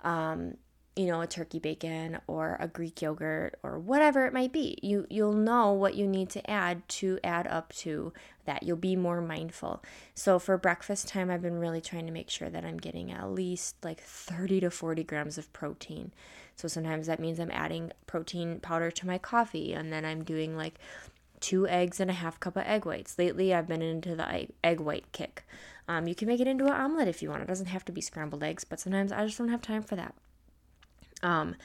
um, 0.03 0.57
you 0.95 1.07
know, 1.07 1.21
a 1.21 1.27
turkey 1.27 1.59
bacon 1.59 2.19
or 2.27 2.55
a 2.59 2.67
Greek 2.67 3.01
yogurt 3.01 3.57
or 3.63 3.79
whatever 3.79 4.25
it 4.25 4.33
might 4.33 4.51
be. 4.51 4.77
You 4.83 5.07
you'll 5.09 5.33
know 5.33 5.71
what 5.73 5.95
you 5.95 6.07
need 6.07 6.29
to 6.31 6.49
add 6.49 6.87
to 6.89 7.19
add 7.23 7.47
up 7.47 7.73
to 7.77 8.13
that. 8.45 8.63
You'll 8.63 8.77
be 8.77 8.95
more 8.95 9.21
mindful. 9.21 9.83
So 10.13 10.37
for 10.37 10.57
breakfast 10.57 11.07
time, 11.07 11.31
I've 11.31 11.41
been 11.41 11.59
really 11.59 11.81
trying 11.81 12.05
to 12.05 12.11
make 12.11 12.29
sure 12.29 12.49
that 12.49 12.63
I'm 12.63 12.77
getting 12.77 13.11
at 13.11 13.31
least 13.31 13.75
like 13.83 14.01
30 14.01 14.59
to 14.61 14.69
40 14.69 15.03
grams 15.03 15.37
of 15.37 15.51
protein. 15.51 16.11
So 16.55 16.67
sometimes 16.67 17.07
that 17.07 17.19
means 17.19 17.39
I'm 17.39 17.51
adding 17.51 17.91
protein 18.05 18.59
powder 18.59 18.91
to 18.91 19.07
my 19.07 19.17
coffee 19.17 19.73
and 19.73 19.91
then 19.91 20.05
I'm 20.05 20.23
doing 20.23 20.55
like 20.55 20.75
two 21.39 21.67
eggs 21.67 21.99
and 21.99 22.11
a 22.11 22.13
half 22.13 22.39
cup 22.39 22.55
of 22.55 22.63
egg 22.65 22.85
whites. 22.85 23.17
Lately, 23.17 23.53
I've 23.53 23.67
been 23.67 23.81
into 23.81 24.15
the 24.15 24.47
egg 24.63 24.79
white 24.79 25.11
kick. 25.11 25.43
Um, 25.87 26.07
you 26.07 26.13
can 26.15 26.27
make 26.27 26.39
it 26.39 26.47
into 26.47 26.65
an 26.65 26.71
omelet 26.71 27.07
if 27.07 27.21
you 27.21 27.29
want. 27.29 27.41
It 27.41 27.47
doesn't 27.47 27.65
have 27.65 27.83
to 27.85 27.91
be 27.91 27.99
scrambled 27.99 28.43
eggs, 28.43 28.63
but 28.63 28.79
sometimes 28.79 29.11
I 29.11 29.25
just 29.25 29.39
don't 29.39 29.49
have 29.49 29.61
time 29.61 29.81
for 29.81 29.95
that. 29.95 30.13
Um, 31.23 31.55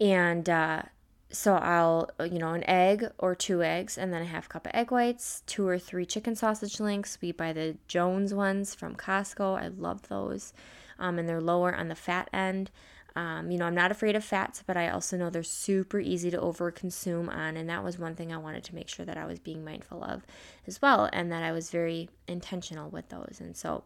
and 0.00 0.48
uh, 0.48 0.82
so 1.30 1.54
I'll, 1.56 2.08
you 2.20 2.38
know, 2.38 2.54
an 2.54 2.64
egg 2.68 3.04
or 3.18 3.34
two 3.34 3.62
eggs, 3.62 3.98
and 3.98 4.12
then 4.12 4.22
a 4.22 4.26
half 4.26 4.48
cup 4.48 4.66
of 4.66 4.72
egg 4.74 4.90
whites, 4.90 5.42
two 5.46 5.66
or 5.66 5.78
three 5.78 6.06
chicken 6.06 6.34
sausage 6.34 6.80
links. 6.80 7.18
We 7.20 7.32
buy 7.32 7.52
the 7.52 7.76
Jones 7.88 8.32
ones 8.32 8.74
from 8.74 8.96
Costco. 8.96 9.60
I 9.60 9.68
love 9.68 10.08
those. 10.08 10.52
Um, 10.98 11.18
and 11.18 11.28
they're 11.28 11.42
lower 11.42 11.74
on 11.74 11.88
the 11.88 11.94
fat 11.94 12.30
end. 12.32 12.70
Um, 13.16 13.50
you 13.50 13.58
know, 13.58 13.66
I'm 13.66 13.74
not 13.74 13.90
afraid 13.90 14.14
of 14.14 14.24
fats, 14.24 14.62
but 14.66 14.76
I 14.76 14.90
also 14.90 15.16
know 15.16 15.30
they're 15.30 15.42
super 15.42 15.98
easy 15.98 16.30
to 16.30 16.38
overconsume 16.38 17.28
on. 17.28 17.56
And 17.56 17.68
that 17.68 17.82
was 17.82 17.98
one 17.98 18.14
thing 18.14 18.32
I 18.32 18.36
wanted 18.36 18.62
to 18.64 18.74
make 18.74 18.88
sure 18.88 19.06
that 19.06 19.16
I 19.16 19.24
was 19.26 19.38
being 19.38 19.64
mindful 19.64 20.04
of 20.04 20.26
as 20.66 20.80
well, 20.80 21.08
and 21.12 21.32
that 21.32 21.42
I 21.42 21.52
was 21.52 21.70
very 21.70 22.10
intentional 22.28 22.90
with 22.90 23.08
those. 23.08 23.38
And 23.40 23.56
so, 23.56 23.84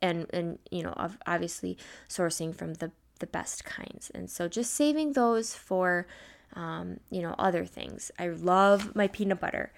and, 0.00 0.26
and, 0.32 0.58
you 0.70 0.82
know, 0.82 0.94
obviously 1.26 1.76
sourcing 2.08 2.54
from 2.54 2.74
the 2.74 2.92
the 3.22 3.26
best 3.28 3.64
kinds. 3.64 4.10
And 4.14 4.28
so 4.28 4.48
just 4.48 4.74
saving 4.74 5.12
those 5.12 5.54
for, 5.54 6.06
um, 6.54 6.98
you 7.08 7.22
know, 7.22 7.34
other 7.38 7.64
things. 7.64 8.10
I 8.18 8.28
love 8.28 8.94
my 8.96 9.06
peanut 9.06 9.40
butter. 9.40 9.72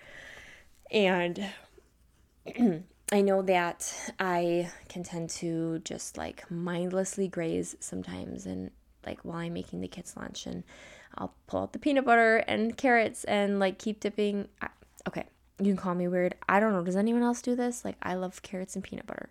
And 0.91 1.47
I 3.13 3.21
know 3.21 3.43
that 3.43 3.95
I 4.19 4.71
can 4.89 5.03
tend 5.03 5.29
to 5.31 5.81
just 5.81 6.17
like 6.17 6.51
mindlessly 6.51 7.29
graze 7.29 7.77
sometimes 7.81 8.47
and 8.47 8.71
like 9.05 9.21
while 9.25 9.37
I'm 9.37 9.53
making 9.53 9.83
the 9.83 9.89
kids 9.89 10.17
lunch 10.17 10.47
and 10.47 10.65
I'll 11.17 11.35
pull 11.47 11.61
out 11.61 11.75
the 11.75 11.79
peanut 11.79 12.07
butter 12.07 12.39
and 12.39 12.77
carrots 12.77 13.25
and 13.25 13.61
like 13.61 13.79
keep 13.79 14.01
dipping. 14.01 14.49
Okay, 15.07 15.27
you 15.59 15.67
can 15.67 15.77
call 15.77 15.95
me 15.95 16.09
weird. 16.09 16.35
I 16.49 16.61
don't 16.61 16.73
know. 16.73 16.83
Does 16.83 16.97
anyone 16.97 17.23
else 17.23 17.43
do 17.43 17.55
this? 17.55 17.85
Like 17.85 17.97
I 18.03 18.15
love 18.15 18.41
carrots 18.43 18.75
and 18.75 18.83
peanut 18.83 19.07
butter. 19.07 19.29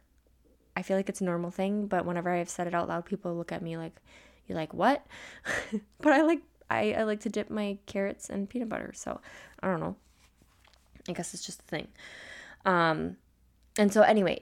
I 0.76 0.82
feel 0.82 0.98
like 0.98 1.10
it's 1.10 1.22
a 1.22 1.26
normal 1.26 1.52
thing, 1.52 1.88
but 1.88 2.06
whenever 2.06 2.30
I've 2.30 2.50
said 2.50 2.68
it 2.68 2.74
out 2.74 2.88
loud, 2.88 3.06
people 3.06 3.36
look 3.36 3.52
at 3.52 3.62
me 3.62 3.78
like, 3.78 3.96
"You're 4.48 4.58
like 4.58 4.74
what?" 4.74 5.06
but 6.02 6.14
I 6.14 6.22
like 6.22 6.42
I, 6.70 6.94
I 6.94 7.04
like 7.04 7.20
to 7.22 7.30
dip 7.30 7.50
my 7.50 7.78
carrots 7.86 8.30
in 8.30 8.48
peanut 8.48 8.70
butter, 8.70 8.92
so 8.96 9.22
I 9.62 9.68
don't 9.68 9.80
know. 9.80 9.96
I 11.08 11.14
guess 11.14 11.34
it's 11.34 11.46
just 11.46 11.60
a 11.60 11.66
thing. 11.66 11.88
Um, 12.66 13.18
and 13.78 13.92
so 13.92 14.02
anyway, 14.02 14.42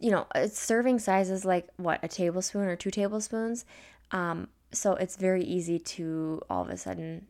you 0.00 0.10
know, 0.10 0.26
serving 0.50 0.98
size 0.98 1.30
is 1.30 1.44
like 1.44 1.68
what 1.76 2.00
a 2.02 2.08
tablespoon 2.08 2.62
or 2.62 2.76
two 2.76 2.90
tablespoons. 2.90 3.64
Um, 4.12 4.48
so 4.72 4.94
it's 4.94 5.16
very 5.16 5.42
easy 5.42 5.78
to 5.78 6.40
all 6.48 6.62
of 6.62 6.70
a 6.70 6.76
sudden 6.76 7.26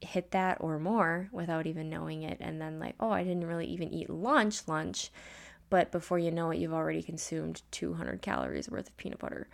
hit 0.00 0.30
that 0.30 0.58
or 0.60 0.78
more 0.78 1.28
without 1.32 1.66
even 1.66 1.90
knowing 1.90 2.22
it, 2.22 2.38
and 2.40 2.60
then 2.60 2.78
like, 2.78 2.94
oh, 3.00 3.10
I 3.10 3.24
didn't 3.24 3.46
really 3.46 3.66
even 3.66 3.92
eat 3.92 4.08
lunch, 4.08 4.68
lunch 4.68 5.10
but 5.70 5.92
before 5.92 6.18
you 6.18 6.30
know 6.30 6.50
it, 6.50 6.58
you've 6.58 6.72
already 6.72 7.02
consumed 7.02 7.62
200 7.70 8.22
calories 8.22 8.70
worth 8.70 8.88
of 8.88 8.96
peanut 8.96 9.18
butter, 9.18 9.48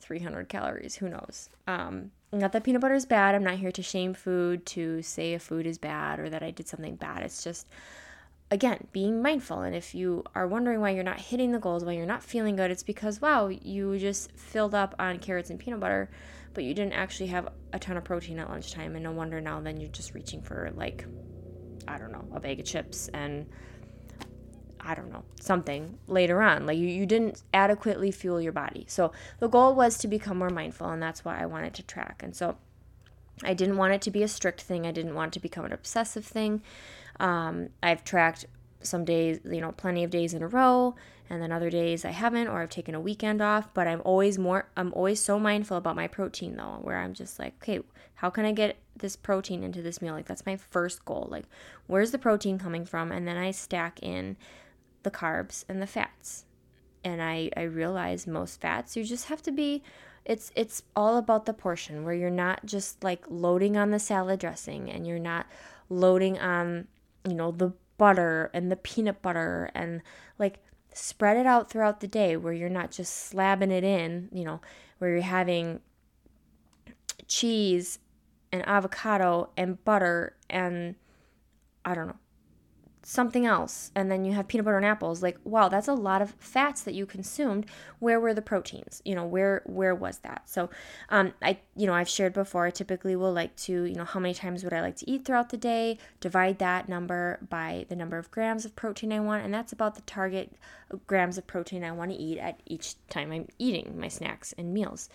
300 0.00 0.48
calories, 0.48 0.96
who 0.96 1.08
knows. 1.08 1.48
Um, 1.66 2.10
not 2.32 2.52
that 2.52 2.64
peanut 2.64 2.80
butter 2.80 2.94
is 2.94 3.06
bad. 3.06 3.34
I'm 3.34 3.44
not 3.44 3.58
here 3.58 3.72
to 3.72 3.82
shame 3.82 4.14
food, 4.14 4.66
to 4.66 5.02
say 5.02 5.34
a 5.34 5.38
food 5.38 5.66
is 5.66 5.78
bad 5.78 6.18
or 6.18 6.28
that 6.30 6.42
I 6.42 6.50
did 6.50 6.68
something 6.68 6.96
bad. 6.96 7.22
It's 7.22 7.42
just, 7.42 7.66
again, 8.50 8.86
being 8.92 9.22
mindful. 9.22 9.62
And 9.62 9.74
if 9.74 9.94
you 9.94 10.24
are 10.34 10.46
wondering 10.46 10.80
why 10.80 10.90
you're 10.90 11.04
not 11.04 11.20
hitting 11.20 11.52
the 11.52 11.58
goals, 11.58 11.84
why 11.84 11.92
you're 11.92 12.06
not 12.06 12.22
feeling 12.22 12.56
good, 12.56 12.70
it's 12.70 12.82
because, 12.82 13.20
wow, 13.20 13.48
you 13.48 13.98
just 13.98 14.32
filled 14.32 14.74
up 14.74 14.94
on 14.98 15.18
carrots 15.18 15.50
and 15.50 15.58
peanut 15.58 15.80
butter, 15.80 16.10
but 16.54 16.64
you 16.64 16.74
didn't 16.74 16.94
actually 16.94 17.28
have 17.28 17.48
a 17.72 17.78
ton 17.78 17.96
of 17.96 18.04
protein 18.04 18.38
at 18.38 18.50
lunchtime. 18.50 18.94
And 18.94 19.04
no 19.04 19.12
wonder 19.12 19.40
now 19.40 19.60
then 19.60 19.80
you're 19.80 19.90
just 19.90 20.14
reaching 20.14 20.42
for, 20.42 20.70
like, 20.74 21.06
I 21.88 21.98
don't 21.98 22.12
know, 22.12 22.26
a 22.34 22.40
bag 22.40 22.60
of 22.60 22.66
chips 22.66 23.08
and 23.14 23.46
I 24.86 24.94
don't 24.94 25.10
know, 25.10 25.24
something 25.40 25.98
later 26.06 26.40
on. 26.40 26.64
Like 26.64 26.78
you, 26.78 26.86
you 26.86 27.06
didn't 27.06 27.42
adequately 27.52 28.12
fuel 28.12 28.40
your 28.40 28.52
body. 28.52 28.84
So 28.88 29.12
the 29.40 29.48
goal 29.48 29.74
was 29.74 29.98
to 29.98 30.08
become 30.08 30.38
more 30.38 30.50
mindful, 30.50 30.88
and 30.88 31.02
that's 31.02 31.24
why 31.24 31.40
I 31.42 31.46
wanted 31.46 31.74
to 31.74 31.82
track. 31.82 32.22
And 32.22 32.34
so 32.36 32.56
I 33.42 33.52
didn't 33.52 33.76
want 33.76 33.92
it 33.92 34.00
to 34.02 34.10
be 34.10 34.22
a 34.22 34.28
strict 34.28 34.62
thing, 34.62 34.86
I 34.86 34.92
didn't 34.92 35.14
want 35.14 35.30
it 35.30 35.34
to 35.34 35.40
become 35.40 35.64
an 35.64 35.72
obsessive 35.72 36.24
thing. 36.24 36.62
Um, 37.18 37.70
I've 37.82 38.04
tracked 38.04 38.46
some 38.80 39.04
days, 39.04 39.40
you 39.44 39.60
know, 39.60 39.72
plenty 39.72 40.04
of 40.04 40.10
days 40.10 40.32
in 40.32 40.42
a 40.42 40.48
row, 40.48 40.94
and 41.28 41.42
then 41.42 41.50
other 41.50 41.70
days 41.70 42.04
I 42.04 42.10
haven't, 42.10 42.46
or 42.46 42.62
I've 42.62 42.70
taken 42.70 42.94
a 42.94 43.00
weekend 43.00 43.42
off. 43.42 43.74
But 43.74 43.88
I'm 43.88 44.02
always 44.04 44.38
more, 44.38 44.68
I'm 44.76 44.92
always 44.94 45.20
so 45.20 45.40
mindful 45.40 45.76
about 45.76 45.96
my 45.96 46.06
protein 46.06 46.56
though, 46.56 46.78
where 46.82 46.98
I'm 46.98 47.14
just 47.14 47.38
like, 47.40 47.54
okay, 47.62 47.80
how 48.14 48.30
can 48.30 48.44
I 48.44 48.52
get 48.52 48.76
this 48.96 49.16
protein 49.16 49.62
into 49.62 49.82
this 49.82 50.00
meal? 50.00 50.14
Like, 50.14 50.26
that's 50.26 50.46
my 50.46 50.56
first 50.56 51.04
goal. 51.04 51.28
Like, 51.30 51.44
where's 51.86 52.12
the 52.12 52.18
protein 52.18 52.58
coming 52.58 52.86
from? 52.86 53.12
And 53.12 53.26
then 53.26 53.36
I 53.36 53.50
stack 53.50 54.02
in 54.02 54.36
the 55.06 55.10
carbs 55.10 55.64
and 55.68 55.80
the 55.80 55.86
fats. 55.86 56.44
And 57.04 57.22
I, 57.22 57.48
I 57.56 57.62
realize 57.62 58.26
most 58.26 58.60
fats, 58.60 58.96
you 58.96 59.04
just 59.04 59.28
have 59.28 59.40
to 59.42 59.52
be 59.52 59.82
it's 60.24 60.50
it's 60.56 60.82
all 60.96 61.16
about 61.18 61.46
the 61.46 61.54
portion 61.54 62.04
where 62.04 62.12
you're 62.12 62.30
not 62.30 62.66
just 62.66 63.04
like 63.04 63.24
loading 63.28 63.76
on 63.76 63.92
the 63.92 63.98
salad 64.00 64.40
dressing 64.40 64.90
and 64.90 65.06
you're 65.06 65.20
not 65.20 65.46
loading 65.88 66.36
on, 66.40 66.88
you 67.24 67.34
know, 67.34 67.52
the 67.52 67.72
butter 67.96 68.50
and 68.52 68.70
the 68.70 68.76
peanut 68.76 69.22
butter 69.22 69.70
and 69.72 70.02
like 70.36 70.58
spread 70.92 71.36
it 71.36 71.46
out 71.46 71.70
throughout 71.70 72.00
the 72.00 72.08
day 72.08 72.36
where 72.36 72.52
you're 72.52 72.68
not 72.68 72.90
just 72.90 73.32
slabbing 73.32 73.70
it 73.70 73.84
in, 73.84 74.28
you 74.32 74.44
know, 74.44 74.60
where 74.98 75.12
you're 75.12 75.20
having 75.20 75.78
cheese 77.28 78.00
and 78.50 78.66
avocado 78.66 79.50
and 79.56 79.82
butter 79.84 80.34
and 80.50 80.96
I 81.84 81.94
don't 81.94 82.08
know, 82.08 82.16
something 83.08 83.46
else 83.46 83.92
and 83.94 84.10
then 84.10 84.24
you 84.24 84.32
have 84.32 84.48
peanut 84.48 84.64
butter 84.64 84.76
and 84.76 84.84
apples 84.84 85.22
like 85.22 85.38
wow 85.44 85.68
that's 85.68 85.86
a 85.86 85.94
lot 85.94 86.20
of 86.20 86.34
fats 86.40 86.82
that 86.82 86.92
you 86.92 87.06
consumed. 87.06 87.64
Where 88.00 88.18
were 88.18 88.34
the 88.34 88.42
proteins? 88.42 89.00
You 89.04 89.14
know 89.14 89.24
where 89.24 89.62
where 89.64 89.94
was 89.94 90.18
that? 90.18 90.42
So 90.46 90.70
um 91.08 91.32
i 91.40 91.56
you 91.76 91.86
know 91.86 91.94
i've 91.94 92.08
shared 92.08 92.32
before 92.32 92.66
i 92.66 92.70
typically 92.70 93.14
will 93.14 93.32
like 93.32 93.54
to 93.56 93.84
you 93.84 93.94
know 93.94 94.04
how 94.04 94.18
many 94.18 94.34
times 94.34 94.64
would 94.64 94.72
i 94.72 94.80
like 94.80 94.96
to 94.96 95.08
eat 95.08 95.24
throughout 95.24 95.50
the 95.50 95.56
day 95.56 95.98
divide 96.18 96.58
that 96.58 96.88
number 96.88 97.38
by 97.48 97.86
the 97.88 97.94
number 97.94 98.18
of 98.18 98.28
grams 98.32 98.64
of 98.64 98.74
protein 98.74 99.12
i 99.12 99.20
want 99.20 99.44
and 99.44 99.54
that's 99.54 99.72
about 99.72 99.94
the 99.94 100.00
target 100.02 100.52
grams 101.06 101.38
of 101.38 101.46
protein 101.46 101.84
i 101.84 101.92
want 101.92 102.10
to 102.10 102.16
eat 102.16 102.38
at 102.38 102.60
each 102.66 102.96
time 103.08 103.30
i'm 103.30 103.46
eating 103.56 103.94
my 103.96 104.08
snacks 104.08 104.52
and 104.58 104.74
meals. 104.74 105.08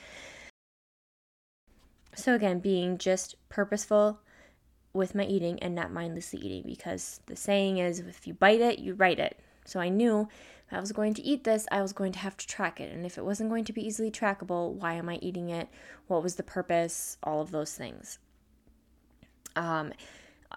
So 2.16 2.36
again 2.36 2.60
being 2.60 2.98
just 2.98 3.36
purposeful 3.50 4.20
with 4.94 5.16
my 5.16 5.24
eating 5.24 5.62
and 5.62 5.74
not 5.74 5.92
mindlessly 5.92 6.40
eating 6.40 6.64
because 6.66 7.22
the 7.28 7.36
saying 7.36 7.78
is 7.78 8.00
if 8.00 8.28
you 8.28 8.34
bite 8.34 8.62
it, 8.62 8.80
you 8.80 8.94
write 8.94 9.20
it. 9.20 9.40
So 9.66 9.80
I 9.80 9.90
knew 9.90 10.28
if 10.68 10.74
I 10.74 10.80
was 10.80 10.92
going 10.92 11.14
to 11.16 11.22
eat 11.22 11.44
this, 11.44 11.68
I 11.72 11.82
was 11.82 11.94
going 11.94 12.12
to 12.14 12.20
have 12.20 12.38
to 12.38 12.48
track 12.48 12.80
it. 12.80 12.94
And 12.94 13.06
if 13.06 13.18
it 13.18 13.26
wasn't 13.26 13.50
going 13.50 13.66
to 13.66 13.74
be 13.74 13.86
easily 13.86 14.12
trackable, 14.12 14.74
why 14.74 14.94
am 14.94 15.10
I 15.10 15.20
eating 15.22 15.50
it? 15.50 15.70
What 16.08 16.24
was 16.24 16.36
the 16.36 16.44
purpose? 16.44 17.18
All 17.24 17.42
of 17.42 17.52
those 17.52 17.74
things. 17.74 18.20
Um, 19.56 19.94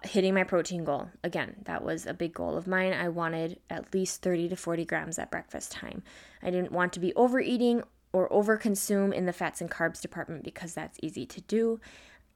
hitting 0.03 0.35
my 0.35 0.45
protein 0.45 0.85
goal. 0.85 1.11
Again, 1.23 1.57
that 1.65 1.85
was 1.85 2.07
a 2.07 2.15
big 2.15 2.35
goal 2.35 2.57
of 2.57 2.67
mine. 2.67 2.93
I 2.93 3.09
wanted 3.09 3.61
at 3.71 3.93
least 3.95 4.23
30 4.23 4.49
to 4.51 4.57
40 4.57 4.85
grams 4.85 5.19
at 5.19 5.31
breakfast 5.31 5.73
time. 5.73 6.03
I 6.43 6.51
didn't 6.51 6.73
want 6.73 6.93
to 6.95 7.01
be 7.01 7.15
overeating 7.15 7.83
or 8.13 8.29
overconsume 8.29 9.13
in 9.13 9.27
the 9.27 9.33
fats 9.33 9.61
and 9.61 9.71
carbs 9.71 10.01
department 10.01 10.45
because 10.45 10.75
that's 10.75 10.99
easy 11.03 11.27
to 11.27 11.41
do. 11.43 11.81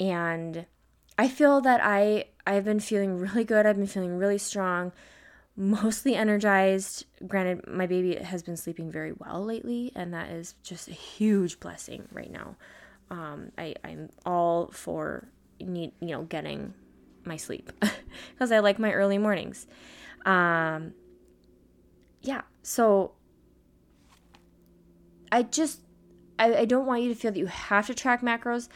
And 0.01 0.67
I 1.19 1.29
feel 1.29 1.61
that 1.63 1.81
I 1.83 2.27
I've 2.47 2.65
been 2.65 2.81
feeling 2.81 3.19
really 3.19 3.45
good. 3.45 3.67
I've 3.67 3.77
been 3.77 3.87
feeling 3.87 4.17
really 4.17 4.39
strong, 4.39 4.93
mostly 5.57 6.15
energized. 6.15 7.05
Granted, 7.27 7.67
my 7.67 7.87
baby 7.87 8.15
has 8.15 8.43
been 8.43 8.57
sleeping 8.57 8.91
very 8.91 9.13
well 9.13 9.45
lately, 9.45 9.93
and 9.95 10.15
that 10.15 10.31
is 10.31 10.55
just 10.63 10.89
a 10.89 10.93
huge 10.93 11.61
blessing 11.61 12.07
right 12.13 12.31
now. 12.31 12.57
Um, 13.11 13.53
I, 13.59 13.75
I'm 13.85 14.11
all 14.25 14.69
for 14.69 15.29
need 15.61 15.93
you 16.01 16.09
know 16.09 16.23
getting 16.23 16.73
my 17.25 17.37
sleep 17.37 17.73
because 18.33 18.53
I 18.53 18.61
like 18.61 18.79
my 18.79 18.93
early 18.93 19.19
mornings. 19.19 19.67
Um, 20.25 20.95
yeah, 22.23 22.43
so 22.63 23.13
I 25.33 25.43
just 25.43 25.81
I, 26.39 26.59
I 26.59 26.65
don't 26.65 26.87
want 26.87 27.03
you 27.03 27.09
to 27.09 27.15
feel 27.15 27.33
that 27.33 27.39
you 27.39 27.47
have 27.47 27.87
to 27.89 27.95
track 27.95 28.23
macros, 28.23 28.69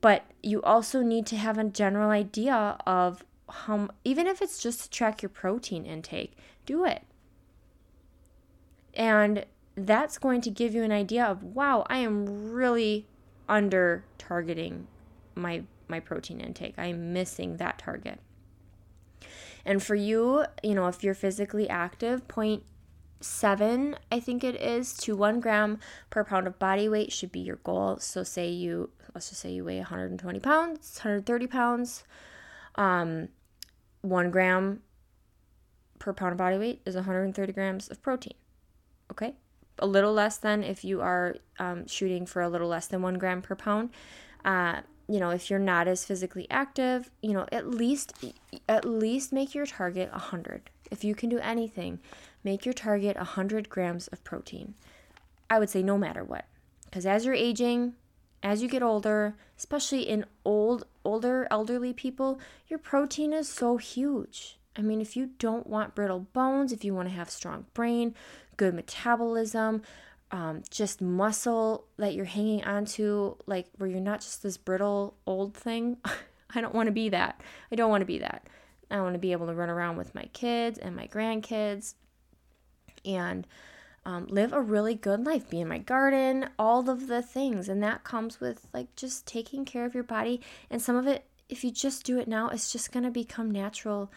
but 0.00 0.24
you 0.42 0.62
also 0.62 1.02
need 1.02 1.26
to 1.26 1.36
have 1.36 1.58
a 1.58 1.64
general 1.64 2.10
idea 2.10 2.76
of 2.86 3.24
how 3.48 3.88
even 4.04 4.26
if 4.26 4.42
it's 4.42 4.62
just 4.62 4.82
to 4.82 4.90
track 4.90 5.22
your 5.22 5.30
protein 5.30 5.84
intake, 5.84 6.36
do 6.66 6.84
it. 6.84 7.02
And 8.94 9.44
that's 9.74 10.18
going 10.18 10.40
to 10.42 10.50
give 10.50 10.74
you 10.74 10.82
an 10.82 10.92
idea 10.92 11.24
of 11.24 11.42
wow, 11.42 11.84
I 11.88 11.98
am 11.98 12.52
really 12.52 13.06
under 13.48 14.04
targeting 14.18 14.86
my 15.34 15.62
my 15.88 16.00
protein 16.00 16.40
intake. 16.40 16.74
I'm 16.78 17.12
missing 17.12 17.56
that 17.56 17.78
target. 17.78 18.20
And 19.64 19.82
for 19.82 19.94
you, 19.94 20.44
you 20.62 20.74
know, 20.74 20.86
if 20.86 21.02
you're 21.02 21.14
physically 21.14 21.68
active, 21.68 22.26
point 22.28 22.62
seven, 23.20 23.96
I 24.10 24.20
think 24.20 24.44
it 24.44 24.54
is, 24.56 24.94
to 24.98 25.16
one 25.16 25.40
gram 25.40 25.78
per 26.10 26.24
pound 26.24 26.46
of 26.46 26.58
body 26.58 26.88
weight 26.88 27.12
should 27.12 27.32
be 27.32 27.40
your 27.40 27.56
goal. 27.56 27.98
So 27.98 28.22
say 28.22 28.48
you, 28.48 28.90
let's 29.14 29.30
just 29.30 29.40
say 29.40 29.52
you 29.52 29.64
weigh 29.64 29.78
120 29.78 30.40
pounds, 30.40 30.98
130 30.98 31.46
pounds, 31.46 32.04
um, 32.76 33.28
one 34.02 34.30
gram 34.30 34.82
per 35.98 36.12
pound 36.12 36.32
of 36.32 36.38
body 36.38 36.58
weight 36.58 36.80
is 36.86 36.94
130 36.94 37.52
grams 37.52 37.88
of 37.88 38.00
protein. 38.02 38.34
Okay, 39.10 39.34
a 39.78 39.86
little 39.86 40.12
less 40.12 40.36
than 40.36 40.62
if 40.62 40.84
you 40.84 41.00
are 41.00 41.36
um, 41.58 41.86
shooting 41.86 42.26
for 42.26 42.42
a 42.42 42.48
little 42.48 42.68
less 42.68 42.86
than 42.86 43.02
one 43.02 43.18
gram 43.18 43.42
per 43.42 43.54
pound. 43.54 43.90
Uh, 44.44 44.80
you 45.08 45.18
know, 45.18 45.30
if 45.30 45.48
you're 45.48 45.58
not 45.58 45.88
as 45.88 46.04
physically 46.04 46.46
active, 46.50 47.10
you 47.22 47.32
know, 47.32 47.46
at 47.50 47.68
least 47.68 48.12
at 48.68 48.84
least 48.84 49.32
make 49.32 49.54
your 49.54 49.66
target 49.66 50.12
100. 50.12 50.70
If 50.90 51.02
you 51.02 51.14
can 51.14 51.30
do 51.30 51.38
anything, 51.38 51.98
make 52.44 52.64
your 52.64 52.72
target 52.72 53.16
100 53.16 53.68
grams 53.68 54.08
of 54.08 54.24
protein. 54.24 54.74
I 55.50 55.58
would 55.58 55.70
say 55.70 55.82
no 55.82 55.98
matter 55.98 56.24
what. 56.24 56.46
Cuz 56.92 57.06
as 57.06 57.24
you're 57.24 57.34
aging, 57.34 57.94
as 58.42 58.62
you 58.62 58.68
get 58.68 58.82
older, 58.82 59.36
especially 59.56 60.02
in 60.02 60.24
old 60.44 60.86
older 61.04 61.48
elderly 61.50 61.92
people, 61.92 62.38
your 62.68 62.78
protein 62.78 63.32
is 63.32 63.48
so 63.48 63.76
huge. 63.76 64.58
I 64.76 64.82
mean, 64.82 65.00
if 65.00 65.16
you 65.16 65.30
don't 65.38 65.66
want 65.66 65.94
brittle 65.94 66.20
bones, 66.32 66.72
if 66.72 66.84
you 66.84 66.94
want 66.94 67.08
to 67.08 67.14
have 67.14 67.30
strong 67.30 67.66
brain, 67.74 68.14
good 68.56 68.74
metabolism, 68.74 69.82
um, 70.30 70.62
just 70.70 71.00
muscle 71.00 71.86
that 71.96 72.14
you're 72.14 72.26
hanging 72.26 72.62
onto, 72.64 73.36
like 73.46 73.66
where 73.78 73.88
you're 73.88 74.00
not 74.00 74.20
just 74.20 74.42
this 74.42 74.56
brittle 74.56 75.16
old 75.26 75.54
thing. 75.54 75.96
I 76.54 76.60
don't 76.60 76.74
want 76.74 76.86
to 76.86 76.92
be 76.92 77.08
that. 77.08 77.40
I 77.72 77.74
don't 77.74 77.90
want 77.90 78.02
to 78.02 78.06
be 78.06 78.18
that. 78.18 78.46
I 78.90 79.00
want 79.00 79.14
to 79.14 79.18
be 79.18 79.32
able 79.32 79.46
to 79.48 79.54
run 79.54 79.68
around 79.68 79.96
with 79.96 80.14
my 80.14 80.28
kids 80.32 80.78
and 80.78 80.96
my 80.96 81.06
grandkids 81.08 81.94
and 83.08 83.46
um, 84.04 84.26
live 84.28 84.52
a 84.52 84.60
really 84.60 84.94
good 84.94 85.24
life, 85.24 85.50
be 85.50 85.60
in 85.60 85.68
my 85.68 85.78
garden, 85.78 86.50
all 86.58 86.88
of 86.88 87.08
the 87.08 87.22
things. 87.22 87.68
And 87.68 87.82
that 87.82 88.04
comes 88.04 88.40
with 88.40 88.66
like 88.72 88.94
just 88.94 89.26
taking 89.26 89.64
care 89.64 89.84
of 89.84 89.94
your 89.94 90.04
body. 90.04 90.40
And 90.70 90.80
some 90.80 90.96
of 90.96 91.06
it, 91.06 91.24
if 91.48 91.64
you 91.64 91.70
just 91.70 92.04
do 92.04 92.18
it 92.18 92.28
now, 92.28 92.48
it's 92.48 92.72
just 92.72 92.92
going 92.92 93.04
to 93.04 93.10
become 93.10 93.50
natural 93.50 94.10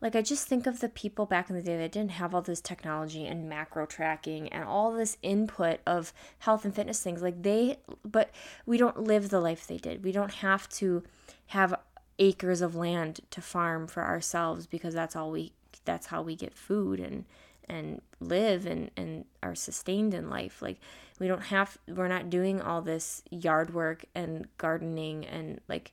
like, 0.00 0.14
I 0.14 0.22
just 0.22 0.46
think 0.46 0.66
of 0.66 0.78
the 0.80 0.88
people 0.88 1.26
back 1.26 1.50
in 1.50 1.56
the 1.56 1.62
day 1.62 1.76
that 1.76 1.90
didn't 1.90 2.12
have 2.12 2.34
all 2.34 2.42
this 2.42 2.60
technology 2.60 3.26
and 3.26 3.48
macro 3.48 3.84
tracking 3.84 4.48
and 4.50 4.62
all 4.62 4.92
this 4.92 5.16
input 5.22 5.80
of 5.86 6.12
health 6.38 6.64
and 6.64 6.74
fitness 6.74 7.02
things. 7.02 7.20
Like, 7.20 7.42
they, 7.42 7.78
but 8.04 8.30
we 8.64 8.78
don't 8.78 9.02
live 9.02 9.30
the 9.30 9.40
life 9.40 9.66
they 9.66 9.76
did. 9.76 10.04
We 10.04 10.12
don't 10.12 10.34
have 10.34 10.68
to 10.70 11.02
have 11.46 11.74
acres 12.20 12.60
of 12.60 12.76
land 12.76 13.20
to 13.30 13.40
farm 13.40 13.88
for 13.88 14.04
ourselves 14.04 14.66
because 14.66 14.94
that's 14.94 15.16
all 15.16 15.32
we, 15.32 15.52
that's 15.84 16.06
how 16.06 16.22
we 16.22 16.36
get 16.36 16.54
food 16.54 17.00
and, 17.00 17.24
and 17.68 18.00
live 18.20 18.66
and, 18.66 18.90
and 18.96 19.24
are 19.42 19.54
sustained 19.54 20.14
in 20.14 20.30
life. 20.30 20.62
Like, 20.62 20.78
we 21.18 21.28
don't 21.28 21.44
have, 21.44 21.78
we're 21.86 22.08
not 22.08 22.30
doing 22.30 22.60
all 22.60 22.82
this 22.82 23.22
yard 23.30 23.74
work 23.74 24.04
and 24.14 24.46
gardening 24.56 25.26
and 25.26 25.60
like, 25.68 25.92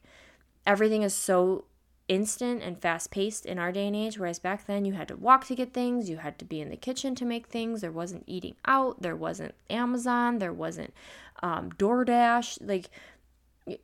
everything 0.65 1.03
is 1.03 1.13
so 1.13 1.65
instant 2.07 2.61
and 2.61 2.79
fast 2.79 3.09
paced 3.09 3.45
in 3.45 3.57
our 3.57 3.71
day 3.71 3.87
and 3.87 3.95
age, 3.95 4.19
whereas 4.19 4.37
back 4.37 4.67
then 4.67 4.85
you 4.85 4.93
had 4.93 5.07
to 5.07 5.15
walk 5.15 5.45
to 5.45 5.55
get 5.55 5.73
things, 5.73 6.09
you 6.09 6.17
had 6.17 6.37
to 6.37 6.45
be 6.45 6.61
in 6.61 6.69
the 6.69 6.75
kitchen 6.75 7.15
to 7.15 7.25
make 7.25 7.47
things. 7.47 7.81
There 7.81 7.91
wasn't 7.91 8.23
eating 8.27 8.55
out, 8.65 9.01
there 9.01 9.15
wasn't 9.15 9.55
Amazon, 9.69 10.37
there 10.37 10.53
wasn't 10.53 10.93
um, 11.41 11.71
DoorDash. 11.71 12.59
Like, 12.61 12.89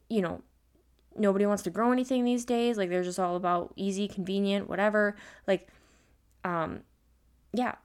you 0.09 0.21
know, 0.21 0.41
nobody 1.17 1.45
wants 1.45 1.63
to 1.63 1.71
grow 1.71 1.91
anything 1.91 2.23
these 2.23 2.45
days. 2.45 2.77
Like, 2.77 2.89
they're 2.89 3.03
just 3.03 3.19
all 3.19 3.35
about 3.35 3.73
easy, 3.75 4.07
convenient, 4.07 4.69
whatever. 4.69 5.15
Like, 5.47 5.67
um, 6.43 6.81
yeah, 7.53 7.75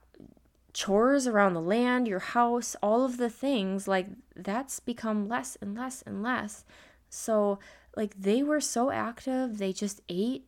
chores 0.73 1.27
around 1.27 1.53
the 1.53 1.61
land, 1.61 2.07
your 2.07 2.19
house, 2.19 2.75
all 2.81 3.03
of 3.03 3.17
the 3.17 3.29
things, 3.29 3.87
like, 3.87 4.07
that's 4.35 4.79
become 4.79 5.27
less 5.27 5.57
and 5.61 5.75
less 5.75 6.01
and 6.03 6.21
less. 6.21 6.63
So, 7.09 7.59
like 7.97 8.21
they 8.21 8.43
were 8.43 8.61
so 8.61 8.91
active 8.91 9.57
they 9.57 9.73
just 9.73 10.01
ate 10.07 10.45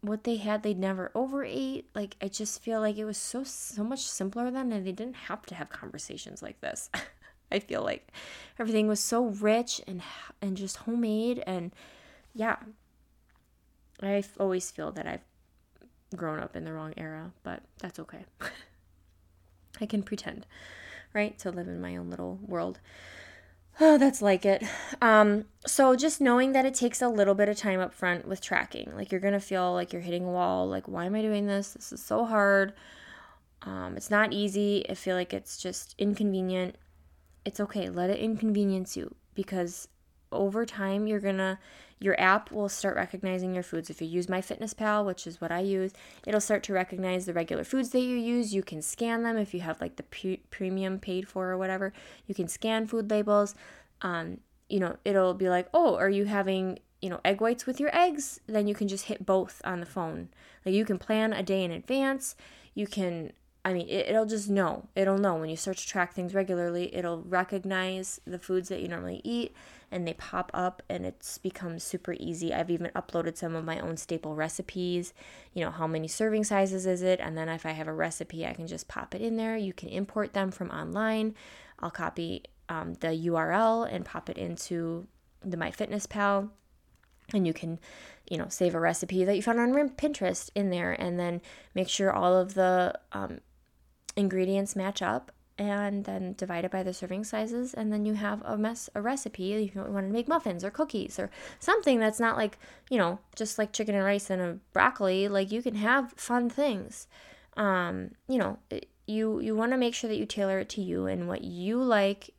what 0.00 0.24
they 0.24 0.36
had 0.36 0.62
they 0.62 0.72
never 0.72 1.10
overate 1.14 1.88
like 1.94 2.16
i 2.22 2.28
just 2.28 2.62
feel 2.62 2.80
like 2.80 2.96
it 2.96 3.04
was 3.04 3.18
so 3.18 3.42
so 3.44 3.84
much 3.84 4.00
simpler 4.00 4.50
then 4.50 4.72
and 4.72 4.86
they 4.86 4.92
didn't 4.92 5.16
have 5.16 5.44
to 5.44 5.54
have 5.54 5.68
conversations 5.68 6.40
like 6.40 6.60
this 6.60 6.88
i 7.52 7.58
feel 7.58 7.82
like 7.82 8.10
everything 8.58 8.86
was 8.86 9.00
so 9.00 9.26
rich 9.26 9.82
and 9.86 10.00
and 10.40 10.56
just 10.56 10.78
homemade 10.78 11.42
and 11.46 11.72
yeah 12.34 12.56
i 14.00 14.22
always 14.38 14.70
feel 14.70 14.92
that 14.92 15.06
i've 15.06 15.20
grown 16.12 16.40
up 16.40 16.56
in 16.56 16.64
the 16.64 16.72
wrong 16.72 16.92
era 16.96 17.32
but 17.42 17.62
that's 17.78 17.98
okay 17.98 18.24
i 19.80 19.86
can 19.86 20.02
pretend 20.02 20.46
right 21.12 21.38
to 21.38 21.50
live 21.50 21.68
in 21.68 21.80
my 21.80 21.96
own 21.96 22.10
little 22.10 22.38
world 22.46 22.78
Oh, 23.80 23.96
that's 23.96 24.20
like 24.20 24.44
it. 24.44 24.62
Um, 25.00 25.46
so 25.66 25.96
just 25.96 26.20
knowing 26.20 26.52
that 26.52 26.66
it 26.66 26.74
takes 26.74 27.00
a 27.00 27.08
little 27.08 27.34
bit 27.34 27.48
of 27.48 27.56
time 27.56 27.80
up 27.80 27.94
front 27.94 28.28
with 28.28 28.40
tracking. 28.40 28.92
Like 28.94 29.10
you're 29.10 29.20
gonna 29.20 29.40
feel 29.40 29.72
like 29.72 29.92
you're 29.92 30.02
hitting 30.02 30.24
a 30.24 30.30
wall, 30.30 30.68
like, 30.68 30.86
why 30.86 31.06
am 31.06 31.14
I 31.14 31.22
doing 31.22 31.46
this? 31.46 31.72
This 31.72 31.92
is 31.92 32.04
so 32.04 32.24
hard. 32.26 32.74
Um, 33.62 33.96
it's 33.96 34.10
not 34.10 34.32
easy. 34.32 34.84
I 34.90 34.94
feel 34.94 35.16
like 35.16 35.32
it's 35.32 35.56
just 35.56 35.94
inconvenient. 35.98 36.76
It's 37.44 37.60
okay. 37.60 37.88
Let 37.88 38.10
it 38.10 38.18
inconvenience 38.18 38.96
you 38.96 39.14
because 39.34 39.88
over 40.32 40.66
time 40.66 41.06
you're 41.06 41.20
gonna 41.20 41.58
your 42.02 42.20
app 42.20 42.50
will 42.50 42.68
start 42.68 42.96
recognizing 42.96 43.54
your 43.54 43.62
foods. 43.62 43.88
If 43.88 44.02
you 44.02 44.08
use 44.08 44.26
MyFitnessPal, 44.26 45.06
which 45.06 45.24
is 45.26 45.40
what 45.40 45.52
I 45.52 45.60
use, 45.60 45.92
it'll 46.26 46.40
start 46.40 46.64
to 46.64 46.72
recognize 46.72 47.26
the 47.26 47.32
regular 47.32 47.62
foods 47.62 47.90
that 47.90 48.00
you 48.00 48.16
use. 48.16 48.52
You 48.52 48.62
can 48.62 48.82
scan 48.82 49.22
them 49.22 49.36
if 49.36 49.54
you 49.54 49.60
have 49.60 49.80
like 49.80 49.96
the 49.96 50.02
pre- 50.02 50.42
premium 50.50 50.98
paid 50.98 51.28
for 51.28 51.50
or 51.50 51.56
whatever. 51.56 51.92
You 52.26 52.34
can 52.34 52.48
scan 52.48 52.88
food 52.88 53.08
labels. 53.08 53.54
Um, 54.02 54.38
you 54.68 54.80
know, 54.80 54.96
it'll 55.04 55.34
be 55.34 55.48
like, 55.48 55.68
oh, 55.72 55.96
are 55.96 56.10
you 56.10 56.24
having 56.24 56.80
you 57.00 57.08
know 57.08 57.20
egg 57.24 57.40
whites 57.40 57.66
with 57.66 57.78
your 57.78 57.96
eggs? 57.96 58.40
Then 58.48 58.66
you 58.66 58.74
can 58.74 58.88
just 58.88 59.04
hit 59.06 59.24
both 59.24 59.62
on 59.64 59.78
the 59.78 59.86
phone. 59.86 60.28
Like 60.66 60.74
you 60.74 60.84
can 60.84 60.98
plan 60.98 61.32
a 61.32 61.42
day 61.42 61.62
in 61.62 61.70
advance. 61.70 62.34
You 62.74 62.88
can 62.88 63.32
I 63.64 63.72
mean, 63.72 63.88
it, 63.88 64.12
will 64.12 64.26
just 64.26 64.50
know. 64.50 64.88
It'll 64.96 65.18
know 65.18 65.36
when 65.36 65.48
you 65.48 65.56
start 65.56 65.76
to 65.76 65.86
track 65.86 66.14
things 66.14 66.34
regularly. 66.34 66.94
It'll 66.94 67.22
recognize 67.22 68.20
the 68.26 68.38
foods 68.38 68.68
that 68.70 68.80
you 68.80 68.88
normally 68.88 69.20
eat 69.22 69.54
and 69.92 70.08
they 70.08 70.14
pop 70.14 70.50
up 70.52 70.82
and 70.88 71.06
it's 71.06 71.38
become 71.38 71.78
super 71.78 72.16
easy. 72.18 72.52
I've 72.52 72.70
even 72.70 72.90
uploaded 72.96 73.36
some 73.36 73.54
of 73.54 73.64
my 73.64 73.78
own 73.78 73.98
staple 73.98 74.34
recipes. 74.34 75.12
You 75.52 75.64
know, 75.64 75.70
how 75.70 75.86
many 75.86 76.08
serving 76.08 76.44
sizes 76.44 76.86
is 76.86 77.02
it? 77.02 77.20
And 77.20 77.36
then 77.36 77.48
if 77.48 77.64
I 77.64 77.72
have 77.72 77.86
a 77.86 77.92
recipe, 77.92 78.46
I 78.46 78.54
can 78.54 78.66
just 78.66 78.88
pop 78.88 79.14
it 79.14 79.20
in 79.20 79.36
there. 79.36 79.56
You 79.56 79.72
can 79.72 79.90
import 79.90 80.32
them 80.32 80.50
from 80.50 80.70
online. 80.70 81.34
I'll 81.78 81.90
copy 81.90 82.44
um, 82.68 82.94
the 82.94 83.08
URL 83.08 83.86
and 83.92 84.04
pop 84.04 84.28
it 84.30 84.38
into 84.38 85.06
the 85.44 85.56
MyFitnessPal. 85.56 86.48
And 87.34 87.46
you 87.46 87.52
can, 87.52 87.78
you 88.28 88.38
know, 88.38 88.46
save 88.48 88.74
a 88.74 88.80
recipe 88.80 89.24
that 89.24 89.36
you 89.36 89.42
found 89.42 89.60
on 89.60 89.90
Pinterest 89.90 90.50
in 90.54 90.70
there 90.70 90.92
and 90.92 91.20
then 91.20 91.40
make 91.74 91.88
sure 91.88 92.12
all 92.12 92.36
of 92.36 92.54
the 92.54 92.98
um, 93.12 93.40
ingredients 94.16 94.76
match 94.76 95.02
up 95.02 95.32
and 95.58 96.04
then 96.06 96.34
divide 96.36 96.64
it 96.64 96.70
by 96.70 96.82
the 96.82 96.94
serving 96.94 97.24
sizes 97.24 97.74
and 97.74 97.92
then 97.92 98.06
you 98.06 98.14
have 98.14 98.42
a 98.44 98.56
mess 98.56 98.88
a 98.94 99.02
recipe. 99.02 99.52
If 99.52 99.74
you 99.74 99.82
want 99.82 100.06
to 100.06 100.12
make 100.12 100.28
muffins 100.28 100.64
or 100.64 100.70
cookies 100.70 101.18
or 101.18 101.30
something 101.60 101.98
that's 101.98 102.20
not 102.20 102.36
like 102.36 102.58
you 102.90 102.98
know 102.98 103.18
just 103.36 103.58
like 103.58 103.72
chicken 103.72 103.94
and 103.94 104.04
rice 104.04 104.30
and 104.30 104.40
a 104.40 104.58
broccoli 104.72 105.28
like 105.28 105.52
you 105.52 105.62
can 105.62 105.74
have 105.76 106.12
fun 106.16 106.48
things. 106.48 107.06
Um 107.56 108.12
you 108.28 108.38
know 108.38 108.58
you 109.06 109.40
you 109.40 109.54
want 109.54 109.72
to 109.72 109.78
make 109.78 109.94
sure 109.94 110.08
that 110.08 110.16
you 110.16 110.26
tailor 110.26 110.58
it 110.58 110.68
to 110.70 110.80
you 110.80 111.06
and 111.06 111.28
what 111.28 111.42
you 111.44 111.82
like 111.82 112.30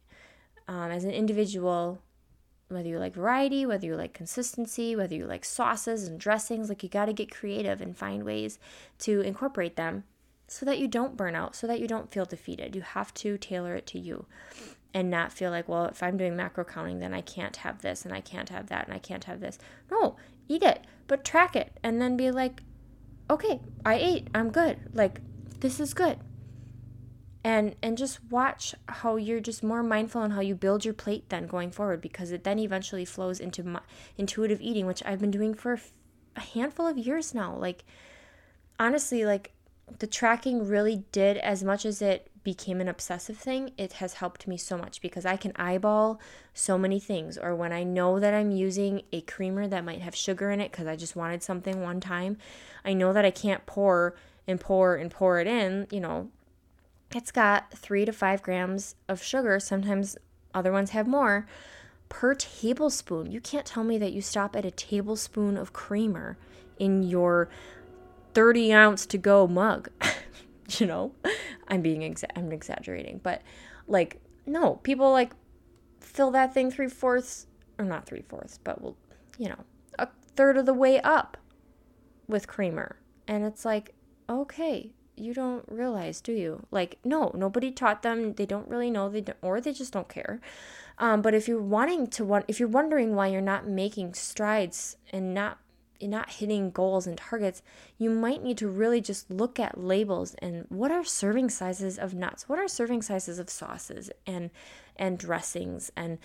um, 0.68 0.92
as 0.92 1.04
an 1.04 1.12
individual 1.12 2.00
whether 2.70 2.90
you 2.90 2.98
like 2.98 3.14
variety, 3.14 3.68
whether 3.68 3.86
you 3.86 3.96
like 3.96 4.14
consistency, 4.14 4.96
whether 4.96 5.14
you 5.14 5.26
like 5.26 5.46
sauces 5.46 6.08
and 6.08 6.20
dressings, 6.20 6.70
like 6.70 6.82
you 6.82 6.90
got 6.90 7.06
to 7.06 7.14
get 7.14 7.30
creative 7.30 7.82
and 7.82 7.96
find 7.96 8.24
ways 8.24 8.58
to 8.98 9.22
incorporate 9.22 9.76
them 9.76 10.04
so 10.48 10.66
that 10.66 10.80
you 10.80 10.88
don't 10.88 11.18
burn 11.18 11.36
out, 11.36 11.56
so 11.56 11.68
that 11.68 11.80
you 11.80 11.88
don't 11.88 12.12
feel 12.12 12.26
defeated. 12.26 12.76
You 12.76 12.82
have 12.82 13.14
to 13.16 13.38
tailor 13.38 13.76
it 13.76 13.88
to 13.88 14.00
you 14.00 14.26
and 14.94 15.10
not 15.10 15.34
feel 15.34 15.50
like, 15.50 15.68
well, 15.68 15.86
if 15.86 16.04
I'm 16.04 16.18
doing 16.18 16.36
macro 16.36 16.64
counting, 16.64 17.00
then 17.00 17.14
I 17.14 17.22
can't 17.22 17.58
have 17.58 17.82
this 17.82 18.06
and 18.06 18.14
I 18.14 18.22
can't 18.22 18.50
have 18.50 18.68
that 18.68 18.86
and 18.86 18.94
I 18.94 19.00
can't 19.00 19.24
have 19.24 19.40
this. 19.40 19.58
No, 19.90 20.18
eat 20.48 20.64
it, 20.64 20.86
but 21.08 21.24
track 21.24 21.56
it 21.56 21.80
and 21.84 22.02
then 22.02 22.16
be 22.16 22.30
like, 22.30 22.62
okay, 23.30 23.60
I 23.86 23.96
ate, 23.96 24.28
I'm 24.36 24.52
good. 24.52 24.78
Like, 24.94 25.22
this 25.60 25.80
is 25.80 25.94
good 25.94 26.20
and 27.44 27.76
and 27.82 27.98
just 27.98 28.20
watch 28.30 28.74
how 28.88 29.16
you're 29.18 29.40
just 29.40 29.64
more 29.64 29.84
mindful 29.84 30.22
on 30.22 30.32
how 30.32 30.40
you 30.40 30.56
build 30.56 30.86
your 30.86 30.94
plate 30.94 31.28
then 31.30 31.46
going 31.46 31.72
forward 31.72 32.02
because 32.02 32.32
it 32.32 32.44
then 32.44 32.60
eventually 32.60 33.06
flows 33.06 33.40
into 33.40 33.64
my, 33.64 33.82
intuitive 34.18 34.62
eating 34.62 34.86
which 34.86 35.04
I've 35.06 35.20
been 35.20 35.32
doing 35.32 35.54
for 35.54 35.80
a 36.36 36.40
handful 36.40 36.88
of 36.88 36.98
years 36.98 37.34
now 37.34 37.56
like 37.56 37.84
honestly 38.80 39.26
like 39.26 39.52
the 40.00 40.08
tracking 40.08 40.68
really 40.68 41.04
did 41.12 41.38
as 41.38 41.64
much 41.64 41.86
as 41.86 42.02
it 42.02 42.30
became 42.44 42.82
an 42.82 42.90
obsessive 42.90 43.38
thing 43.38 43.72
it 43.78 43.94
has 43.94 44.16
helped 44.16 44.48
me 44.48 44.58
so 44.58 44.78
much 44.78 45.02
because 45.02 45.26
I 45.26 45.38
can 45.38 45.54
eyeball 45.56 46.20
so 46.54 46.78
many 46.78 47.00
things 47.00 47.38
or 47.38 47.56
when 47.56 47.72
I 47.72 47.84
know 47.84 48.20
that 48.20 48.34
I'm 48.34 48.52
using 48.52 49.04
a 49.14 49.22
creamer 49.22 49.68
that 49.68 49.86
might 49.86 50.02
have 50.02 50.16
sugar 50.16 50.52
in 50.52 50.60
it 50.60 50.72
cuz 50.74 50.86
I 50.86 50.98
just 50.98 51.16
wanted 51.16 51.42
something 51.42 51.82
one 51.82 52.02
time 52.02 52.38
I 52.84 52.94
know 52.94 53.14
that 53.14 53.24
I 53.24 53.32
can't 53.32 53.66
pour 53.66 54.16
and 54.46 54.60
pour 54.60 54.96
and 54.96 55.10
pour 55.10 55.40
it 55.40 55.48
in 55.48 55.88
you 55.90 56.02
know 56.02 56.30
it's 57.16 57.32
got 57.32 57.72
three 57.72 58.06
to 58.06 58.12
five 58.12 58.42
grams 58.42 58.96
of 59.08 59.22
sugar. 59.22 59.60
Sometimes 59.60 60.18
other 60.54 60.72
ones 60.72 60.92
have 60.92 61.08
more 61.08 61.46
per 62.10 62.34
tablespoon. 62.36 63.32
You 63.32 63.42
can't 63.42 63.66
tell 63.66 63.84
me 63.84 63.98
that 63.98 64.14
you 64.14 64.22
stop 64.22 64.56
at 64.56 64.66
a 64.66 64.72
tablespoon 64.72 65.58
of 65.58 65.74
creamer 65.74 66.38
in 66.80 67.04
your 67.04 67.50
30 68.34 68.74
ounce 68.74 69.06
to 69.08 69.18
go 69.18 69.48
mug. 69.48 69.90
you 70.80 70.86
know, 70.86 71.14
I'm 71.68 71.82
being 71.82 72.02
exa- 72.02 72.32
I'm 72.36 72.52
exaggerating, 72.52 73.20
but 73.24 73.42
like 73.88 74.22
no, 74.46 74.76
people 74.84 75.12
like 75.12 75.34
fill 76.00 76.32
that 76.32 76.54
thing 76.54 76.70
three 76.70 76.90
fourths 76.90 77.48
or 77.78 77.86
not 77.86 78.06
three 78.06 78.22
fourths, 78.22 78.60
but 78.64 78.82
well, 78.82 78.96
you 79.38 79.50
know, 79.50 79.64
a 80.00 80.08
third 80.36 80.58
of 80.58 80.66
the 80.66 80.74
way 80.74 81.00
up 81.02 81.38
with 82.28 82.48
creamer, 82.48 82.98
and 83.28 83.44
it's 83.44 83.66
like 83.66 83.94
okay, 84.30 84.92
you 85.16 85.34
don't 85.34 85.66
realize, 85.68 86.22
do 86.22 86.32
you? 86.32 86.66
Like, 86.72 86.98
no, 87.04 87.32
nobody 87.36 87.72
taught 87.72 88.02
them. 88.02 88.34
They 88.34 88.46
don't 88.46 88.68
really 88.68 88.90
know. 88.90 89.10
They 89.10 89.22
don't, 89.22 89.38
or 89.42 89.62
they 89.62 89.74
just 89.74 89.94
don't 89.94 90.10
care. 90.10 90.40
Um, 90.98 91.22
but 91.22 91.34
if 91.34 91.48
you're 91.48 91.62
wanting 91.62 92.08
to 92.08 92.26
want, 92.26 92.46
if 92.48 92.60
you're 92.60 92.70
wondering 92.70 93.16
why 93.16 93.28
you're 93.28 93.42
not 93.42 93.68
making 93.68 94.14
strides 94.14 94.98
and 95.12 95.34
not 95.34 95.60
not 96.08 96.32
hitting 96.32 96.72
goals 96.72 97.08
and 97.08 97.18
targets, 97.18 97.62
you 97.98 98.10
might 98.10 98.44
need 98.44 98.58
to 98.60 98.68
really 98.68 99.02
just 99.02 99.30
look 99.30 99.60
at 99.60 99.80
labels 99.80 100.36
and 100.36 100.66
what 100.70 100.92
are 100.92 101.04
serving 101.04 101.50
sizes 101.50 101.98
of 101.98 102.14
nuts? 102.14 102.48
What 102.48 102.60
are 102.60 102.68
serving 102.68 103.02
sizes 103.02 103.40
of 103.40 103.50
sauces 103.50 104.12
and 104.26 104.50
and 104.96 105.18
dressings 105.18 105.92
and 105.96 106.20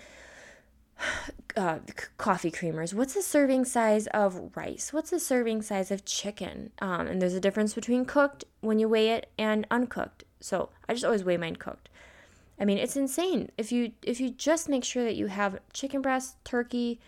uh, 1.56 1.78
coffee 2.16 2.50
creamers. 2.50 2.94
What's 2.94 3.14
the 3.14 3.22
serving 3.22 3.64
size 3.64 4.06
of 4.08 4.56
rice? 4.56 4.92
What's 4.92 5.10
the 5.10 5.20
serving 5.20 5.62
size 5.62 5.90
of 5.90 6.04
chicken? 6.04 6.70
Um, 6.80 7.06
and 7.06 7.22
there's 7.22 7.34
a 7.34 7.40
difference 7.40 7.74
between 7.74 8.04
cooked 8.04 8.44
when 8.60 8.78
you 8.78 8.88
weigh 8.88 9.10
it 9.10 9.30
and 9.38 9.66
uncooked. 9.70 10.24
So 10.40 10.70
I 10.88 10.94
just 10.94 11.04
always 11.04 11.24
weigh 11.24 11.36
mine 11.36 11.56
cooked. 11.56 11.88
I 12.60 12.64
mean, 12.64 12.78
it's 12.78 12.96
insane. 12.96 13.50
If 13.56 13.70
you 13.70 13.92
if 14.02 14.20
you 14.20 14.30
just 14.30 14.68
make 14.68 14.84
sure 14.84 15.04
that 15.04 15.14
you 15.14 15.28
have 15.28 15.60
chicken 15.72 16.02
breast, 16.02 16.36
turkey, 16.44 17.00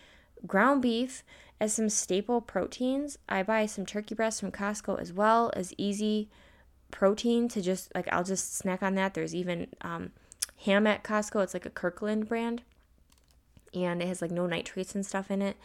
ground 0.47 0.81
beef 0.81 1.23
as 1.61 1.71
some 1.73 1.89
staple 1.89 2.41
proteins. 2.41 3.19
I 3.29 3.43
buy 3.43 3.67
some 3.67 3.85
turkey 3.85 4.15
breast 4.15 4.39
from 4.39 4.51
Costco 4.51 4.99
as 4.99 5.13
well 5.13 5.51
as 5.55 5.75
easy 5.77 6.27
protein 6.89 7.47
to 7.49 7.61
just 7.61 7.93
like 7.93 8.11
I'll 8.11 8.23
just 8.23 8.57
snack 8.57 8.81
on 8.81 8.95
that. 8.95 9.13
There's 9.13 9.35
even 9.35 9.67
um, 9.81 10.11
ham 10.65 10.87
at 10.87 11.03
Costco. 11.03 11.43
It's 11.43 11.53
like 11.53 11.67
a 11.67 11.69
Kirkland 11.69 12.27
brand 12.27 12.63
and 13.75 14.01
it 14.01 14.07
has 14.07 14.23
like 14.23 14.31
no 14.31 14.47
nitrates 14.47 14.95
and 14.95 15.05
stuff 15.05 15.29
in 15.29 15.43
it. 15.43 15.55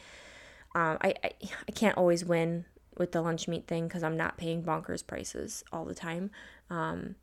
Um, 0.75 0.99
I, 1.01 1.15
I, 1.25 1.31
I 1.67 1.73
can't 1.73 1.97
always 1.97 2.27
win 2.27 2.67
with 2.99 3.13
the 3.13 3.23
lunch 3.23 3.49
meat 3.49 3.67
thing 3.67 3.89
because 3.89 4.03
I'm 4.03 4.19
not 4.19 4.37
paying 4.37 4.63
bonkers 4.63 5.05
prices 5.05 5.65
all 5.73 5.87
the 5.87 5.95
time. 5.95 6.31
Um, 6.69 7.15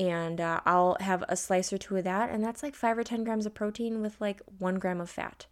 and 0.00 0.40
uh, 0.40 0.60
I'll 0.66 0.96
have 0.98 1.22
a 1.28 1.36
slice 1.36 1.72
or 1.72 1.78
two 1.78 1.96
of 1.96 2.04
that, 2.04 2.30
and 2.30 2.42
that's 2.42 2.62
like 2.62 2.74
five 2.74 2.98
or 2.98 3.04
10 3.04 3.22
grams 3.22 3.46
of 3.46 3.54
protein 3.54 4.02
with 4.02 4.20
like 4.20 4.42
one 4.58 4.80
gram 4.80 5.00
of 5.00 5.08
fat. 5.08 5.46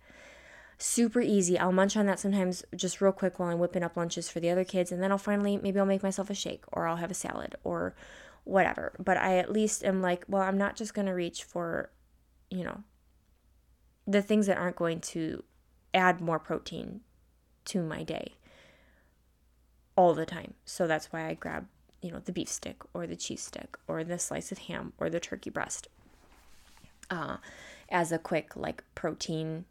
Super 0.82 1.20
easy. 1.20 1.58
I'll 1.58 1.72
munch 1.72 1.94
on 1.94 2.06
that 2.06 2.18
sometimes 2.18 2.64
just 2.74 3.02
real 3.02 3.12
quick 3.12 3.38
while 3.38 3.50
I'm 3.50 3.58
whipping 3.58 3.82
up 3.82 3.98
lunches 3.98 4.30
for 4.30 4.40
the 4.40 4.48
other 4.48 4.64
kids, 4.64 4.90
and 4.90 5.02
then 5.02 5.12
I'll 5.12 5.18
finally, 5.18 5.58
maybe 5.58 5.78
I'll 5.78 5.84
make 5.84 6.02
myself 6.02 6.30
a 6.30 6.34
shake 6.34 6.64
or 6.72 6.86
I'll 6.86 6.96
have 6.96 7.10
a 7.10 7.14
salad 7.14 7.54
or 7.64 7.94
whatever. 8.44 8.94
But 8.98 9.18
I 9.18 9.36
at 9.36 9.52
least 9.52 9.84
am 9.84 10.00
like, 10.00 10.24
well, 10.26 10.40
I'm 10.40 10.56
not 10.56 10.76
just 10.76 10.94
going 10.94 11.04
to 11.06 11.12
reach 11.12 11.44
for, 11.44 11.90
you 12.50 12.64
know, 12.64 12.82
the 14.06 14.22
things 14.22 14.46
that 14.46 14.56
aren't 14.56 14.76
going 14.76 15.00
to 15.00 15.44
add 15.92 16.22
more 16.22 16.38
protein 16.38 17.02
to 17.66 17.82
my 17.82 18.02
day 18.02 18.36
all 19.96 20.14
the 20.14 20.24
time. 20.24 20.54
So 20.64 20.86
that's 20.86 21.12
why 21.12 21.26
I 21.26 21.34
grab, 21.34 21.66
you 22.00 22.10
know, 22.10 22.20
the 22.24 22.32
beef 22.32 22.48
stick 22.48 22.78
or 22.94 23.06
the 23.06 23.16
cheese 23.16 23.42
stick 23.42 23.76
or 23.86 24.02
the 24.02 24.18
slice 24.18 24.50
of 24.50 24.56
ham 24.56 24.94
or 24.98 25.10
the 25.10 25.20
turkey 25.20 25.50
breast 25.50 25.88
uh, 27.10 27.36
as 27.90 28.12
a 28.12 28.18
quick 28.18 28.56
like 28.56 28.82
protein, 28.94 29.66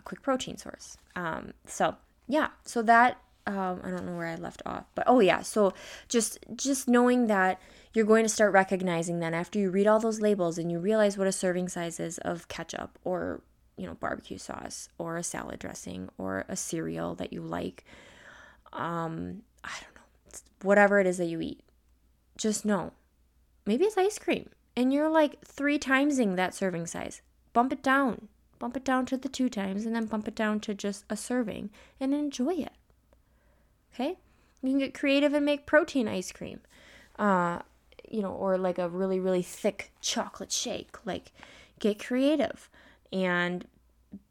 a 0.00 0.02
quick 0.02 0.22
protein 0.22 0.56
source. 0.56 0.96
Um, 1.14 1.52
so 1.66 1.96
yeah, 2.26 2.48
so 2.64 2.82
that 2.82 3.18
um, 3.46 3.80
I 3.84 3.90
don't 3.90 4.06
know 4.06 4.16
where 4.16 4.26
I 4.26 4.34
left 4.34 4.62
off, 4.66 4.84
but 4.94 5.04
oh 5.06 5.20
yeah, 5.20 5.42
so 5.42 5.72
just 6.08 6.38
just 6.56 6.88
knowing 6.88 7.28
that 7.28 7.60
you're 7.94 8.04
going 8.04 8.24
to 8.24 8.28
start 8.28 8.52
recognizing 8.52 9.20
then 9.20 9.34
after 9.34 9.58
you 9.58 9.70
read 9.70 9.86
all 9.86 10.00
those 10.00 10.20
labels 10.20 10.58
and 10.58 10.70
you 10.70 10.78
realize 10.78 11.16
what 11.16 11.26
a 11.26 11.32
serving 11.32 11.68
size 11.68 12.00
is 12.00 12.18
of 12.18 12.48
ketchup 12.48 12.98
or 13.04 13.42
you 13.76 13.86
know 13.86 13.94
barbecue 13.94 14.38
sauce 14.38 14.88
or 14.98 15.16
a 15.16 15.22
salad 15.22 15.58
dressing 15.58 16.08
or 16.18 16.44
a 16.48 16.56
cereal 16.56 17.14
that 17.14 17.32
you 17.32 17.40
like 17.40 17.84
um 18.74 19.42
i 19.64 19.72
don't 19.80 19.94
know 19.94 20.38
whatever 20.62 21.00
it 21.00 21.06
is 21.06 21.16
that 21.16 21.24
you 21.26 21.40
eat 21.40 21.62
just 22.40 22.64
know. 22.64 22.92
Maybe 23.66 23.84
it's 23.84 23.98
ice 23.98 24.18
cream 24.18 24.48
and 24.74 24.92
you're 24.92 25.10
like 25.10 25.44
three 25.44 25.78
timesing 25.78 26.36
that 26.36 26.54
serving 26.54 26.86
size. 26.86 27.20
Bump 27.52 27.72
it 27.72 27.82
down 27.82 28.28
bump 28.60 28.76
it 28.76 28.84
down 28.84 29.04
to 29.04 29.16
the 29.16 29.28
two 29.28 29.48
times 29.48 29.84
and 29.84 29.96
then 29.96 30.06
bump 30.06 30.28
it 30.28 30.36
down 30.36 30.60
to 30.60 30.72
just 30.72 31.04
a 31.10 31.16
serving 31.16 31.68
and 31.98 32.14
enjoy 32.14 32.54
it 32.54 32.74
okay 33.92 34.16
you 34.62 34.70
can 34.70 34.78
get 34.78 34.94
creative 34.94 35.34
and 35.34 35.44
make 35.44 35.66
protein 35.66 36.06
ice 36.06 36.30
cream 36.30 36.60
uh, 37.18 37.60
you 38.10 38.22
know, 38.22 38.32
or 38.32 38.58
like 38.58 38.78
a 38.78 38.88
really, 38.88 39.20
really 39.20 39.42
thick 39.42 39.92
chocolate 40.00 40.50
shake. 40.50 41.06
Like, 41.06 41.32
get 41.78 42.04
creative 42.04 42.68
and 43.12 43.66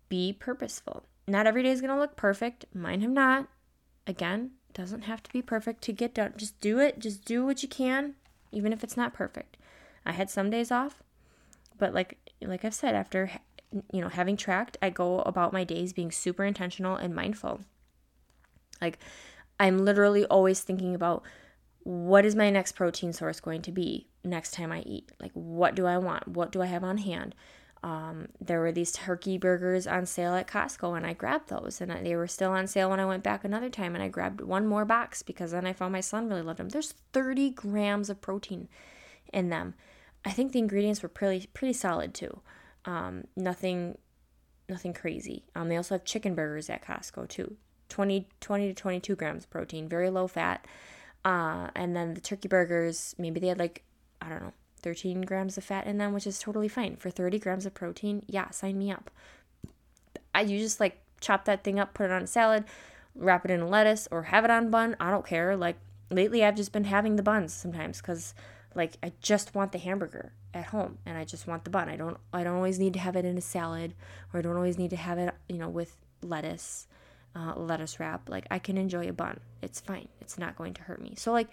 be 0.10 0.34
purposeful. 0.34 1.04
Not 1.28 1.48
every 1.48 1.64
day 1.64 1.70
is 1.70 1.82
going 1.82 1.94
to 1.94 2.00
look 2.00 2.16
perfect. 2.16 2.66
Mine 2.74 3.02
have 3.02 3.12
not. 3.12 3.48
Again, 4.06 4.52
doesn't 4.74 5.04
have 5.04 5.24
to 5.24 5.32
be 5.32 5.42
perfect 5.42 5.84
to 5.84 5.94
get 5.94 6.16
done. 6.16 6.34
Just 6.36 6.60
do 6.60 6.80
it. 6.80 7.00
Just 7.00 7.24
do 7.26 7.46
what 7.46 7.64
you 7.64 7.70
can, 7.70 8.16
even 8.52 8.74
if 8.74 8.84
it's 8.84 8.98
not 8.98 9.14
perfect. 9.14 9.56
I 10.06 10.14
had 10.14 10.30
some 10.30 10.50
days 10.50 10.72
off, 10.72 11.04
but 11.78 11.94
like 11.94 12.18
like 12.42 12.66
I've 12.66 12.74
said, 12.74 12.96
after 12.96 13.32
you 13.92 14.02
know 14.02 14.10
having 14.10 14.38
tracked, 14.38 14.78
I 14.82 14.90
go 14.90 15.20
about 15.22 15.54
my 15.54 15.64
days 15.64 15.94
being 15.94 16.12
super 16.12 16.46
intentional 16.46 16.96
and 16.96 17.14
mindful. 17.14 17.62
Like 18.82 19.00
I'm 19.60 19.80
literally 19.80 20.26
always 20.26 20.62
thinking 20.62 20.96
about 20.96 21.24
what 21.84 22.26
is 22.26 22.36
my 22.36 22.50
next 22.50 22.74
protein 22.74 23.14
source 23.14 23.40
going 23.40 23.62
to 23.64 23.72
be 23.72 24.08
next 24.24 24.54
time 24.54 24.72
I 24.72 24.82
eat? 24.82 25.12
Like, 25.20 25.32
what 25.34 25.76
do 25.76 25.86
I 25.86 25.98
want? 25.98 26.28
What 26.28 26.52
do 26.52 26.62
I 26.62 26.66
have 26.68 26.84
on 26.84 26.98
hand? 27.00 27.36
Um, 27.82 28.28
there 28.42 28.60
were 28.60 28.74
these 28.74 28.92
turkey 28.92 29.38
burgers 29.38 29.88
on 29.88 30.06
sale 30.06 30.36
at 30.36 30.48
Costco, 30.48 30.98
and 30.98 31.06
I 31.06 31.14
grabbed 31.14 31.50
those, 31.50 31.80
and 31.80 32.06
they 32.06 32.16
were 32.16 32.28
still 32.28 32.52
on 32.52 32.68
sale 32.68 32.90
when 32.90 33.00
I 33.00 33.06
went 33.06 33.24
back 33.24 33.46
another 33.46 33.70
time, 33.70 33.96
and 33.96 34.04
I 34.04 34.10
grabbed 34.10 34.42
one 34.42 34.68
more 34.68 34.84
box 34.84 35.24
because 35.24 35.52
then 35.52 35.66
I 35.66 35.72
found 35.72 35.94
my 35.94 36.02
son 36.02 36.28
really 36.28 36.42
loved 36.42 36.60
them. 36.60 36.70
There's 36.70 36.94
30 37.14 37.52
grams 37.52 38.10
of 38.10 38.20
protein 38.20 38.68
in 39.32 39.50
them. 39.50 39.76
I 40.26 40.32
think 40.32 40.52
the 40.52 40.60
ingredients 40.60 41.02
were 41.02 41.10
pretty 41.10 41.48
pretty 41.54 41.74
solid 41.74 42.14
too. 42.14 42.42
Um, 42.86 43.26
nothing 43.36 43.98
nothing 44.70 44.94
crazy. 44.94 45.44
Um, 45.56 45.68
they 45.68 45.78
also 45.78 45.96
have 45.96 46.06
chicken 46.06 46.36
burgers 46.36 46.70
at 46.70 46.84
Costco 46.86 47.28
too. 47.28 47.56
20, 47.90 48.28
20 48.40 48.68
to 48.68 48.74
22 48.74 49.16
grams 49.16 49.46
protein, 49.46 49.90
very 49.90 50.10
low 50.10 50.28
fat. 50.28 50.66
Uh, 51.26 51.70
and 51.76 51.96
then 51.96 52.14
the 52.14 52.22
turkey 52.22 52.48
burgers, 52.48 53.16
maybe 53.18 53.40
they 53.40 53.48
had 53.48 53.58
like, 53.58 53.84
I 54.22 54.30
don't 54.30 54.42
know, 54.42 54.54
13 54.82 55.22
grams 55.24 55.58
of 55.58 55.64
fat 55.64 55.88
in 55.88 55.98
them, 55.98 56.14
which 56.14 56.28
is 56.28 56.40
totally 56.40 56.68
fine. 56.68 56.96
For 56.96 57.10
30 57.10 57.40
grams 57.40 57.66
of 57.66 57.74
protein, 57.74 58.24
yeah, 58.28 58.52
sign 58.52 58.78
me 58.78 58.92
up. 58.92 59.10
I 60.34 60.42
you 60.42 60.60
just 60.60 60.80
like 60.80 61.02
chop 61.20 61.46
that 61.46 61.64
thing 61.64 61.80
up, 61.80 61.94
put 61.94 62.06
it 62.06 62.12
on 62.12 62.24
a 62.24 62.28
salad, 62.28 62.64
wrap 63.16 63.44
it 63.44 63.52
in 63.52 63.60
a 63.60 63.68
lettuce, 63.68 64.08
or 64.12 64.24
have 64.24 64.46
it 64.46 64.52
on 64.52 64.70
bun. 64.70 64.96
I 65.00 65.12
don't 65.12 65.26
care. 65.26 65.58
Like 65.58 65.78
lately, 66.10 66.46
I've 66.46 66.56
just 66.56 66.72
been 66.72 66.86
having 66.86 67.16
the 67.16 67.24
buns 67.24 67.54
sometimes 67.54 68.00
because 68.00 68.34
like 68.76 68.94
I 69.04 69.12
just 69.22 69.56
want 69.56 69.72
the 69.72 69.80
hamburger 69.80 70.34
at 70.54 70.66
home 70.66 70.98
and 71.06 71.18
I 71.18 71.26
just 71.26 71.48
want 71.48 71.64
the 71.64 71.70
bun. 71.70 71.90
I 71.90 71.96
don't 71.96 72.18
I 72.34 72.44
don't 72.44 72.56
always 72.56 72.80
need 72.80 72.94
to 72.94 73.00
have 73.00 73.16
it 73.16 73.26
in 73.26 73.38
a 73.38 73.42
salad 73.42 73.94
or 74.34 74.40
I 74.40 74.42
don't 74.42 74.56
always 74.56 74.78
need 74.78 74.90
to 74.92 74.96
have 74.96 75.18
it, 75.18 75.34
you 75.48 75.58
know, 75.58 75.70
with 75.70 75.96
lettuce, 76.22 76.88
uh, 77.36 77.54
lettuce 77.56 78.00
wrap. 78.00 78.30
Like 78.30 78.46
I 78.50 78.60
can 78.60 78.78
enjoy 78.78 79.08
a 79.08 79.14
bun. 79.14 79.40
It's 79.62 79.80
fine. 79.80 80.08
It's 80.22 80.38
not 80.38 80.56
going 80.56 80.74
to 80.76 80.82
hurt 80.84 81.02
me. 81.02 81.14
So 81.18 81.32
like 81.32 81.50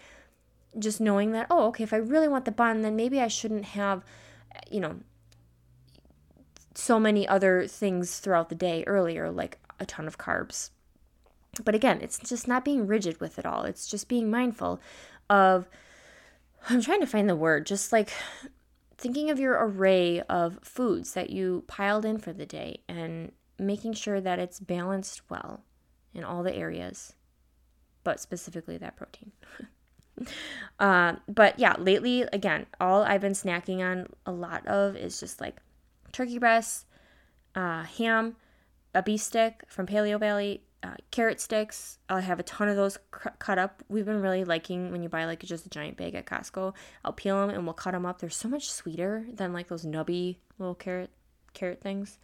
just 0.79 1.01
knowing 1.01 1.33
that, 1.33 1.47
oh, 1.51 1.69
okay, 1.69 1.85
if 1.85 1.93
I 1.93 1.99
really 1.99 2.29
want 2.29 2.45
the 2.45 2.53
bun, 2.53 2.83
then 2.83 2.97
maybe 2.97 3.21
I 3.21 3.29
shouldn't 3.29 3.65
have, 3.67 4.05
you 4.71 4.81
know, 4.81 4.97
so 6.75 7.01
many 7.01 7.27
other 7.27 7.67
things 7.67 8.19
throughout 8.19 8.49
the 8.49 8.55
day 8.55 8.85
earlier, 8.87 9.31
like 9.31 9.59
a 9.81 9.87
ton 9.87 10.07
of 10.07 10.19
carbs. 10.19 10.71
But 11.65 11.75
again, 11.75 12.01
it's 12.03 12.19
just 12.19 12.47
not 12.47 12.65
being 12.65 12.87
rigid 12.87 13.21
with 13.21 13.39
it 13.39 13.47
all. 13.47 13.63
It's 13.65 13.87
just 13.87 14.09
being 14.09 14.31
mindful 14.31 14.81
of, 15.31 15.67
I'm 16.69 16.83
trying 16.83 17.01
to 17.01 17.07
find 17.07 17.29
the 17.29 17.37
word, 17.37 17.67
just 17.67 17.93
like 17.93 18.11
thinking 18.99 19.31
of 19.31 19.39
your 19.39 19.55
array 19.55 20.21
of 20.23 20.59
foods 20.63 21.13
that 21.15 21.31
you 21.31 21.65
piled 21.67 22.05
in 22.05 22.19
for 22.19 22.33
the 22.33 22.47
day 22.47 22.81
and 22.89 23.33
making 23.59 23.93
sure 23.93 24.21
that 24.21 24.39
it's 24.39 24.61
balanced 24.61 25.23
well 25.31 25.65
in 26.15 26.25
all 26.25 26.43
the 26.43 26.55
areas, 26.55 27.15
but 28.05 28.21
specifically 28.21 28.79
that 28.79 28.97
protein. 28.97 29.33
uh, 30.79 31.15
but 31.29 31.59
yeah, 31.59 31.75
lately, 31.79 32.23
again, 32.33 32.67
all 32.81 33.03
I've 33.03 33.21
been 33.21 33.33
snacking 33.33 33.81
on 33.81 34.07
a 34.25 34.33
lot 34.33 34.67
of 34.67 34.97
is 34.97 35.21
just 35.21 35.41
like 35.41 35.57
turkey 36.13 36.39
breasts, 36.39 36.87
uh, 37.55 37.85
ham, 37.85 38.37
a 38.95 39.03
beef 39.03 39.21
stick 39.21 39.63
from 39.69 39.87
Paleovalley, 39.87 40.61
uh, 40.83 40.95
carrot 41.11 41.41
sticks. 41.41 41.99
I 42.09 42.21
have 42.21 42.39
a 42.39 42.45
ton 42.45 42.69
of 42.69 42.77
those 42.77 42.95
c- 42.95 43.31
cut 43.39 43.59
up. 43.59 43.83
We've 43.89 44.05
been 44.05 44.21
really 44.21 44.45
liking 44.45 44.91
when 44.91 45.03
you 45.03 45.09
buy 45.09 45.25
like 45.25 45.41
just 45.41 45.67
a 45.67 45.71
giant 45.71 45.97
bag 45.97 46.15
at 46.15 46.27
Costco. 46.27 46.75
I'll 47.05 47.13
peel 47.13 47.41
them 47.41 47.51
and 47.51 47.65
we'll 47.65 47.75
cut 47.75 47.93
them 47.93 48.07
up. 48.07 48.19
They're 48.19 48.31
so 48.31 48.49
much 48.49 48.71
sweeter 48.71 49.27
than 49.33 49.53
like 49.53 49.69
those 49.69 49.85
nubby 49.85 50.37
little 50.59 50.75
carrot 50.75 51.11
carrot 51.55 51.81
things. 51.81 52.19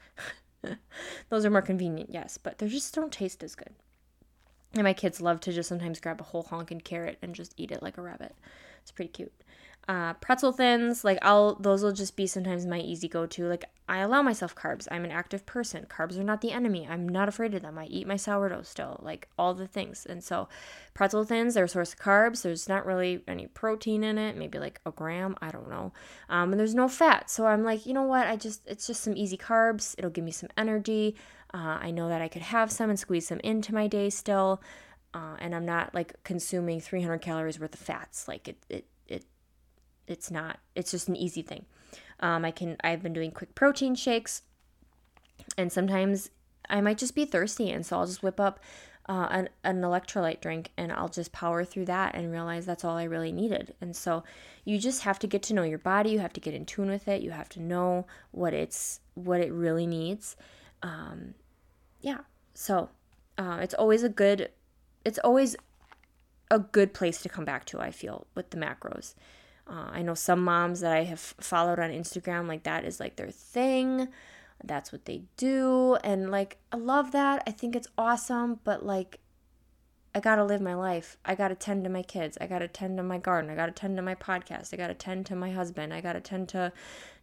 those 1.30 1.44
are 1.44 1.50
more 1.50 1.62
convenient, 1.62 2.10
yes, 2.12 2.38
but 2.38 2.58
they 2.58 2.68
just 2.68 2.94
don't 2.94 3.12
taste 3.12 3.42
as 3.42 3.54
good. 3.54 3.74
And 4.74 4.84
my 4.84 4.92
kids 4.92 5.20
love 5.20 5.40
to 5.40 5.52
just 5.52 5.68
sometimes 5.68 6.00
grab 6.00 6.20
a 6.20 6.24
whole 6.24 6.44
honking 6.44 6.80
carrot 6.80 7.18
and 7.20 7.34
just 7.34 7.54
eat 7.56 7.70
it 7.70 7.82
like 7.82 7.98
a 7.98 8.02
rabbit. 8.02 8.34
It's 8.80 8.90
pretty 8.90 9.10
cute. 9.10 9.32
Uh, 9.88 10.14
pretzel 10.14 10.52
thins, 10.52 11.02
like 11.02 11.18
I'll 11.22 11.56
those 11.56 11.82
will 11.82 11.92
just 11.92 12.14
be 12.14 12.26
sometimes 12.28 12.64
my 12.66 12.78
easy 12.78 13.08
go 13.08 13.26
to. 13.26 13.46
Like 13.46 13.64
I 13.88 13.98
allow 13.98 14.22
myself 14.22 14.54
carbs. 14.54 14.86
I'm 14.92 15.04
an 15.04 15.10
active 15.10 15.44
person. 15.44 15.86
Carbs 15.88 16.16
are 16.16 16.22
not 16.22 16.40
the 16.40 16.52
enemy. 16.52 16.86
I'm 16.88 17.08
not 17.08 17.28
afraid 17.28 17.52
of 17.54 17.62
them. 17.62 17.76
I 17.76 17.86
eat 17.86 18.06
my 18.06 18.16
sourdough 18.16 18.62
still, 18.62 19.00
like 19.02 19.28
all 19.36 19.54
the 19.54 19.66
things. 19.66 20.06
And 20.06 20.22
so 20.22 20.48
pretzel 20.94 21.24
thins, 21.24 21.54
they're 21.54 21.64
a 21.64 21.68
source 21.68 21.94
of 21.94 21.98
carbs. 21.98 22.42
There's 22.42 22.68
not 22.68 22.86
really 22.86 23.24
any 23.26 23.48
protein 23.48 24.04
in 24.04 24.18
it, 24.18 24.36
maybe 24.36 24.60
like 24.60 24.80
a 24.86 24.92
gram, 24.92 25.36
I 25.42 25.50
don't 25.50 25.68
know. 25.68 25.92
Um, 26.28 26.52
and 26.52 26.60
there's 26.60 26.76
no 26.76 26.86
fat. 26.88 27.28
So 27.28 27.46
I'm 27.46 27.64
like, 27.64 27.84
you 27.84 27.92
know 27.92 28.04
what? 28.04 28.28
I 28.28 28.36
just 28.36 28.62
it's 28.68 28.86
just 28.86 29.02
some 29.02 29.16
easy 29.16 29.36
carbs. 29.36 29.96
It'll 29.98 30.10
give 30.10 30.24
me 30.24 30.30
some 30.30 30.48
energy. 30.56 31.16
Uh, 31.52 31.78
I 31.80 31.90
know 31.90 32.08
that 32.08 32.22
I 32.22 32.28
could 32.28 32.42
have 32.42 32.70
some 32.70 32.88
and 32.88 32.98
squeeze 32.98 33.26
some 33.26 33.40
into 33.40 33.74
my 33.74 33.88
day 33.88 34.10
still. 34.10 34.62
Uh, 35.12 35.36
and 35.40 35.54
I'm 35.54 35.66
not 35.66 35.94
like 35.94 36.22
consuming 36.24 36.80
300 36.80 37.18
calories 37.18 37.60
worth 37.60 37.74
of 37.74 37.80
fats. 37.80 38.26
Like 38.28 38.48
it, 38.48 38.56
it 38.70 38.86
it's 40.06 40.30
not 40.30 40.58
it's 40.74 40.90
just 40.90 41.08
an 41.08 41.16
easy 41.16 41.42
thing. 41.42 41.64
Um, 42.20 42.44
i 42.44 42.50
can 42.50 42.76
i've 42.84 43.02
been 43.02 43.12
doing 43.12 43.32
quick 43.32 43.54
protein 43.54 43.94
shakes 43.94 44.42
and 45.58 45.72
sometimes 45.72 46.30
i 46.70 46.80
might 46.80 46.98
just 46.98 47.14
be 47.16 47.24
thirsty 47.24 47.70
and 47.70 47.84
so 47.84 47.98
i'll 47.98 48.06
just 48.06 48.22
whip 48.22 48.38
up 48.38 48.60
uh, 49.08 49.26
an, 49.30 49.48
an 49.64 49.80
electrolyte 49.80 50.40
drink 50.40 50.70
and 50.76 50.92
i'll 50.92 51.08
just 51.08 51.32
power 51.32 51.64
through 51.64 51.84
that 51.86 52.14
and 52.14 52.30
realize 52.30 52.64
that's 52.64 52.84
all 52.84 52.96
i 52.96 53.02
really 53.04 53.32
needed. 53.32 53.74
And 53.80 53.96
so 53.96 54.22
you 54.64 54.78
just 54.78 55.02
have 55.02 55.18
to 55.20 55.26
get 55.26 55.42
to 55.44 55.54
know 55.54 55.64
your 55.64 55.78
body 55.78 56.10
you 56.10 56.20
have 56.20 56.32
to 56.34 56.40
get 56.40 56.54
in 56.54 56.64
tune 56.64 56.88
with 56.88 57.08
it 57.08 57.22
you 57.22 57.32
have 57.32 57.48
to 57.50 57.60
know 57.60 58.06
what 58.30 58.54
it's 58.54 59.00
what 59.14 59.40
it 59.40 59.52
really 59.52 59.86
needs. 59.86 60.36
Um, 60.82 61.34
yeah 62.00 62.18
so 62.54 62.90
uh, 63.38 63.58
it's 63.60 63.74
always 63.74 64.02
a 64.02 64.08
good 64.08 64.50
it's 65.04 65.18
always 65.18 65.56
a 66.50 66.58
good 66.58 66.94
place 66.94 67.20
to 67.22 67.28
come 67.28 67.44
back 67.44 67.64
to 67.64 67.80
i 67.80 67.90
feel 67.90 68.26
with 68.34 68.50
the 68.50 68.56
macros 68.56 69.14
uh, 69.66 69.90
I 69.92 70.02
know 70.02 70.14
some 70.14 70.42
moms 70.42 70.80
that 70.80 70.92
I 70.92 71.04
have 71.04 71.20
followed 71.20 71.78
on 71.78 71.90
Instagram, 71.90 72.48
like 72.48 72.64
that 72.64 72.84
is 72.84 73.00
like 73.00 73.16
their 73.16 73.30
thing. 73.30 74.08
That's 74.64 74.92
what 74.92 75.04
they 75.04 75.22
do. 75.36 75.96
And 76.04 76.30
like, 76.30 76.58
I 76.70 76.76
love 76.76 77.12
that. 77.12 77.42
I 77.46 77.50
think 77.50 77.74
it's 77.74 77.88
awesome. 77.96 78.60
But 78.64 78.84
like, 78.84 79.18
I 80.14 80.20
gotta 80.20 80.44
live 80.44 80.60
my 80.60 80.74
life. 80.74 81.16
I 81.24 81.34
gotta 81.34 81.54
tend 81.54 81.84
to 81.84 81.90
my 81.90 82.02
kids. 82.02 82.36
I 82.40 82.46
gotta 82.46 82.68
tend 82.68 82.98
to 82.98 83.02
my 83.02 83.18
garden. 83.18 83.50
I 83.50 83.54
gotta 83.54 83.72
tend 83.72 83.96
to 83.96 84.02
my 84.02 84.14
podcast. 84.14 84.72
I 84.72 84.76
gotta 84.76 84.94
tend 84.94 85.26
to 85.26 85.36
my 85.36 85.52
husband. 85.52 85.94
I 85.94 86.00
gotta 86.00 86.20
tend 86.20 86.48
to, 86.50 86.72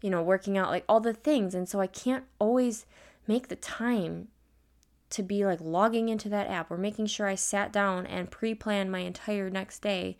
you 0.01 0.09
know, 0.09 0.23
working 0.23 0.57
out, 0.57 0.69
like 0.69 0.85
all 0.89 0.99
the 0.99 1.13
things. 1.13 1.53
And 1.53 1.69
so 1.69 1.79
I 1.79 1.87
can't 1.87 2.25
always 2.39 2.85
make 3.27 3.47
the 3.47 3.55
time 3.55 4.29
to 5.11 5.23
be 5.23 5.45
like 5.45 5.59
logging 5.61 6.09
into 6.09 6.29
that 6.29 6.49
app 6.49 6.71
or 6.71 6.77
making 6.77 7.07
sure 7.07 7.27
I 7.27 7.35
sat 7.35 7.71
down 7.71 8.05
and 8.05 8.31
pre 8.31 8.53
planned 8.53 8.91
my 8.91 8.99
entire 8.99 9.49
next 9.49 9.79
day 9.79 10.17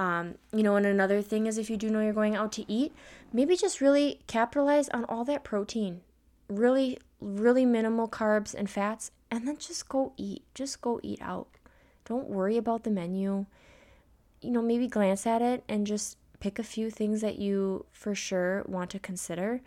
um, 0.00 0.36
you 0.50 0.62
know, 0.62 0.76
and 0.76 0.86
another 0.86 1.20
thing 1.20 1.46
is 1.46 1.58
if 1.58 1.68
you 1.68 1.76
do 1.76 1.90
know 1.90 2.00
you're 2.00 2.14
going 2.14 2.34
out 2.34 2.52
to 2.52 2.72
eat, 2.72 2.94
maybe 3.34 3.54
just 3.54 3.82
really 3.82 4.20
capitalize 4.26 4.88
on 4.88 5.04
all 5.04 5.26
that 5.26 5.44
protein, 5.44 6.00
really, 6.48 6.96
really 7.20 7.66
minimal 7.66 8.08
carbs 8.08 8.54
and 8.54 8.70
fats, 8.70 9.10
and 9.30 9.46
then 9.46 9.58
just 9.58 9.90
go 9.90 10.14
eat. 10.16 10.42
Just 10.54 10.80
go 10.80 11.00
eat 11.02 11.20
out. 11.20 11.48
Don't 12.06 12.30
worry 12.30 12.56
about 12.56 12.84
the 12.84 12.90
menu. 12.90 13.44
You 14.40 14.50
know, 14.50 14.62
maybe 14.62 14.88
glance 14.88 15.26
at 15.26 15.42
it 15.42 15.64
and 15.68 15.86
just 15.86 16.16
pick 16.40 16.58
a 16.58 16.62
few 16.62 16.90
things 16.90 17.20
that 17.20 17.38
you 17.38 17.84
for 17.92 18.14
sure 18.14 18.64
want 18.66 18.88
to 18.90 18.98
consider. 18.98 19.60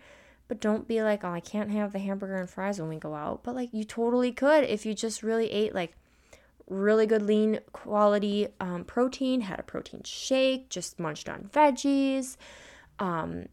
But 0.48 0.60
don't 0.60 0.88
be 0.88 1.04
like, 1.04 1.24
oh, 1.24 1.32
I 1.32 1.42
can't 1.42 1.70
have 1.70 1.94
the 1.94 2.00
hamburger 2.00 2.38
and 2.38 2.50
fries 2.50 2.80
when 2.80 2.90
we 2.90 2.98
go 2.98 3.14
out. 3.14 3.44
But 3.44 3.54
like, 3.54 3.70
you 3.72 3.84
totally 3.84 4.32
could 4.32 4.64
if 4.64 4.84
you 4.84 4.96
just 4.96 5.22
really 5.22 5.52
ate 5.52 5.76
like 5.76 5.96
really 6.74 7.06
good 7.06 7.22
lean 7.22 7.60
quality 7.72 8.48
um, 8.60 8.84
protein, 8.84 9.42
had 9.42 9.60
a 9.60 9.64
protein 9.64 10.02
shake, 10.04 10.70
just 10.70 11.00
munched 11.00 11.30
on 11.30 11.50
veggies, 11.54 12.38
um, 13.00 13.48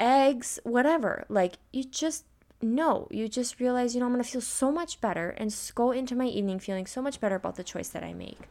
eggs, 0.00 0.58
whatever. 0.64 1.24
Like 1.28 1.58
you 1.72 1.84
just 1.84 2.24
know, 2.60 3.08
you 3.10 3.28
just 3.28 3.60
realize, 3.60 3.94
you 3.94 4.00
know, 4.00 4.06
I'm 4.06 4.16
to 4.16 4.24
feel 4.24 4.40
so 4.40 4.72
much 4.72 5.00
better 5.00 5.30
and 5.30 5.54
go 5.74 5.92
into 5.92 6.16
my 6.16 6.26
evening 6.26 6.58
feeling 6.58 6.86
so 6.86 7.00
much 7.00 7.20
better 7.20 7.36
about 7.36 7.56
the 7.56 7.64
choice 7.64 7.88
that 7.88 8.02
I 8.02 8.12
make. 8.12 8.48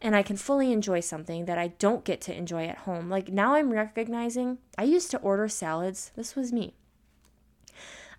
And 0.00 0.14
I 0.14 0.22
can 0.22 0.36
fully 0.36 0.72
enjoy 0.72 1.00
something 1.00 1.46
that 1.46 1.56
I 1.56 1.68
don't 1.68 2.04
get 2.04 2.20
to 2.22 2.36
enjoy 2.36 2.66
at 2.66 2.78
home. 2.78 3.08
Like 3.08 3.28
now 3.28 3.54
I'm 3.54 3.72
recognizing 3.72 4.58
I 4.76 4.84
used 4.84 5.10
to 5.12 5.18
order 5.18 5.48
salads. 5.48 6.12
This 6.16 6.36
was 6.36 6.52
me. 6.52 6.74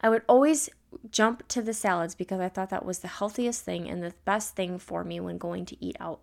I 0.02 0.10
would 0.10 0.24
always 0.28 0.70
jump 1.12 1.48
to 1.50 1.62
the 1.62 1.74
salads 1.74 2.16
because 2.16 2.40
I 2.40 2.50
thought 2.50 2.70
that 2.70 2.86
was 2.86 3.00
the 3.00 3.08
healthiest 3.08 3.64
thing 3.64 3.90
and 3.90 4.04
the 4.04 4.14
best 4.26 4.56
thing 4.56 4.80
for 4.80 5.04
me 5.04 5.20
when 5.20 5.38
going 5.38 5.66
to 5.66 5.84
eat 5.84 5.98
out. 6.00 6.22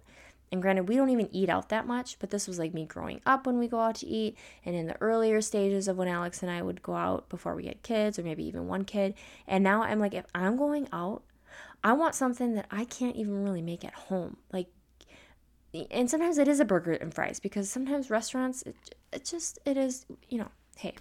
And 0.52 0.62
granted, 0.62 0.88
we 0.88 0.94
don't 0.94 1.10
even 1.10 1.28
eat 1.32 1.48
out 1.48 1.68
that 1.70 1.86
much, 1.86 2.18
but 2.20 2.30
this 2.30 2.46
was 2.46 2.58
like 2.58 2.72
me 2.72 2.84
growing 2.86 3.20
up 3.26 3.46
when 3.46 3.58
we 3.58 3.66
go 3.66 3.80
out 3.80 3.96
to 3.96 4.06
eat 4.06 4.36
and 4.64 4.76
in 4.76 4.86
the 4.86 5.00
earlier 5.00 5.40
stages 5.40 5.88
of 5.88 5.96
when 5.96 6.06
Alex 6.06 6.42
and 6.42 6.50
I 6.50 6.62
would 6.62 6.82
go 6.82 6.94
out 6.94 7.28
before 7.28 7.56
we 7.56 7.66
had 7.66 7.82
kids 7.82 8.18
or 8.18 8.22
maybe 8.22 8.44
even 8.44 8.68
one 8.68 8.84
kid. 8.84 9.14
And 9.48 9.64
now 9.64 9.82
I'm 9.82 9.98
like, 9.98 10.14
if 10.14 10.26
I'm 10.34 10.56
going 10.56 10.86
out, 10.92 11.24
I 11.82 11.92
want 11.94 12.14
something 12.14 12.54
that 12.54 12.66
I 12.70 12.84
can't 12.84 13.16
even 13.16 13.42
really 13.42 13.62
make 13.62 13.84
at 13.84 13.94
home. 13.94 14.36
Like, 14.52 14.68
and 15.90 16.08
sometimes 16.08 16.38
it 16.38 16.46
is 16.46 16.60
a 16.60 16.64
burger 16.64 16.92
and 16.92 17.12
fries 17.12 17.40
because 17.40 17.68
sometimes 17.68 18.08
restaurants, 18.08 18.62
it, 18.62 18.76
it 19.12 19.24
just, 19.24 19.58
it 19.64 19.76
is, 19.76 20.06
you 20.28 20.38
know, 20.38 20.48
hey, 20.76 20.94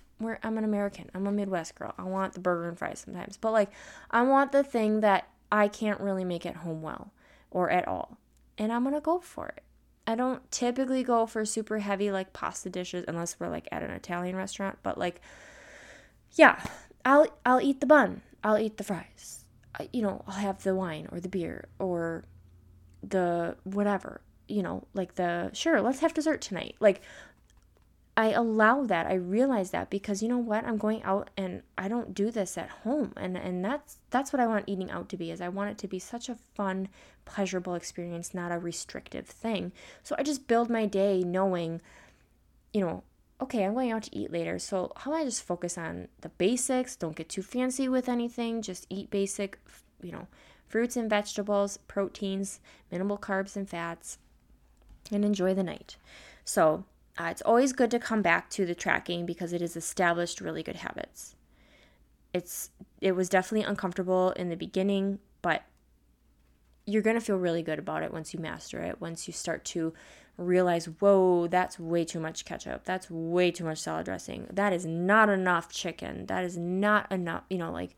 I'm 0.44 0.58
an 0.58 0.64
American. 0.64 1.10
I'm 1.14 1.28
a 1.28 1.32
Midwest 1.32 1.76
girl. 1.76 1.94
I 1.98 2.04
want 2.04 2.34
the 2.34 2.40
burger 2.40 2.68
and 2.68 2.78
fries 2.78 3.00
sometimes. 3.00 3.38
But 3.38 3.52
like, 3.52 3.72
I 4.12 4.22
want 4.24 4.52
the 4.52 4.64
thing 4.64 5.02
that 5.02 5.28
I 5.52 5.68
can't 5.68 6.00
really 6.00 6.26
make 6.26 6.46
at 6.46 6.58
home 6.58 6.82
well 6.82 7.12
or 7.52 7.70
at 7.70 7.88
all. 7.88 8.18
And 8.58 8.72
I'm 8.72 8.84
going 8.84 8.96
to 8.96 9.02
go 9.02 9.20
for 9.20 9.48
it. 9.50 9.64
I 10.06 10.16
don't 10.16 10.50
typically 10.52 11.04
go 11.04 11.26
for 11.26 11.46
super 11.46 11.80
heavy 11.80 12.12
like 12.12 12.34
pasta 12.34 12.70
dishes 12.70 13.06
unless 13.08 13.40
we're 13.40 13.48
like 13.48 13.70
at 13.72 13.84
an 13.84 13.92
Italian 13.92 14.36
restaurant, 14.36 14.78
but 14.84 14.98
like 14.98 15.22
yeah, 16.34 16.62
I'll 17.06 17.28
I'll 17.46 17.62
eat 17.62 17.80
the 17.80 17.86
bun. 17.86 18.22
I'll 18.44 18.58
eat 18.58 18.78
the 18.78 18.84
fries. 18.84 19.46
I, 19.80 19.90
you 19.94 20.02
know, 20.02 20.24
I'll 20.28 20.34
have 20.36 20.64
the 20.64 20.76
wine 20.76 21.08
or 21.12 21.20
the 21.20 21.30
beer 21.30 21.68
or 21.80 22.26
the 23.02 23.56
whatever, 23.64 24.22
you 24.48 24.62
know, 24.62 24.86
like 24.94 25.16
the 25.16 25.52
sure, 25.54 25.82
let's 25.82 26.00
have 26.00 26.14
dessert 26.14 26.42
tonight. 26.42 26.76
Like 26.80 27.02
I 28.16 28.32
allow 28.32 28.84
that. 28.84 29.08
I 29.08 29.16
realize 29.16 29.72
that 29.72 29.90
because 29.90 30.22
you 30.22 30.30
know 30.30 30.38
what? 30.38 30.66
I'm 30.66 30.78
going 30.78 31.02
out 31.04 31.32
and 31.36 31.64
I 31.78 31.88
don't 31.88 32.14
do 32.14 32.30
this 32.30 32.58
at 32.58 32.70
home. 32.70 33.14
And 33.18 33.36
and 33.36 33.66
that's 33.66 33.98
that's 34.12 34.32
what 34.32 34.40
I 34.40 34.48
want 34.48 34.66
eating 34.68 34.92
out 34.92 35.10
to 35.10 35.18
be 35.18 35.32
is 35.32 35.42
I 35.42 35.50
want 35.50 35.72
it 35.72 35.78
to 35.80 35.88
be 35.88 36.00
such 36.00 36.30
a 36.30 36.38
fun, 36.54 36.90
pleasurable 37.26 37.74
experience, 37.74 38.34
not 38.34 38.52
a 38.52 38.60
restrictive 38.60 39.26
thing. 39.26 39.72
So 40.04 40.16
I 40.18 40.24
just 40.24 40.48
build 40.48 40.70
my 40.70 40.86
day 40.86 41.24
knowing, 41.24 41.82
you 42.72 42.82
know, 42.82 43.04
okay, 43.42 43.66
I'm 43.66 43.74
going 43.74 43.92
out 43.92 44.04
to 44.04 44.16
eat 44.16 44.32
later. 44.32 44.58
So, 44.58 44.92
how 44.96 45.12
about 45.12 45.22
I 45.22 45.26
just 45.26 45.44
focus 45.44 45.78
on 45.78 46.08
the 46.22 46.30
basics? 46.30 46.96
Don't 46.96 47.16
get 47.16 47.30
too 47.30 47.42
fancy 47.42 47.90
with 47.90 48.08
anything. 48.08 48.62
Just 48.62 48.88
eat 48.90 49.10
basic, 49.10 49.60
you 50.02 50.12
know, 50.12 50.28
fruits 50.68 50.96
and 50.96 51.10
vegetables, 51.10 51.78
proteins, 51.78 52.60
minimal 52.92 53.18
carbs 53.18 53.56
and 53.56 53.70
fats, 53.70 54.18
and 55.12 55.26
enjoy 55.26 55.54
the 55.54 55.64
night. 55.64 55.98
So, 56.46 56.86
uh, 57.18 57.26
it's 57.26 57.42
always 57.44 57.74
good 57.74 57.92
to 57.92 58.00
come 58.00 58.22
back 58.22 58.50
to 58.52 58.66
the 58.66 58.76
tracking 58.76 59.26
because 59.26 59.54
it 59.54 59.62
has 59.62 59.76
established 59.76 60.42
really 60.42 60.64
good 60.64 60.78
habits. 60.78 61.36
It's 62.34 62.72
it 63.02 63.16
was 63.16 63.30
definitely 63.30 63.68
uncomfortable 63.68 64.32
in 64.32 64.50
the 64.50 64.56
beginning, 64.56 65.20
but 65.42 65.64
you're 66.86 67.04
to 67.16 67.22
feel 67.22 67.38
really 67.38 67.62
good 67.62 67.80
about 67.80 68.04
it 68.04 68.12
once 68.12 68.34
you 68.34 68.40
master 68.40 68.80
it, 68.82 69.00
once 69.00 69.28
you 69.28 69.34
start 69.34 69.64
to 69.64 69.94
realize, 70.38 70.86
whoa, 70.86 71.48
that's 71.48 71.80
way 71.80 72.04
too 72.04 72.20
much 72.20 72.46
ketchup. 72.46 72.86
That's 72.86 73.10
way 73.10 73.52
too 73.52 73.64
much 73.64 73.78
salad 73.80 74.06
dressing. 74.06 74.48
That 74.52 74.74
is 74.74 74.86
not 74.86 75.30
enough 75.30 75.72
chicken. 75.72 76.26
That 76.26 76.44
is 76.44 76.58
not 76.58 77.12
enough, 77.12 77.44
you 77.50 77.60
know, 77.60 77.72
like 77.72 77.96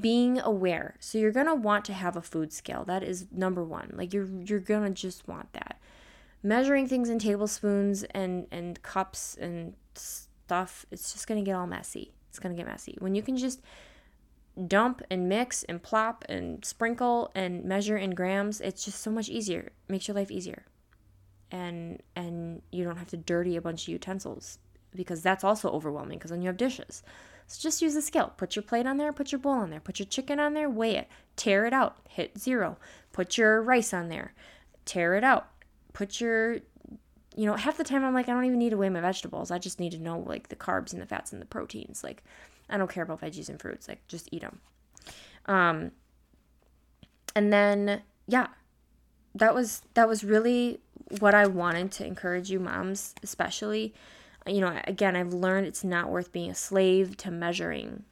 being 0.00 0.38
aware. 0.38 0.94
So 1.00 1.18
you're 1.18 1.32
to 1.46 1.54
want 1.54 1.84
to 1.86 1.92
have 1.92 2.16
a 2.16 2.22
food 2.22 2.52
scale. 2.52 2.84
That 2.84 3.02
is 3.02 3.26
number 3.32 3.64
1. 3.64 3.94
Like 3.96 4.12
you're 4.12 4.28
you're 4.44 4.60
to 4.60 4.90
just 4.90 5.26
want 5.26 5.52
that. 5.54 5.80
Measuring 6.44 6.86
things 6.86 7.08
in 7.08 7.18
tablespoons 7.18 8.04
and 8.04 8.46
and 8.52 8.80
cups 8.82 9.36
and 9.40 9.74
stuff, 9.94 10.86
it's 10.92 11.12
just 11.12 11.26
going 11.26 11.42
to 11.42 11.44
get 11.44 11.56
all 11.56 11.66
messy. 11.66 12.12
It's 12.28 12.38
going 12.38 12.54
to 12.54 12.56
get 12.56 12.70
messy. 12.70 12.96
When 13.00 13.16
you 13.16 13.22
can 13.22 13.36
just 13.36 13.62
dump 14.68 15.02
and 15.10 15.28
mix 15.28 15.64
and 15.64 15.82
plop 15.82 16.24
and 16.28 16.64
sprinkle 16.64 17.32
and 17.34 17.64
measure 17.64 17.96
in 17.96 18.10
grams, 18.10 18.60
it's 18.60 18.84
just 18.84 19.00
so 19.00 19.10
much 19.10 19.28
easier. 19.28 19.60
It 19.60 19.72
makes 19.88 20.06
your 20.06 20.14
life 20.14 20.30
easier 20.30 20.64
and 21.54 22.02
and 22.16 22.62
you 22.72 22.84
don't 22.84 22.96
have 22.96 23.08
to 23.08 23.16
dirty 23.16 23.56
a 23.56 23.60
bunch 23.60 23.82
of 23.82 23.88
utensils 23.88 24.58
because 24.94 25.22
that's 25.22 25.44
also 25.44 25.70
overwhelming 25.70 26.18
because 26.18 26.30
then 26.30 26.42
you 26.42 26.48
have 26.48 26.56
dishes. 26.56 27.02
So 27.46 27.60
just 27.60 27.82
use 27.82 27.94
the 27.94 28.02
scale. 28.02 28.32
Put 28.36 28.56
your 28.56 28.62
plate 28.62 28.86
on 28.86 28.96
there, 28.96 29.12
put 29.12 29.30
your 29.30 29.38
bowl 29.38 29.52
on 29.52 29.70
there, 29.70 29.80
put 29.80 29.98
your 29.98 30.06
chicken 30.06 30.40
on 30.40 30.54
there, 30.54 30.68
weigh 30.68 30.96
it, 30.96 31.08
tare 31.36 31.66
it 31.66 31.72
out, 31.72 31.98
hit 32.08 32.38
zero. 32.38 32.78
Put 33.12 33.36
your 33.36 33.62
rice 33.62 33.92
on 33.92 34.08
there, 34.08 34.34
tare 34.84 35.14
it 35.14 35.22
out. 35.22 35.48
Put 35.94 36.20
your 36.20 36.58
you 37.36 37.46
know, 37.46 37.56
half 37.56 37.76
the 37.76 37.84
time 37.84 38.04
I'm 38.04 38.14
like, 38.14 38.28
I 38.28 38.32
don't 38.32 38.44
even 38.44 38.58
need 38.58 38.70
to 38.70 38.76
weigh 38.76 38.90
my 38.90 39.00
vegetables. 39.00 39.50
I 39.50 39.58
just 39.58 39.80
need 39.80 39.90
to 39.92 39.98
know 39.98 40.20
like 40.20 40.48
the 40.48 40.56
carbs 40.56 40.92
and 40.92 41.02
the 41.02 41.06
fats 41.06 41.32
and 41.32 41.42
the 41.42 41.46
proteins. 41.46 42.04
Like, 42.04 42.22
I 42.70 42.76
don't 42.76 42.90
care 42.90 43.02
about 43.02 43.20
veggies 43.20 43.48
and 43.48 43.60
fruits. 43.60 43.88
Like, 43.88 44.06
just 44.06 44.28
eat 44.30 44.42
them. 44.42 44.60
Um, 45.46 45.90
and 47.34 47.52
then 47.52 48.02
yeah, 48.26 48.48
that 49.34 49.54
was 49.54 49.82
that 49.94 50.08
was 50.08 50.24
really 50.24 50.80
what 51.18 51.34
I 51.34 51.46
wanted 51.46 51.90
to 51.92 52.06
encourage 52.06 52.50
you 52.50 52.60
moms, 52.60 53.14
especially. 53.22 53.94
You 54.46 54.60
know, 54.60 54.78
again, 54.84 55.16
I've 55.16 55.32
learned 55.32 55.66
it's 55.66 55.84
not 55.84 56.10
worth 56.10 56.30
being 56.30 56.50
a 56.50 56.54
slave 56.54 57.16
to 57.18 57.30
measuring 57.30 58.04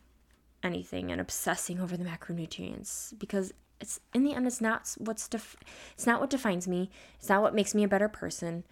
anything 0.63 1.13
and 1.13 1.21
obsessing 1.21 1.79
over 1.79 1.97
the 1.97 2.05
macronutrients 2.05 3.19
because 3.19 3.53
it's 3.83 4.01
in 4.15 4.23
the 4.23 4.33
end 4.33 4.47
it's 4.47 4.61
not 4.61 4.95
what's 4.99 5.29
def- 5.29 5.57
it's 5.93 6.07
not 6.07 6.21
what 6.21 6.31
defines 6.31 6.67
me. 6.69 6.91
It's 7.19 7.29
not 7.29 7.43
what 7.43 7.55
makes 7.55 7.75
me 7.75 7.83
a 7.83 7.89
better 7.89 8.09
person. 8.09 8.65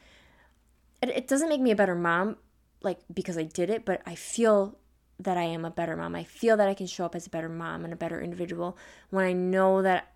It, 1.03 1.11
it 1.11 1.29
doesn't 1.29 1.49
make 1.49 1.61
me 1.61 1.73
a 1.73 1.77
better 1.77 1.97
mom 1.97 2.37
like 2.81 3.01
because 3.13 3.37
I 3.37 3.43
did 3.43 3.69
it, 3.69 3.85
but 3.85 4.01
I 4.07 4.15
feel 4.15 4.79
that 5.19 5.37
I 5.37 5.43
am 5.43 5.65
a 5.65 5.71
better 5.71 5.97
mom. 5.97 6.15
I 6.15 6.25
feel 6.25 6.57
that 6.57 6.69
I 6.69 6.75
can 6.75 6.87
show 6.87 7.05
up 7.05 7.15
as 7.15 7.27
a 7.27 7.31
better 7.31 7.49
mom 7.49 7.85
and 7.85 7.93
a 7.93 7.97
better 7.97 8.21
individual 8.21 8.79
when 9.11 9.25
I 9.27 9.33
know 9.33 9.83
that 9.83 10.13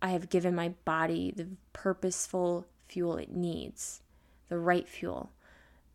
I 0.00 0.10
have 0.10 0.28
given 0.28 0.54
my 0.54 0.74
body 0.84 1.32
the 1.34 1.48
purposeful 1.72 2.66
fuel 2.86 3.16
it 3.16 3.32
needs, 3.32 4.02
the 4.48 4.58
right 4.58 4.86
fuel. 4.86 5.32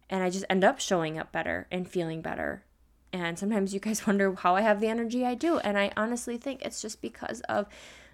And 0.09 0.23
I 0.23 0.31
just 0.31 0.45
end 0.49 0.63
up 0.63 0.79
showing 0.79 1.19
up 1.19 1.31
better 1.31 1.67
and 1.71 1.87
feeling 1.87 2.21
better. 2.21 2.63
And 3.13 3.37
sometimes 3.37 3.73
you 3.73 3.79
guys 3.79 4.07
wonder 4.07 4.33
how 4.33 4.55
I 4.55 4.61
have 4.61 4.79
the 4.79 4.87
energy 4.87 5.23
I 5.23 5.35
do. 5.35 5.59
And 5.59 5.77
I 5.77 5.91
honestly 5.95 6.37
think 6.37 6.63
it's 6.63 6.81
just 6.81 7.01
because 7.01 7.41
of 7.41 7.67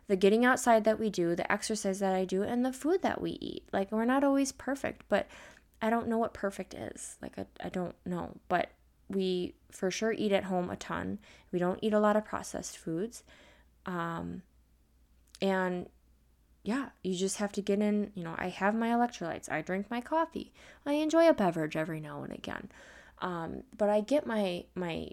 the 0.08 0.16
getting 0.16 0.46
outside 0.46 0.84
that 0.84 1.00
we 1.00 1.10
do, 1.10 1.36
the 1.36 1.52
exercise 1.52 2.00
that 2.00 2.14
I 2.14 2.26
do, 2.26 2.44
and 2.44 2.66
the 2.66 2.74
food 2.74 3.02
that 3.02 3.22
we 3.22 3.32
eat. 3.42 3.68
Like, 3.74 3.92
we're 3.92 4.06
not 4.06 4.24
always 4.24 4.52
perfect, 4.52 5.04
but 5.10 5.28
I 5.82 5.90
don't 5.90 6.08
know 6.08 6.18
what 6.18 6.34
perfect 6.34 6.74
is. 6.74 7.18
Like, 7.22 7.38
I, 7.38 7.46
I 7.64 7.70
don't 7.70 7.96
know. 8.06 8.38
But 8.48 8.70
we 9.10 9.56
for 9.72 9.92
sure 9.92 10.14
eat 10.14 10.32
at 10.32 10.46
home 10.46 10.70
a 10.70 10.76
ton. 10.76 11.20
We 11.52 11.60
don't 11.60 11.80
eat 11.82 11.94
a 11.94 12.00
lot 12.00 12.16
of 12.16 12.26
processed 12.26 12.78
foods. 12.78 13.24
Um, 13.86 14.42
and 15.42 15.88
yeah, 16.64 16.90
you 17.04 17.16
just 17.16 17.38
have 17.38 17.52
to 17.54 17.62
get 17.62 17.80
in. 17.80 18.12
You 18.16 18.24
know, 18.24 18.36
I 18.38 18.50
have 18.50 18.74
my 18.74 18.90
electrolytes, 18.90 19.52
I 19.52 19.62
drink 19.62 19.92
my 19.92 20.02
coffee, 20.02 20.54
I 20.86 20.94
enjoy 20.94 21.30
a 21.30 21.34
beverage 21.34 21.76
every 21.76 22.00
now 22.00 22.24
and 22.24 22.34
again. 22.34 22.70
Um, 23.20 23.64
but 23.78 23.90
I 23.90 24.02
get 24.02 24.26
my 24.26 24.66
my 24.74 25.10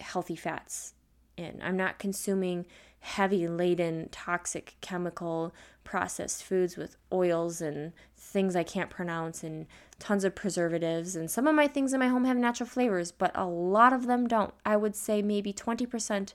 healthy 0.00 0.36
fats 0.36 0.94
in. 1.36 1.60
I'm 1.62 1.76
not 1.76 1.98
consuming 1.98 2.66
heavy 3.04 3.46
laden 3.46 4.08
toxic 4.10 4.74
chemical 4.80 5.54
processed 5.84 6.42
foods 6.42 6.76
with 6.76 6.96
oils 7.12 7.60
and 7.60 7.92
things 8.16 8.56
I 8.56 8.62
can't 8.62 8.88
pronounce 8.88 9.42
and 9.42 9.66
tons 9.98 10.24
of 10.24 10.34
preservatives 10.34 11.14
and 11.14 11.30
some 11.30 11.46
of 11.46 11.54
my 11.54 11.68
things 11.68 11.92
in 11.92 12.00
my 12.00 12.08
home 12.08 12.24
have 12.24 12.38
natural 12.38 12.68
flavors 12.68 13.12
but 13.12 13.30
a 13.34 13.44
lot 13.44 13.92
of 13.92 14.06
them 14.06 14.26
don't. 14.26 14.54
I 14.64 14.76
would 14.76 14.96
say 14.96 15.20
maybe 15.20 15.52
20% 15.52 16.32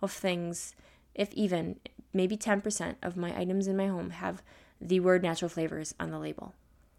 of 0.00 0.12
things 0.12 0.74
if 1.14 1.32
even 1.34 1.80
maybe 2.14 2.36
10% 2.36 2.94
of 3.02 3.16
my 3.16 3.36
items 3.38 3.66
in 3.66 3.76
my 3.76 3.88
home 3.88 4.10
have 4.10 4.42
the 4.80 5.00
word 5.00 5.22
natural 5.22 5.48
flavors 5.48 5.94
on 5.98 6.10
the 6.10 6.18
label. 6.18 6.54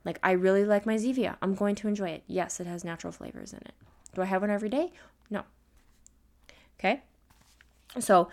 Like, 0.06 0.20
I 0.22 0.32
really 0.32 0.66
like 0.66 0.86
my 0.86 0.96
Zevia. 0.96 1.38
I'm 1.42 1.56
going 1.56 1.76
to 1.76 1.88
enjoy 1.88 2.10
it. 2.10 2.24
Yes, 2.28 2.60
it 2.60 2.68
has 2.68 2.84
natural 2.84 3.14
flavors 3.14 3.54
in 3.54 3.60
it. 3.60 3.74
Do 4.14 4.22
I 4.22 4.26
have 4.26 4.42
one 4.42 4.52
every 4.52 4.70
day? 4.70 4.92
No. 5.30 5.44
Okay? 6.78 7.02
So, 8.00 8.30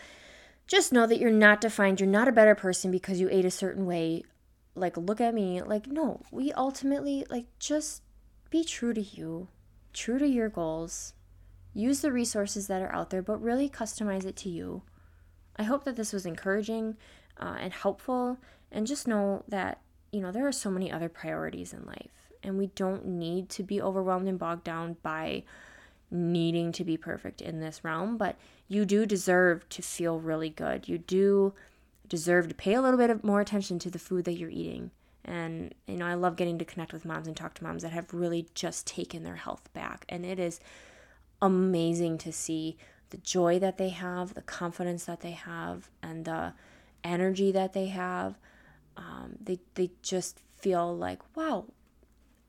just 0.71 0.93
know 0.93 1.05
that 1.05 1.19
you're 1.19 1.33
not 1.33 1.61
defined. 1.61 1.99
You're 1.99 2.09
not 2.09 2.29
a 2.29 2.33
better 2.33 2.55
person 2.55 2.93
because 2.93 3.21
you 3.21 3.29
ate 3.29 3.45
a 3.45 3.51
certain 3.51 3.87
way. 3.87 4.23
Like, 4.77 4.97
look 4.97 5.21
at 5.21 5.35
me. 5.35 5.61
Like, 5.61 5.89
no, 5.89 6.23
we 6.31 6.53
ultimately, 6.53 7.27
like, 7.29 7.47
just 7.59 8.03
be 8.51 8.63
true 8.63 8.95
to 8.95 9.01
you, 9.01 9.49
true 9.93 10.21
to 10.21 10.29
your 10.29 10.49
goals. 10.49 11.15
Use 11.75 12.03
the 12.03 12.13
resources 12.13 12.69
that 12.69 12.83
are 12.83 12.95
out 12.95 13.11
there, 13.11 13.21
but 13.21 13.43
really 13.43 13.69
customize 13.69 14.25
it 14.25 14.37
to 14.37 14.49
you. 14.49 14.83
I 15.57 15.65
hope 15.65 15.83
that 15.85 15.97
this 15.97 16.13
was 16.13 16.25
encouraging 16.25 16.97
uh, 17.37 17.57
and 17.59 17.73
helpful. 17.73 18.39
And 18.71 18.87
just 18.87 19.09
know 19.09 19.43
that, 19.49 19.81
you 20.13 20.21
know, 20.21 20.31
there 20.31 20.47
are 20.47 20.53
so 20.53 20.71
many 20.71 20.93
other 20.93 21.09
priorities 21.09 21.73
in 21.73 21.85
life. 21.85 22.13
And 22.45 22.57
we 22.57 22.69
don't 22.69 23.05
need 23.07 23.49
to 23.51 23.65
be 23.65 23.83
overwhelmed 23.83 24.29
and 24.29 24.39
bogged 24.39 24.65
down 24.65 24.99
by 25.03 25.43
needing 26.11 26.73
to 26.73 26.85
be 26.85 26.97
perfect 26.97 27.41
in 27.41 27.61
this 27.61 27.85
realm. 27.85 28.17
But 28.17 28.37
you 28.69 28.85
do 28.85 29.07
deserve 29.07 29.69
to 29.71 29.83
feel 29.83 30.19
really 30.19 30.51
good. 30.51 30.89
You 30.89 30.99
do 30.99 31.55
deserve 32.09 32.49
to 32.49 32.55
pay 32.55 32.75
a 32.75 32.83
little 32.83 32.99
bit 32.99 33.11
of 33.11 33.25
more 33.25 33.41
attention 33.41 33.79
to 33.81 33.91
the 33.91 33.99
food 33.99 34.25
that 34.25 34.35
you're 34.35 34.51
eating. 34.51 34.91
And, 35.25 35.75
you 35.87 35.97
know, 35.97 36.07
I 36.07 36.15
love 36.15 36.37
getting 36.37 36.59
to 36.59 36.65
connect 36.65 36.93
with 36.93 37.05
moms 37.05 37.27
and 37.27 37.37
talk 37.37 37.55
to 37.55 37.65
moms 37.65 37.83
that 37.83 37.93
have 37.93 38.13
really 38.13 38.49
just 38.55 38.87
taken 38.87 39.23
their 39.23 39.37
health 39.37 39.73
back. 39.73 40.05
And 40.09 40.25
it 40.25 40.39
is 40.39 40.61
amazing 41.43 42.19
to 42.19 42.33
see 42.33 42.77
the 43.11 43.19
joy 43.19 43.59
that 43.59 43.77
they 43.77 43.91
have, 43.91 44.35
the 44.35 44.43
confidence 44.43 45.05
that 45.05 45.21
they 45.21 45.33
have, 45.33 45.91
and 46.03 46.25
the 46.25 46.55
energy 47.05 47.53
that 47.53 47.73
they 47.73 47.87
have. 47.87 48.39
Um, 48.97 49.37
they 49.41 49.59
they 49.75 49.91
just 50.03 50.41
feel 50.57 50.97
like, 50.97 51.21
wow, 51.37 51.67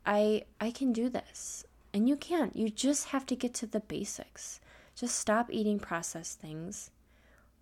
I 0.05 0.43
I 0.59 0.71
can 0.71 0.93
do 0.93 1.09
this, 1.09 1.65
and 1.93 2.07
you 2.07 2.15
can't. 2.15 2.55
You 2.55 2.69
just 2.69 3.09
have 3.09 3.25
to 3.27 3.35
get 3.35 3.53
to 3.55 3.65
the 3.65 3.79
basics. 3.79 4.59
Just 4.95 5.15
stop 5.15 5.47
eating 5.51 5.79
processed 5.79 6.39
things. 6.39 6.91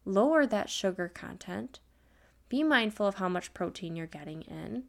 Lower 0.05 0.45
that 0.45 0.69
sugar 0.69 1.07
content. 1.07 1.79
Be 2.47 2.63
mindful 2.63 3.07
of 3.07 3.15
how 3.15 3.29
much 3.29 3.53
protein 3.53 3.95
you're 3.95 4.07
getting 4.07 4.41
in. 4.43 4.83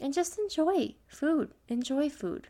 And 0.00 0.14
just 0.14 0.38
enjoy 0.38 0.94
food. 1.06 1.50
Enjoy 1.68 2.08
food. 2.08 2.48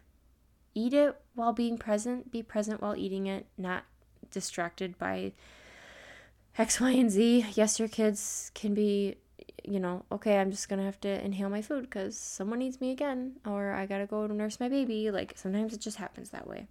Eat 0.75 0.93
it 0.93 1.21
while 1.35 1.53
being 1.53 1.77
present. 1.77 2.31
Be 2.31 2.43
present 2.43 2.81
while 2.81 2.97
eating 2.97 3.27
it, 3.27 3.47
not 3.59 3.85
distracted 4.31 4.97
by 4.99 5.33
X, 6.57 6.81
Y, 6.81 6.91
and 6.91 7.11
Z. 7.11 7.47
Yes, 7.55 7.79
your 7.79 7.89
kids 7.89 8.53
can 8.55 8.75
be, 8.75 9.17
you 9.65 9.81
know, 9.81 10.05
okay, 10.13 10.39
I'm 10.39 10.51
just 10.51 10.69
gonna 10.69 10.85
have 10.85 11.01
to 11.01 11.25
inhale 11.25 11.49
my 11.49 11.63
food 11.63 11.83
because 11.83 12.17
someone 12.17 12.59
needs 12.59 12.81
me 12.81 12.91
again, 12.91 13.37
or 13.47 13.73
I 13.73 13.87
gotta 13.87 14.07
go 14.07 14.27
to 14.27 14.35
nurse 14.35 14.61
my 14.61 14.69
baby. 14.69 15.11
Like 15.11 15.35
sometimes 15.37 15.73
it 15.73 15.81
just 15.81 15.97
happens 15.97 16.31
that 16.31 16.47
way, 16.47 16.67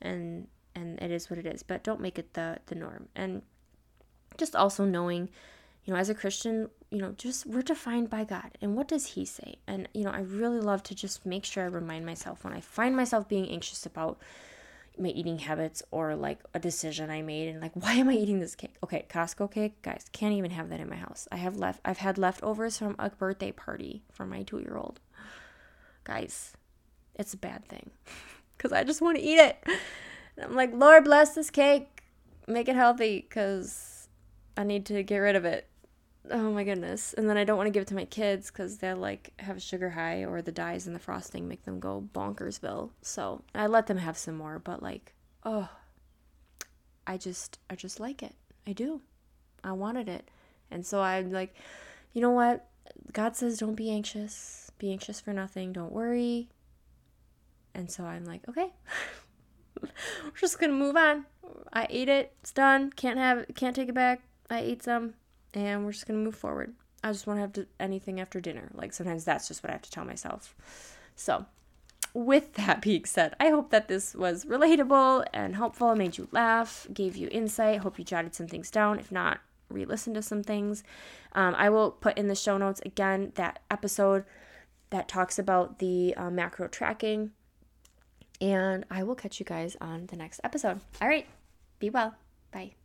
and 0.00 0.48
and 0.74 1.00
it 1.00 1.10
is 1.10 1.30
what 1.30 1.38
it 1.38 1.46
is. 1.46 1.62
But 1.62 1.84
don't 1.84 2.00
make 2.00 2.18
it 2.18 2.34
the 2.34 2.58
the 2.66 2.74
norm. 2.74 3.08
And 3.14 3.42
just 4.38 4.56
also 4.56 4.84
knowing, 4.84 5.28
you 5.84 5.92
know, 5.92 5.98
as 5.98 6.08
a 6.08 6.14
Christian, 6.14 6.70
you 6.90 6.98
know, 6.98 7.12
just 7.12 7.46
we're 7.46 7.62
defined 7.62 8.10
by 8.10 8.24
God, 8.24 8.56
and 8.60 8.76
what 8.76 8.88
does 8.88 9.06
He 9.06 9.24
say? 9.24 9.56
And 9.66 9.88
you 9.94 10.04
know, 10.04 10.10
I 10.10 10.20
really 10.20 10.60
love 10.60 10.82
to 10.84 10.94
just 10.94 11.26
make 11.26 11.44
sure 11.44 11.64
I 11.64 11.68
remind 11.68 12.06
myself 12.06 12.44
when 12.44 12.52
I 12.52 12.60
find 12.60 12.96
myself 12.96 13.28
being 13.28 13.48
anxious 13.48 13.86
about 13.86 14.18
my 14.98 15.08
eating 15.08 15.38
habits 15.38 15.82
or 15.90 16.14
like 16.14 16.38
a 16.54 16.58
decision 16.58 17.10
I 17.10 17.22
made 17.22 17.48
and 17.48 17.60
like 17.60 17.72
why 17.74 17.94
am 17.94 18.08
I 18.08 18.14
eating 18.14 18.40
this 18.40 18.54
cake? 18.54 18.74
Okay, 18.84 19.06
Costco 19.08 19.50
cake, 19.50 19.80
guys, 19.82 20.06
can't 20.12 20.34
even 20.34 20.50
have 20.50 20.68
that 20.68 20.80
in 20.80 20.88
my 20.88 20.96
house. 20.96 21.26
I 21.32 21.36
have 21.36 21.56
left 21.56 21.80
I've 21.84 21.98
had 21.98 22.18
leftovers 22.18 22.78
from 22.78 22.96
a 22.98 23.10
birthday 23.10 23.52
party 23.52 24.02
for 24.10 24.26
my 24.26 24.42
2-year-old. 24.42 25.00
Guys, 26.04 26.52
it's 27.14 27.34
a 27.34 27.38
bad 27.38 27.66
thing. 27.68 27.90
because 28.56 28.72
I 28.72 28.84
just 28.84 29.00
want 29.00 29.16
to 29.16 29.22
eat 29.22 29.38
it. 29.38 29.56
And 30.36 30.46
I'm 30.46 30.54
like, 30.54 30.72
Lord 30.72 31.04
bless 31.04 31.34
this 31.34 31.50
cake, 31.50 32.02
make 32.46 32.68
it 32.68 32.76
healthy 32.76 33.24
because 33.28 34.08
I 34.56 34.64
need 34.64 34.86
to 34.86 35.02
get 35.02 35.18
rid 35.18 35.36
of 35.36 35.44
it. 35.44 35.68
Oh 36.30 36.52
my 36.52 36.62
goodness. 36.64 37.14
And 37.14 37.28
then 37.28 37.36
I 37.36 37.44
don't 37.44 37.56
want 37.56 37.66
to 37.66 37.72
give 37.72 37.82
it 37.82 37.88
to 37.88 37.94
my 37.94 38.04
kids 38.04 38.50
because 38.50 38.78
they 38.78 38.94
like 38.94 39.32
have 39.38 39.56
a 39.56 39.60
sugar 39.60 39.90
high 39.90 40.24
or 40.24 40.40
the 40.40 40.52
dyes 40.52 40.86
in 40.86 40.92
the 40.92 40.98
frosting 40.98 41.48
make 41.48 41.64
them 41.64 41.80
go 41.80 42.08
bonkersville. 42.14 42.90
So 43.02 43.42
I 43.54 43.66
let 43.66 43.86
them 43.86 43.98
have 43.98 44.16
some 44.16 44.36
more, 44.36 44.58
but 44.58 44.82
like, 44.82 45.14
oh, 45.44 45.68
I 47.06 47.16
just, 47.16 47.58
I 47.68 47.74
just 47.74 47.98
like 47.98 48.22
it. 48.22 48.34
I 48.66 48.72
do. 48.72 49.00
I 49.64 49.72
wanted 49.72 50.08
it. 50.08 50.30
And 50.70 50.86
so 50.86 51.00
I'm 51.00 51.32
like, 51.32 51.54
you 52.12 52.20
know 52.20 52.30
what? 52.30 52.66
God 53.12 53.36
says 53.36 53.58
don't 53.58 53.74
be 53.74 53.90
anxious. 53.90 54.70
Be 54.78 54.92
anxious 54.92 55.20
for 55.20 55.32
nothing. 55.32 55.72
Don't 55.72 55.92
worry. 55.92 56.48
And 57.74 57.90
so 57.90 58.04
I'm 58.04 58.24
like, 58.24 58.42
okay. 58.48 58.72
We're 59.82 60.40
just 60.40 60.58
gonna 60.58 60.72
move 60.72 60.96
on. 60.96 61.26
I 61.72 61.86
ate 61.90 62.08
it. 62.08 62.32
It's 62.40 62.52
done. 62.52 62.90
Can't 62.90 63.18
have 63.18 63.38
it. 63.38 63.56
Can't 63.56 63.74
take 63.74 63.88
it 63.88 63.94
back. 63.94 64.22
I 64.50 64.60
ate 64.60 64.82
some, 64.82 65.14
and 65.54 65.84
we're 65.84 65.92
just 65.92 66.06
gonna 66.06 66.18
move 66.18 66.36
forward. 66.36 66.74
I 67.04 67.10
just 67.10 67.26
want 67.26 67.38
to 67.38 67.40
have 67.42 67.52
to, 67.54 67.66
anything 67.80 68.20
after 68.20 68.40
dinner. 68.40 68.70
Like 68.74 68.92
sometimes 68.92 69.24
that's 69.24 69.48
just 69.48 69.62
what 69.62 69.70
I 69.70 69.72
have 69.72 69.82
to 69.82 69.90
tell 69.90 70.04
myself. 70.04 70.54
So, 71.16 71.46
with 72.14 72.54
that 72.54 72.82
being 72.82 73.04
said, 73.04 73.34
I 73.40 73.48
hope 73.48 73.70
that 73.70 73.88
this 73.88 74.14
was 74.14 74.44
relatable 74.44 75.24
and 75.32 75.56
helpful, 75.56 75.94
made 75.94 76.18
you 76.18 76.28
laugh, 76.30 76.86
gave 76.92 77.16
you 77.16 77.28
insight. 77.30 77.80
Hope 77.80 77.98
you 77.98 78.04
jotted 78.04 78.34
some 78.34 78.46
things 78.46 78.70
down. 78.70 78.98
If 78.98 79.10
not, 79.10 79.40
re 79.68 79.84
listen 79.84 80.14
to 80.14 80.22
some 80.22 80.42
things. 80.42 80.84
Um, 81.32 81.54
I 81.56 81.70
will 81.70 81.90
put 81.90 82.16
in 82.18 82.28
the 82.28 82.34
show 82.34 82.58
notes 82.58 82.82
again 82.84 83.32
that 83.34 83.62
episode 83.70 84.24
that 84.90 85.08
talks 85.08 85.38
about 85.38 85.78
the 85.78 86.14
uh, 86.16 86.30
macro 86.30 86.68
tracking. 86.68 87.32
And 88.40 88.84
I 88.90 89.02
will 89.04 89.14
catch 89.14 89.40
you 89.40 89.46
guys 89.46 89.76
on 89.80 90.06
the 90.06 90.16
next 90.16 90.40
episode. 90.44 90.80
All 91.00 91.08
right, 91.08 91.26
be 91.78 91.90
well. 91.90 92.14
Bye. 92.50 92.81